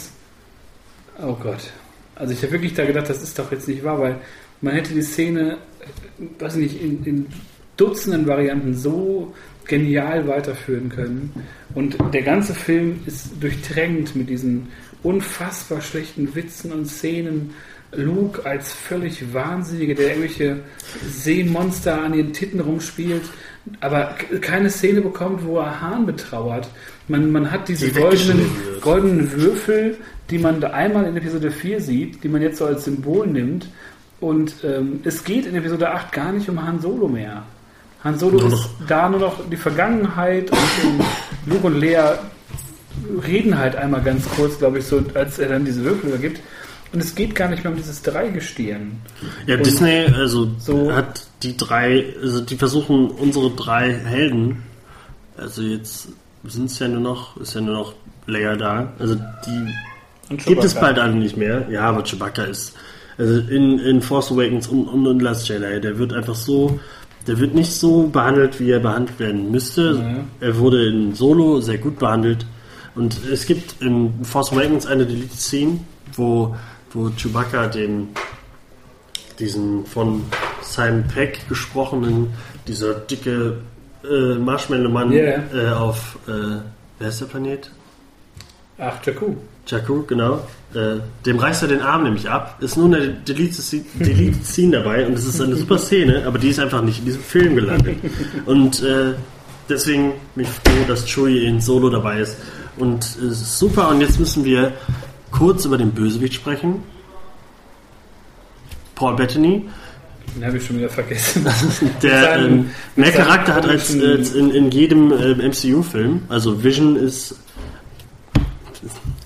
[1.23, 1.71] oh Gott.
[2.15, 4.17] Also ich habe wirklich da gedacht, das ist doch jetzt nicht wahr, weil
[4.61, 7.27] man hätte die Szene, äh, weiß ich nicht, in, in
[7.77, 9.33] Dutzenden Varianten so
[9.69, 11.33] genial weiterführen können.
[11.75, 14.69] Und der ganze Film ist durchtränkt mit diesen
[15.03, 17.55] unfassbar schlechten Witzen und Szenen,
[17.93, 20.61] Luke als völlig Wahnsinnige, der irgendwelche
[21.09, 23.23] Seemonster an den Titten rumspielt,
[23.81, 26.69] aber keine Szene bekommt, wo er Hahn betrauert.
[27.07, 28.51] Man, man hat diese Die goldenen,
[28.83, 29.97] goldenen Würfel,
[30.31, 33.69] die man da einmal in Episode 4 sieht, die man jetzt so als Symbol nimmt.
[34.21, 37.45] Und ähm, es geht in Episode 8 gar nicht um Han Solo mehr.
[38.05, 41.05] Han Solo Nur ist da nur noch die Vergangenheit und
[41.47, 42.13] Luke und Lea
[43.27, 46.41] reden halt einmal ganz kurz, glaube ich, so, als er dann diese Würfel übergibt.
[46.93, 48.93] Und es geht gar nicht mehr um dieses Dreigestirn.
[49.47, 54.63] Ja, Und Disney also so- hat die drei, also die versuchen unsere drei Helden,
[55.37, 56.09] also jetzt
[56.45, 57.95] sind es ja nur noch, ist ja nur noch
[58.27, 61.67] Leia da, also die gibt es bald alle nicht mehr.
[61.71, 62.75] Ja, aber Chewbacca ist,
[63.19, 66.81] also in, in Force Awakens und, und in Last Jedi, der wird einfach so,
[67.29, 70.27] der wird nicht so behandelt, wie er behandelt werden müsste.
[70.41, 70.47] Ja.
[70.49, 72.47] Er wurde in Solo sehr gut behandelt.
[72.95, 75.81] Und es gibt in Force Awakens eine Deleted Scene,
[76.15, 76.57] wo,
[76.91, 78.09] wo Chewbacca den
[79.39, 80.25] diesen von
[80.63, 82.33] Simon Peck gesprochenen,
[82.67, 83.59] dieser dicke
[84.03, 85.43] äh, Marshmallow-Mann Yeah.
[85.55, 86.33] äh, auf, äh,
[86.99, 87.71] wer ist der Planet?
[88.79, 89.37] Ach, Jakku.
[89.67, 90.41] Jakku, genau.
[90.75, 92.59] Äh, dem reißt er den Arm nämlich ab.
[92.61, 96.39] Ist nur eine Delete Scene Delete Scene dabei und es ist eine super Szene, aber
[96.39, 97.97] die ist einfach nicht in diesem Film gelandet.
[98.45, 99.15] Und äh,
[99.69, 102.37] deswegen bin ich froh, dass Chewie in Solo dabei ist.
[102.77, 103.89] Und es ist super.
[103.89, 104.73] Und jetzt müssen wir
[105.31, 106.83] kurz über den Bösewicht sprechen.
[108.95, 109.65] Paul Bettany.
[110.35, 111.47] Den habe ich schon wieder vergessen.
[112.03, 116.23] Der ähm, mehr Charakter hat als, als in, in jedem äh, MCU-Film.
[116.29, 117.37] Also Vision ist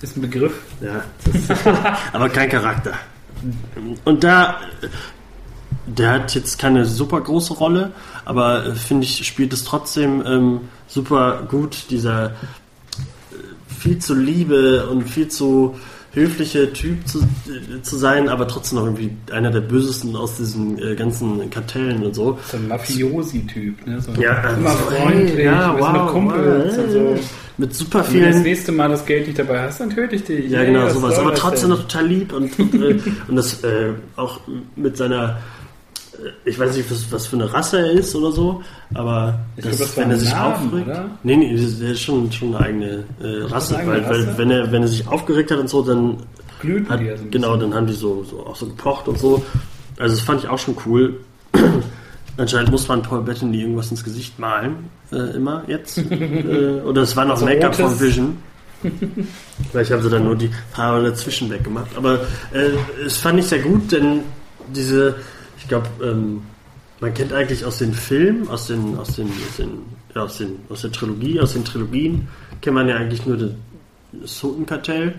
[0.03, 0.51] Ist ein Begriff.
[0.81, 1.05] Ja,
[2.13, 2.91] aber kein Charakter.
[4.03, 4.59] Und da,
[5.87, 7.93] der hat jetzt keine super große Rolle,
[8.25, 12.33] aber äh, finde ich, spielt es trotzdem ähm, super gut, dieser äh,
[13.79, 15.79] viel zu liebe und viel zu
[16.13, 20.77] höfliche Typ zu, äh, zu sein, aber trotzdem noch irgendwie einer der bösesten aus diesen
[20.77, 22.37] äh, ganzen Kartellen und so.
[22.51, 23.87] So ein Mafiosi-Typ.
[23.87, 23.99] Ne?
[23.99, 27.19] So Ja, also immer so, freundlich, hey, ja, wow, mit Kumpels wow, und so.
[27.57, 30.15] Mit super Wenn du das vielen nächste Mal das Geld nicht dabei hast, dann töte
[30.15, 30.49] ich dich.
[30.49, 31.19] Ja, Hey, genau, was sowas.
[31.19, 31.77] Aber trotzdem denn?
[31.77, 34.39] noch total lieb und, und, äh, und das äh, auch
[34.75, 35.39] mit seiner,
[36.45, 38.61] ich weiß nicht, was, was für eine Rasse er ist oder so,
[38.93, 40.87] aber das, glaub, wenn er sich Namen, aufregt.
[40.87, 41.09] oder?
[41.23, 44.37] Nee, nee, der ist schon, schon eine eigene äh, Rasse, eine eigene weil, weil Rasse?
[44.37, 46.17] wenn er wenn er sich aufgeregt hat und so, dann
[46.61, 49.07] Glühten hat, die ja so ein genau, dann haben die so, so auch so gepocht
[49.07, 49.43] und so.
[49.99, 51.19] Also das fand ich auch schon cool.
[52.37, 55.97] Anscheinend muss man Paul Bettany irgendwas ins Gesicht malen, äh, immer jetzt.
[56.09, 58.37] äh, oder es war noch Also Make-up von Vision.
[59.71, 61.95] Vielleicht haben sie dann nur die Haare dazwischen weggemacht.
[61.95, 62.21] Aber
[62.53, 62.71] äh,
[63.05, 64.21] es fand ich sehr gut, denn
[64.73, 65.15] diese,
[65.63, 66.41] ich glaube, ähm,
[66.99, 69.69] man kennt eigentlich aus den Filmen, aus den, aus den, aus den,
[70.13, 72.27] ja, aus den, aus der Trilogie, aus den Trilogien,
[72.61, 73.51] kennt man ja eigentlich nur das
[74.25, 75.15] Sotenkartell.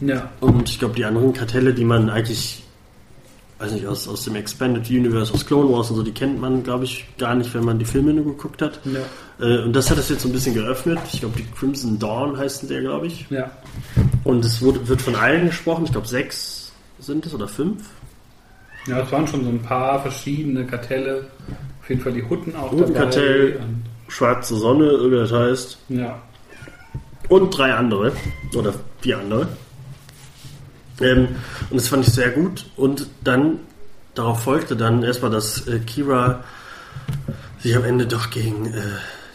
[0.00, 0.30] Ja.
[0.40, 2.62] Und ich glaube, die anderen Kartelle, die man eigentlich,
[3.58, 6.62] weiß nicht, aus, aus dem Expanded Universe, aus Clone Wars und so, die kennt man,
[6.62, 8.80] glaube ich, gar nicht, wenn man die Filme nur geguckt hat.
[8.84, 9.44] Ja.
[9.44, 10.98] Äh, und das hat es jetzt so ein bisschen geöffnet.
[11.10, 13.26] Ich glaube, die Crimson Dawn heißen der, glaube ich.
[13.30, 13.50] Ja.
[14.24, 15.86] Und es wurde, wird von allen gesprochen.
[15.86, 17.82] Ich glaube, sechs sind es oder fünf.
[18.88, 21.26] Ja, es waren schon so ein paar verschiedene Kartelle.
[21.80, 23.52] Auf jeden Fall die Hutten auch Huttenkartell.
[23.52, 23.64] dabei.
[24.08, 25.78] Schwarze Sonne, wie das heißt.
[25.88, 26.22] ja.
[27.28, 28.12] Und drei andere.
[28.56, 29.48] Oder vier andere.
[31.00, 31.28] Ähm,
[31.68, 32.64] und das fand ich sehr gut.
[32.76, 33.60] Und dann,
[34.14, 36.42] darauf folgte dann erstmal, dass äh, Kira
[37.58, 38.80] sich am Ende doch gegen, äh,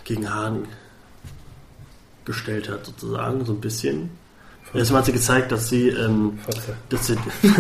[0.06, 0.66] gegen Hahn
[2.26, 4.10] gestellt hat, sozusagen, so ein bisschen.
[4.73, 6.40] Erstmal hat sie gezeigt, dass sie, ähm,
[6.90, 7.15] dass sie,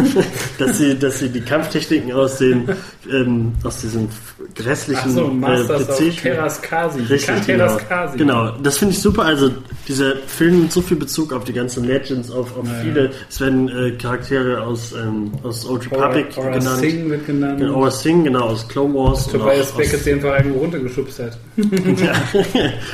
[0.57, 2.67] dass sie, dass sie die Kampftechniken aus den,
[3.11, 4.09] ähm, aus diesen
[4.55, 7.01] grässlichen Ach so, Masters äh, PC Teras Kasi.
[7.01, 7.67] Richtig, genau.
[7.67, 8.17] Teras Kasi.
[8.17, 8.51] genau.
[8.63, 9.25] Das finde ich super.
[9.25, 9.51] Also
[9.87, 13.11] dieser Film nimmt so viel Bezug auf die ganzen Legends, auf, auf Ja, viele.
[13.29, 16.79] Es werden äh, Charaktere aus, ähm, aus Old Republic Aura genannt.
[16.79, 17.59] Singh wird genannt.
[17.59, 19.27] Genau, Aura Singh, genau, aus Clone Wars.
[19.27, 21.37] Tobias Beckett aus, den einfach irgendwo runtergeschubst hat.
[21.57, 22.13] ja.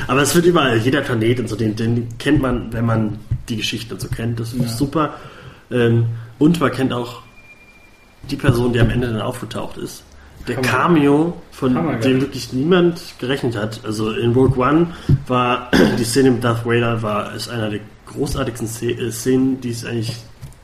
[0.08, 3.18] Aber es wird überall, jeder Planet und so, den, den kennt man, wenn man
[3.50, 4.40] die Geschichte so kennt.
[4.40, 4.68] Das ich Ja.
[4.68, 5.14] super.
[5.72, 6.06] Ähm,
[6.38, 7.22] und man kennt auch
[8.30, 10.04] die Person, die am Ende dann aufgetaucht ist.
[10.48, 10.68] Der Hammer.
[10.68, 13.82] Cameo, von Hammer, dem wirklich niemand gerechnet hat.
[13.86, 14.88] Also in Rogue One
[15.28, 15.70] war
[16.00, 20.16] die Szene mit Darth Vader war ist einer der großartigsten äh, Szenen, die es eigentlich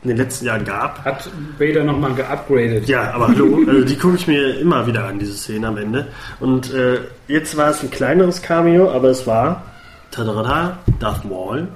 [0.03, 1.03] in den letzten Jahren gab.
[1.03, 1.30] Hat
[1.60, 2.88] Vader nochmal geupgradet.
[2.88, 6.07] Ja, aber hallo, also die gucke ich mir immer wieder an, diese Szene am Ende.
[6.40, 9.64] Und äh, jetzt war es ein kleineres Cameo, aber es war
[10.12, 11.68] tada, Darth Maul,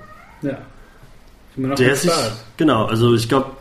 [0.42, 0.58] Ja.
[1.68, 2.34] Noch der sich, bezahlt.
[2.58, 3.52] genau, also ich glaube,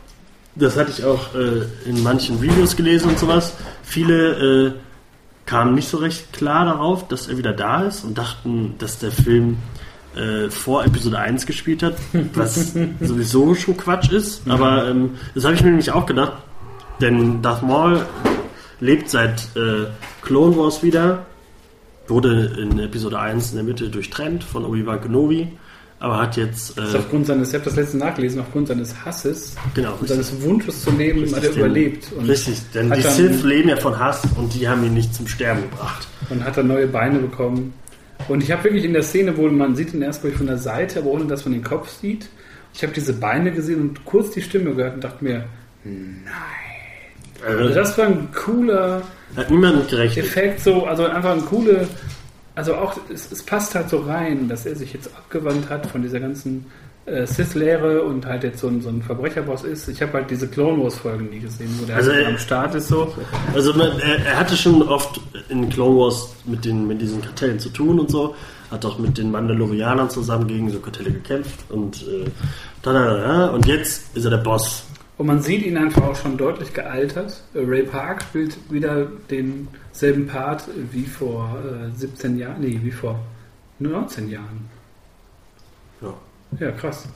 [0.55, 3.55] das hatte ich auch äh, in manchen Reviews gelesen und sowas.
[3.83, 4.73] Viele äh,
[5.47, 9.11] kamen nicht so recht klar darauf, dass er wieder da ist und dachten, dass der
[9.11, 9.59] Film
[10.16, 11.95] äh, vor Episode 1 gespielt hat,
[12.35, 14.47] was sowieso schon Quatsch ist.
[14.47, 14.53] Mhm.
[14.53, 16.33] Aber ähm, das habe ich mir nämlich auch gedacht,
[17.01, 18.05] denn Darth Maul
[18.81, 19.87] lebt seit äh,
[20.23, 21.27] Clone Wars wieder,
[22.09, 25.49] wurde in Episode 1 in der Mitte durchtrennt von Obi-Wan Kenobi
[26.01, 26.79] aber hat jetzt.
[26.79, 30.83] Äh, aufgrund seines, ich habe das letzte nachgelesen, aufgrund seines Hasses genau, und seines Wunsches
[30.83, 32.12] zu leben, richtig, hat er überlebt.
[32.12, 35.27] Und richtig, denn die Sith leben ja von Hass und die haben ihn nicht zum
[35.27, 36.07] Sterben gebracht.
[36.31, 37.75] Und hat dann neue Beine bekommen.
[38.29, 41.01] Und ich habe wirklich in der Szene, wo man sieht ihn erst von der Seite,
[41.01, 42.29] aber ohne dass man den Kopf sieht,
[42.75, 45.45] ich habe diese Beine gesehen und kurz die Stimme gehört und dachte mir,
[45.85, 46.25] nein.
[47.47, 49.03] Also das war ein cooler
[49.37, 50.27] hat niemand gerechnet.
[50.27, 51.87] Effekt, so, also einfach ein cooler
[52.59, 56.02] also auch, es, es, passt halt so rein, dass er sich jetzt abgewandt hat von
[56.02, 56.66] dieser ganzen
[57.06, 59.89] äh, Sith-Lehre und halt jetzt so ein, so ein Verbrecherboss ist.
[59.89, 62.74] Ich habe halt diese Clone Wars-Folgen nie gesehen, wo der also halt er, am Start
[62.74, 63.14] ist so.
[63.55, 67.60] Also man, er, er, hatte schon oft in Clone Wars mit, den, mit diesen Kartellen
[67.60, 68.35] zu tun und so.
[68.72, 72.28] Hat auch mit den Mandalorianern zusammen gegen so Kartelle gekämpft und äh,
[72.85, 74.85] und jetzt ist er der Boss
[75.19, 77.43] und man sieht ihn einfach auch schon deutlich gealtert.
[77.53, 83.19] Äh, Ray Park spielt wieder denselben Part wie vor äh, 17 Jahren, nee, wie vor
[83.81, 84.70] 19 Jahren.
[86.01, 86.15] Ja.
[86.59, 87.09] Ja, krass.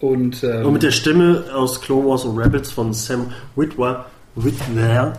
[0.00, 5.16] Und, ähm, und mit der Stimme aus Clone Wars und Rebels von Sam Witwer, Witwer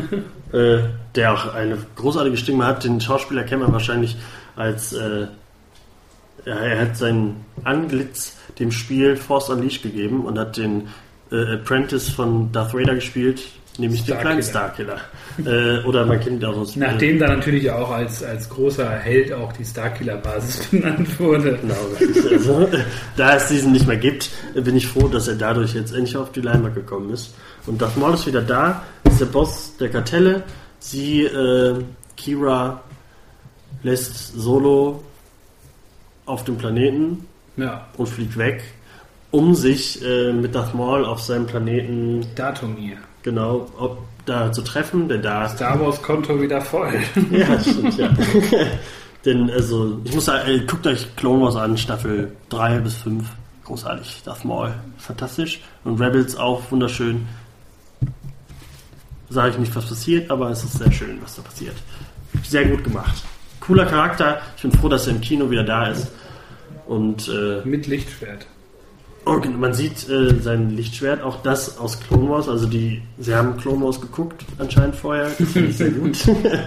[0.52, 0.78] äh,
[1.14, 2.82] der auch eine großartige Stimme hat.
[2.82, 4.16] Den Schauspieler kennt man wahrscheinlich
[4.56, 5.28] als äh,
[6.44, 10.88] er hat sein Anglitz dem Spiel Force Unleashed gegeben und hat den
[11.30, 13.42] äh, Apprentice von Darth Vader gespielt,
[13.78, 15.00] nämlich Star den kleinen Starkiller.
[15.44, 16.76] äh, oder man kennt ihn auch aus.
[16.76, 21.58] Nachdem da natürlich auch als, als großer Held auch die Starkiller-Basis benannt wurde.
[21.60, 21.74] Genau,
[22.30, 22.68] also,
[23.16, 26.32] da es diesen nicht mehr gibt, bin ich froh, dass er dadurch jetzt endlich auf
[26.32, 27.34] die Leinwand gekommen ist.
[27.66, 30.42] Und Darth Maul ist wieder da, ist der Boss der Kartelle.
[30.78, 31.76] Sie, äh,
[32.16, 32.82] Kira,
[33.82, 35.02] lässt Solo
[36.26, 37.26] auf dem Planeten
[37.56, 37.86] ja.
[37.96, 38.62] und fliegt weg
[39.34, 42.98] um sich äh, mit Darth Maul auf seinem Planeten Datumir.
[43.24, 47.00] Genau, ob da zu treffen, denn da Star Wars Konto wieder voll.
[47.32, 48.10] ja, stimmt, ja.
[49.24, 53.24] denn also, ich muss sagen, äh, guckt euch Clone Wars an, Staffel 3 bis 5.
[53.64, 54.22] Großartig.
[54.24, 55.60] Darth Maul, fantastisch.
[55.82, 57.26] Und Rebels auch wunderschön.
[59.30, 61.74] Sage ich nicht, was passiert, aber es ist sehr schön, was da passiert.
[62.44, 63.24] Sehr gut gemacht.
[63.58, 64.42] Cooler Charakter.
[64.56, 66.12] Ich bin froh, dass er im Kino wieder da ist.
[66.86, 68.46] Und, äh, Mit Lichtschwert.
[69.26, 72.48] Okay, man sieht äh, sein Lichtschwert, auch das aus Clone Wars.
[72.48, 75.30] Also die, sie haben Clone Wars geguckt anscheinend vorher.
[75.38, 76.18] Das finde ich sehr gut.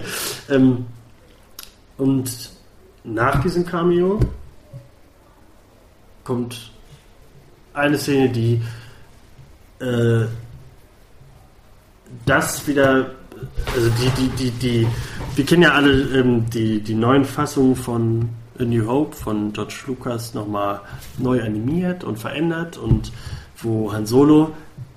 [0.50, 0.86] ähm,
[1.98, 2.50] und
[3.04, 4.20] nach diesem Cameo
[6.24, 6.72] kommt
[7.74, 8.62] eine Szene, die
[9.80, 10.26] äh,
[12.26, 13.12] das wieder,
[13.76, 14.88] also die, die, die, die,
[15.36, 18.30] wir kennen ja alle ähm, die, die neuen Fassungen von
[18.60, 20.82] A New Hope von George Lucas nochmal
[21.18, 23.12] neu animiert und verändert und
[23.58, 24.52] wo Han Solo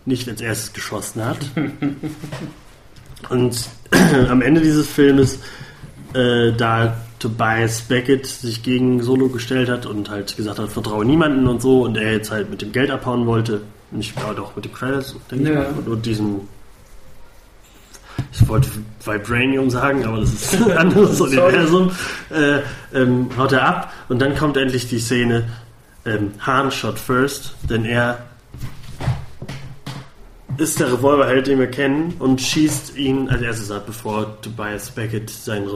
[0.07, 1.39] nicht als erstes geschossen hat.
[3.31, 3.69] und
[4.29, 5.41] am Ende dieses Filmes,
[6.15, 11.47] äh, da Tobias Beckett sich gegen Solo gestellt hat und halt gesagt hat, vertraue niemanden
[11.47, 13.61] und so und er jetzt halt mit dem Geld abhauen wollte,
[13.91, 15.67] nicht glaube doch mit dem Credits, denke ja.
[15.71, 16.41] ich, und diesem
[18.33, 18.69] ich wollte
[19.05, 21.91] Vibranium sagen, aber das ist ein anderes Universum,
[22.31, 22.61] äh,
[22.97, 25.49] ähm, haut er ab und dann kommt endlich die Szene,
[26.05, 28.19] ähm, Han shot first, denn er
[30.61, 35.31] ist der Revolverheld, den wir kennen, und schießt ihn als erstes ab, bevor Tobias Beckett
[35.31, 35.69] seinen,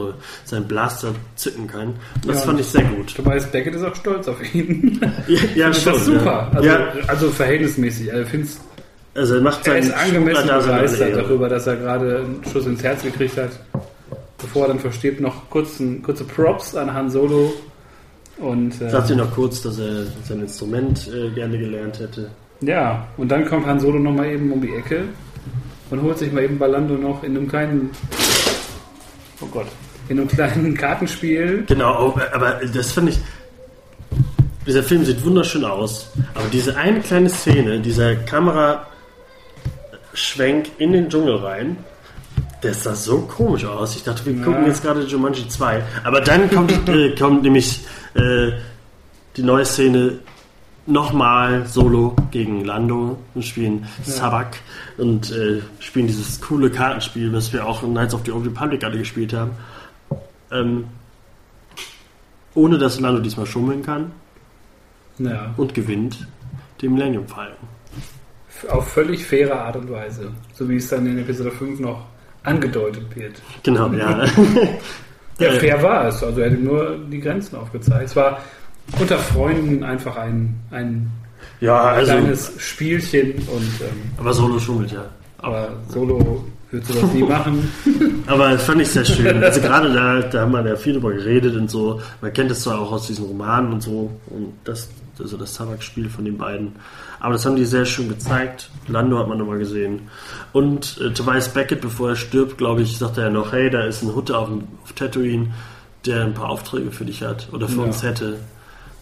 [0.43, 1.95] seinen Blaster zücken kann.
[2.25, 3.15] Das ja, fand ich sehr gut.
[3.15, 5.01] Tobias Beckett ist auch stolz auf ihn.
[5.27, 5.93] ja, ja schon.
[5.93, 6.51] Das ist super.
[6.53, 6.57] Ja.
[6.57, 6.93] Also, ja.
[7.07, 8.13] also verhältnismäßig.
[8.13, 8.29] Also, ich
[9.15, 13.01] also er macht er ist angemessen begeistert darüber, dass er gerade einen Schuss ins Herz
[13.01, 13.51] gekriegt hat.
[14.37, 17.53] Bevor er dann verstirbt, noch kurz ein, kurze Props an Han Solo.
[18.37, 22.29] Und, äh, Sagt ihr noch kurz, dass er sein Instrument äh, gerne gelernt hätte.
[22.59, 25.05] Ja, und dann kommt Han Solo nochmal eben um die Ecke
[25.89, 27.91] und holt sich mal eben Balando noch in einem kleinen.
[29.39, 29.67] Oh Gott.
[30.09, 31.63] In einem kleinen Kartenspiel.
[31.67, 33.19] Genau, aber das fand ich.
[34.67, 38.87] Dieser Film sieht wunderschön aus, aber diese eine kleine Szene, dieser Kamera
[40.15, 41.77] Schwenk in den Dschungel rein.
[42.61, 43.95] Das sah so komisch aus.
[43.95, 44.43] Ich dachte, wir ja.
[44.43, 45.83] gucken jetzt gerade Jumanji 2.
[46.03, 47.85] Aber dann kommt, äh, kommt nämlich
[48.15, 48.53] äh,
[49.37, 50.19] die neue Szene
[50.87, 54.13] nochmal solo gegen Lando und spielen ja.
[54.13, 54.57] Sabak
[54.97, 58.83] und äh, spielen dieses coole Kartenspiel, was wir auch in Knights of the Old Republic
[58.83, 59.51] alle gespielt haben.
[60.51, 60.85] Ähm,
[62.53, 64.11] ohne dass Lando diesmal schummeln kann.
[65.17, 65.53] Ja.
[65.57, 66.27] Und gewinnt
[66.81, 67.74] den Millennium Falcon
[68.69, 70.31] auf völlig faire Art und Weise.
[70.53, 72.05] So wie es dann in Episode 5 noch
[72.43, 73.41] angedeutet wird.
[73.63, 74.25] Genau, ja.
[75.39, 76.23] ja, fair war es.
[76.23, 78.09] Also er hat nur die Grenzen aufgezeigt.
[78.09, 78.39] Es war
[78.99, 81.09] unter Freunden einfach ein, ein
[81.59, 82.11] Ja, also.
[82.11, 85.05] kleines Spielchen und ähm, Aber Solo schummelt, ja.
[85.39, 87.71] aber Solo wird sowas nie machen.
[88.27, 89.43] Aber das fand ich sehr schön.
[89.43, 91.99] Also gerade da, da haben wir ja viel drüber geredet und so.
[92.21, 94.11] Man kennt das zwar auch aus diesen Romanen und so.
[94.27, 94.89] Und das,
[95.19, 96.73] also das Tabakspiel von den beiden.
[97.25, 98.69] Aber das haben die sehr schön gezeigt.
[98.87, 100.01] Lando hat man nochmal gesehen.
[100.53, 103.83] Und äh, Tobias Beckett, bevor er stirbt, glaube ich, sagt er ja noch, hey, da
[103.83, 104.47] ist ein Hutte auf,
[104.83, 105.47] auf Tatooine,
[106.05, 107.85] der ein paar Aufträge für dich hat oder für Ja.
[107.85, 108.37] uns hätte.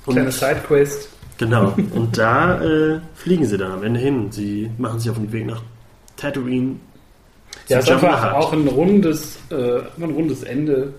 [0.06, 1.10] Und, Kleine Sidequest.
[1.38, 1.74] genau.
[1.94, 4.32] Und da äh, fliegen sie dann am Ende hin.
[4.32, 5.62] Sie machen sich auf den Weg nach
[6.16, 6.78] Tatooine.
[7.68, 10.94] Ja, es ist einfach auch ein rundes, äh, ein rundes Ende.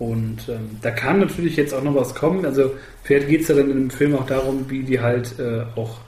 [0.00, 2.44] Und ähm, da kann natürlich jetzt auch noch was kommen.
[2.44, 2.72] Also
[3.04, 5.98] vielleicht geht es ja dann in dem Film auch darum, wie die halt äh, auch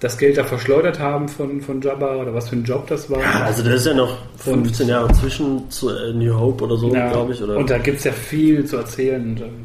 [0.00, 3.20] das Geld da verschleudert haben von, von Jabba oder was für ein Job das war.
[3.20, 6.94] Ja, also da ist ja noch 15 Jahre zwischen zu äh, New Hope oder so,
[6.94, 7.42] Ja, glaube ich.
[7.42, 7.56] Oder?
[7.56, 9.22] Und da gibt es ja viel zu erzählen.
[9.30, 9.64] Und, ähm,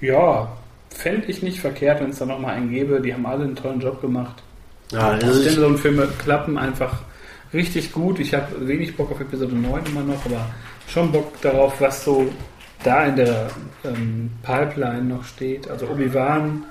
[0.00, 0.52] ja,
[0.90, 3.00] fände ich nicht verkehrt, wenn es da nochmal einen gäbe.
[3.00, 4.42] Die haben alle einen tollen Job gemacht.
[4.92, 7.02] ja, also Standalone-Filme klappen einfach
[7.52, 8.20] richtig gut.
[8.20, 10.46] Ich habe wenig Bock auf Episode 9 immer noch, aber
[10.86, 12.26] schon Bock darauf, was so
[12.84, 13.48] da in der
[13.84, 15.68] ähm, Pipeline noch steht.
[15.68, 16.64] Also Obi-Wan,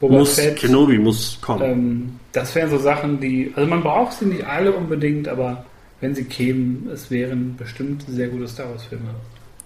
[0.00, 0.56] Boba muss, Fett.
[0.56, 1.62] Kenobi muss kommen.
[1.62, 3.52] Ähm, das wären so Sachen, die.
[3.56, 5.64] Also man braucht sie nicht alle unbedingt, aber
[6.00, 9.08] wenn sie kämen, es wären bestimmt sehr gute Star Wars-Filme.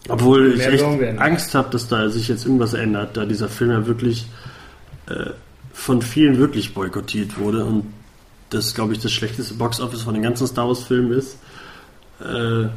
[0.08, 0.84] Obwohl ich echt.
[1.18, 4.26] Angst habe, dass da sich jetzt irgendwas ändert, da dieser Film ja wirklich
[5.08, 5.30] äh,
[5.72, 7.92] von vielen wirklich boykottiert wurde und
[8.50, 11.38] das, glaube ich, das schlechteste Boxoffice von den ganzen Star Wars-Filmen ist.
[12.20, 12.68] Äh,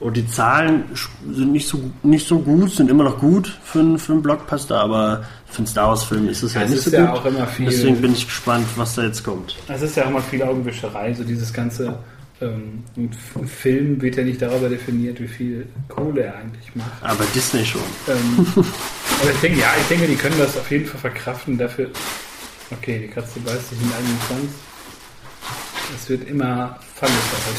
[0.00, 0.84] und die Zahlen
[1.30, 4.80] sind nicht so, nicht so gut, sind immer noch gut für, einen- für einen Blockbuster,
[4.80, 7.18] aber für einen Star Wars-Film ist es ja es nicht ist so ja gut.
[7.20, 7.66] auch immer viel.
[7.66, 9.56] Deswegen bin ich gespannt, was da jetzt kommt.
[9.68, 11.98] Es ist ja auch mal viel Augenwischerei, so dieses ganze.
[12.42, 13.10] Ähm, ein
[13.46, 16.90] Film wird ja nicht darüber definiert, wie viel Kohle er eigentlich macht.
[17.02, 17.82] Aber Disney schon.
[18.08, 21.58] Ähm, aber ich denke, ja, ich denke, die können das auf jeden Fall verkraften.
[21.58, 21.90] Dafür.
[22.70, 24.52] Okay, die Katze beißt sich in den eigenen Schwanz.
[25.96, 27.14] Es wird immer Falles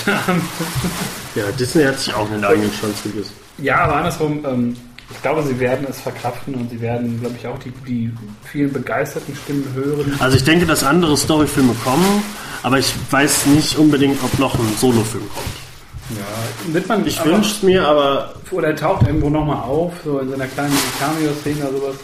[0.06, 0.44] heute Abend.
[1.36, 3.32] Ja, Disney hat sich auch einen eigenen Schwanz gebissen.
[3.58, 4.76] Ja, aber andersrum, ähm,
[5.10, 8.12] ich glaube, sie werden es verkraften und sie werden, glaube ich, auch die, die
[8.44, 10.16] vielen begeisterten Stimmen hören.
[10.20, 12.24] Also ich denke, dass andere Storyfilme kommen,
[12.64, 16.18] aber ich weiß nicht unbedingt, ob noch ein Solofilm kommt.
[16.18, 20.20] Ja, wird man Ich wünsche es mir, aber Oder er taucht irgendwo nochmal auf, so
[20.20, 21.96] in so einer kleinen Cameo-Szene oder sowas.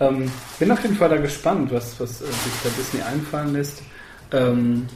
[0.00, 3.82] Ähm, bin auf jeden Fall da gespannt, was, was äh, sich da Disney einfallen lässt.
[4.32, 4.88] Ähm,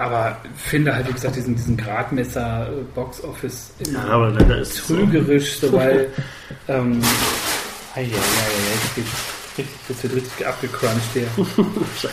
[0.00, 4.96] aber finde halt, wie gesagt, diesen, diesen Gradmesser-Box-Office ja, immer aber leider ist es so.
[4.96, 6.08] trügerisch, so weil.
[6.68, 7.00] ähm,
[7.94, 9.10] ei, jetzt, geht's
[9.58, 11.26] richtig, jetzt wird richtig abgecrunched hier.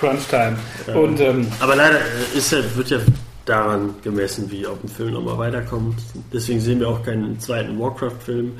[0.00, 0.56] Crunch-Time.
[0.94, 2.98] Und ähm, Aber leider äh, ist ja, wird ja
[3.44, 5.96] daran gemessen, wie ob ein Film nochmal weiterkommt.
[6.32, 8.52] Deswegen sehen wir auch keinen zweiten Warcraft-Film.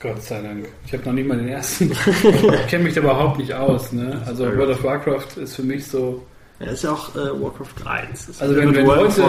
[0.00, 0.68] Gott sei Dank.
[0.86, 1.90] Ich habe noch nicht mal den ersten.
[2.22, 3.92] ich kenne mich da überhaupt nicht aus.
[3.92, 4.22] Ne?
[4.26, 6.22] Also World of Warcraft ist für mich so.
[6.58, 8.26] Er ist ja auch äh, Warcraft 1.
[8.26, 9.22] Das Also wenn, wenn, Leute,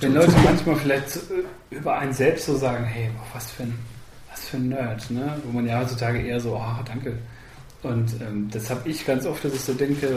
[0.00, 0.14] wenn.
[0.14, 1.20] Leute manchmal vielleicht äh,
[1.74, 3.78] über einen selbst so sagen, hey, boah, was für ein,
[4.30, 5.40] was für ein Nerd, ne?
[5.44, 7.16] Wo man ja heutzutage eher so, ah, danke.
[7.82, 10.08] Und ähm, das habe ich ganz oft, dass ich so denke,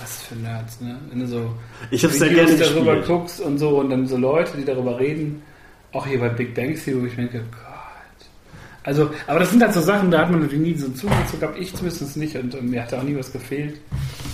[0.00, 0.96] was für Nerds, ne?
[1.10, 1.54] Wenn du so
[1.90, 3.06] Ich habe sehr gerne darüber gespielt.
[3.06, 5.42] guckst und so und dann so Leute, die darüber reden,
[5.92, 7.42] auch hier bei Big Bang Theory, wo ich denke.
[8.84, 11.26] Also, aber das sind halt so Sachen, da hat man natürlich nie so einen Zugang
[11.30, 13.80] zu gehabt, ich zumindest nicht und, und mir hat da auch nie was gefehlt.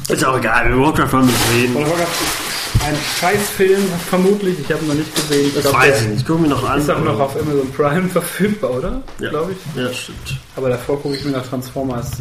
[0.09, 1.75] Ist auch egal, wir Warcraft wir nicht reden.
[1.77, 5.47] Warcraft ein Scheißfilm, vermutlich, ich habe ihn noch nicht gesehen.
[5.49, 6.27] Ich Das glaub, weiß ich nicht.
[6.27, 6.81] Gucken wir noch an.
[6.81, 9.03] Ist auch noch auf Amazon Prime verfügbar, oder?
[9.21, 9.31] ja.
[9.31, 9.81] Glaube ich.
[9.81, 10.39] Ja, stimmt.
[10.57, 12.13] Aber davor gucke ich mir noch Transformers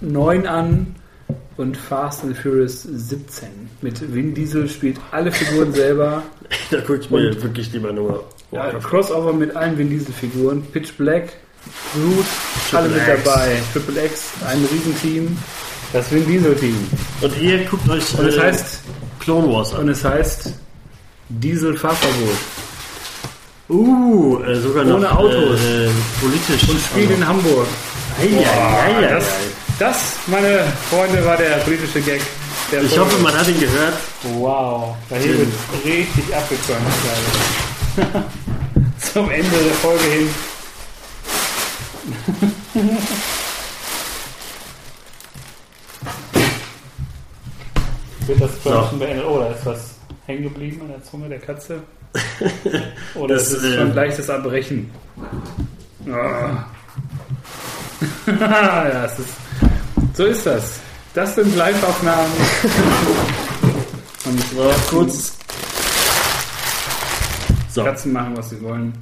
[0.00, 0.94] 9 an
[1.56, 3.48] und Fast and Furious 17.
[3.82, 6.22] Mit Vin Diesel spielt alle Figuren selber.
[6.70, 8.70] Da gucke ich mir Und- wirklich lieber nur Ja.
[8.78, 10.62] Crossover mit allen Vin Diesel Figuren.
[10.72, 11.30] Pitch Black,
[11.94, 12.26] Groot,
[12.72, 13.58] alle mit dabei.
[13.72, 15.36] Triple X, ein Riesenteam.
[15.92, 16.88] Das Vin Diesel Team.
[17.20, 18.80] Und ihr guckt euch Und es äh, heißt,
[19.20, 19.80] Clone Wars an.
[19.80, 20.50] und es heißt
[21.28, 22.36] Diesel Fahrverbot.
[23.68, 25.60] Uh, äh, sogar noch Ohne Autos.
[25.60, 25.88] Äh,
[26.20, 26.68] politisch.
[26.68, 27.66] Und spielt in Hamburg.
[28.20, 29.24] Ei, ei, ei, ei, das,
[29.78, 32.20] das, meine Freunde, war der britische Gag.
[32.70, 33.04] Der Ich Folge.
[33.04, 33.94] hoffe, man hat ihn gehört.
[34.34, 35.48] Wow, da hier wird
[35.84, 36.34] richtig
[37.98, 38.24] gerade.
[39.12, 40.28] Zum Ende der Folge hin.
[48.26, 49.24] Wird das Crunchen beendet?
[49.26, 49.94] Oh, da ist was
[50.26, 51.82] hängen geblieben an der Zunge der Katze.
[53.14, 54.90] Oder Das, ist es äh, schon leichtes Erbrechen?
[56.10, 56.64] Ah.
[58.40, 59.18] ja, ist,
[60.14, 60.80] so ist das.
[61.14, 62.32] Das sind Live-Aufnahmen.
[64.24, 65.32] Und So, kurz.
[67.70, 68.92] So, Katzen machen, was sie wollen.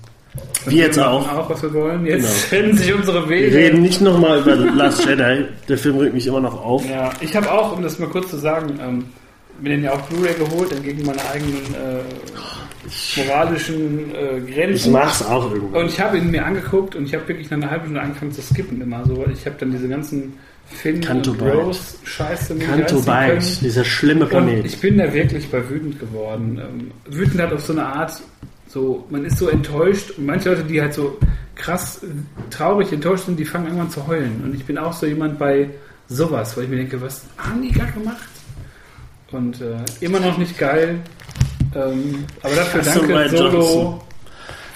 [0.66, 1.27] Wir jetzt auch.
[1.32, 2.05] auch, was wir wollen.
[2.07, 2.77] Jetzt Genau.
[2.77, 3.57] sich unsere Wir Wege.
[3.57, 5.47] reden nicht nochmal über Last Jedi.
[5.69, 6.89] Der Film regt mich immer noch auf.
[6.89, 9.05] Ja, ich habe auch, um das mal kurz zu sagen, ähm,
[9.61, 12.01] mir den ja auch Blu-ray geholt, entgegen meiner eigenen äh,
[13.16, 14.93] moralischen äh, Ich Grenzen.
[14.93, 15.78] mach's auch irgendwo.
[15.78, 18.32] Und ich habe ihn mir angeguckt und ich habe wirklich nach einer halben Stunde angefangen
[18.32, 20.35] zu skippen immer so, weil ich habe dann diese ganzen
[20.66, 21.43] Finn Canto und.
[21.43, 24.65] Rose Scheiße mir Kanto Bight, dieser schlimme Und Planet.
[24.66, 26.61] ich bin da wirklich bei wütend geworden.
[26.62, 28.12] Ähm, wütend hat auf so eine Art,
[28.73, 31.19] so, man ist so enttäuscht und manche Leute, die halt so
[31.57, 32.01] krass
[32.51, 34.41] traurig enttäuscht sind, die fangen irgendwann zu heulen.
[34.45, 35.69] Und ich bin auch so jemand bei
[36.09, 38.29] sowas, weil ich mir denke, was haben die gerade gemacht?
[39.33, 41.01] Und äh, immer noch nicht geil.
[41.75, 44.03] Ähm, aber dafür Hasse danke Ryan Solo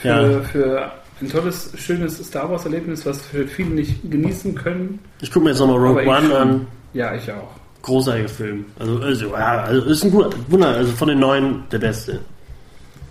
[0.03, 0.41] für, Ja.
[0.43, 4.99] für ein tolles, schönes Star Wars Erlebnis, was für viele nicht genießen können.
[5.21, 6.33] Ich gucke mir jetzt nochmal Rogue One schon.
[6.37, 6.67] an.
[6.93, 7.51] Ja, ich auch.
[7.83, 8.65] Großartiger Film.
[8.79, 12.21] Also, also, ja, also ist ein guter, Wunder, also von den neuen der beste.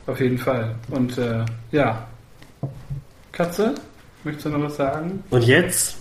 [0.05, 0.75] Auf jeden Fall.
[0.89, 2.07] Und äh, ja.
[3.31, 3.75] Katze,
[4.23, 5.23] möchtest du noch was sagen?
[5.29, 5.97] Und jetzt?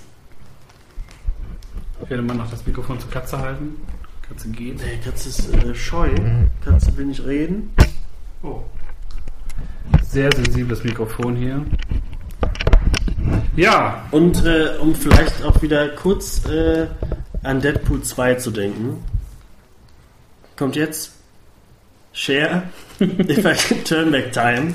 [2.02, 3.76] Ich werde mal noch das Mikrofon zur Katze halten.
[4.28, 4.78] Katze geht.
[4.78, 6.10] Nee, Katze ist äh, scheu.
[6.64, 7.72] Katze will nicht reden.
[8.42, 8.60] Oh.
[10.02, 11.64] Sehr sensibles Mikrofon hier.
[13.56, 16.86] Ja, Und äh, um vielleicht auch wieder kurz äh,
[17.42, 19.04] an Deadpool 2 zu denken,
[20.56, 21.12] kommt jetzt
[22.12, 22.64] Cher,
[23.28, 24.74] If I Could Turn Back Time,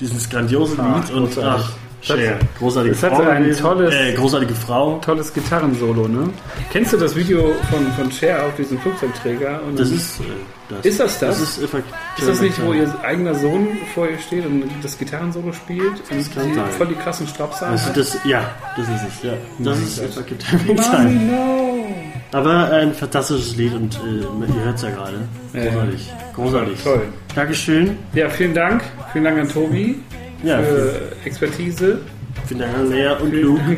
[0.00, 1.72] dieses grandiose Ah, Lied und ach,
[2.06, 3.62] Cher, großartige hatte Frau, ein gewesen.
[3.62, 4.98] tolles- äh, großartige Frau.
[5.04, 6.28] tolles Gitarrensolo, ne?
[6.72, 9.60] Kennst du das Video von, von Cher auf diesem Flugzeugträger?
[9.66, 10.24] Und Das ist äh,
[10.68, 10.84] das.
[10.84, 11.38] Ist das das?
[11.38, 11.58] Das ist,
[12.18, 15.94] ist das nicht, wo ihr eigener Sohn vor ihr steht und das Gitarrensolo spielt?
[16.10, 17.96] Und voll die krassen Strapser Also hat?
[17.96, 19.32] das, ja, das ist es, ja.
[19.58, 20.00] Das ist
[20.66, 21.10] Mommy, Time.
[21.32, 21.86] no!
[22.32, 24.20] Aber ein fantastisches Lied und äh,
[24.56, 25.18] ihr hört es ja gerade.
[25.52, 26.12] Großartig.
[26.34, 26.82] Großartig.
[26.82, 27.02] Toll.
[27.34, 27.96] Dankeschön.
[28.14, 28.82] Ja, vielen Dank.
[29.12, 29.96] Vielen Dank an Tobi
[30.42, 31.98] Ja, für Expertise.
[32.50, 33.76] Dank an Lea und Vielen Luke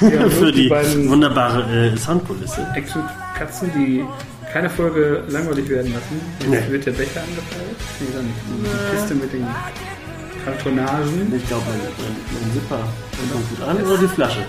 [0.00, 2.66] ja, Luke, für die beiden wunderbare äh, Soundkulisse.
[2.74, 4.04] Action-Katzen, die
[4.52, 6.20] keine Folge langweilig werden lassen.
[6.40, 6.72] Jetzt Nee.
[6.72, 7.76] wird der Becher angefeuert.
[8.00, 8.26] Nee, dann.
[8.62, 9.46] Die Kiste mit den
[10.44, 11.32] Kartonagen.
[11.36, 12.78] Ich glaube, mein, mein, mein Zipper
[13.32, 13.76] kommt gut an.
[13.84, 14.40] Oder die Flasche.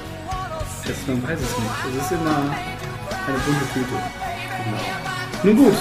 [0.88, 1.98] Das, man weiß es nicht.
[2.00, 2.56] Es ist immer
[3.28, 3.98] eine bunte Tüte.
[5.44, 5.74] Nun gut.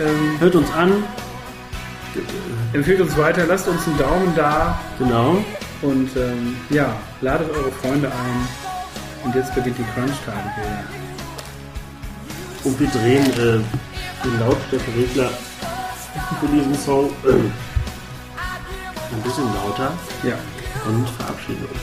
[0.00, 1.04] Ähm, Hört uns an.
[2.72, 5.44] Empfehlt uns weiter, lasst uns einen Daumen da Genau.
[5.82, 8.48] und ähm, ja, ladet eure Freunde ein.
[9.24, 10.84] Und jetzt beginnt die Crunch-Time hier.
[12.64, 13.60] Und wir drehen äh,
[14.24, 15.30] den Lautstärkeregler
[16.40, 19.92] für diesen Song äh, ein bisschen lauter
[20.22, 20.34] Ja.
[20.88, 21.80] und verabschieden uns.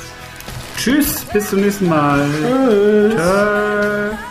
[0.78, 2.26] Tschüss, bis zum nächsten Mal.
[2.42, 3.14] Tschüss.
[3.16, 4.27] Tschö.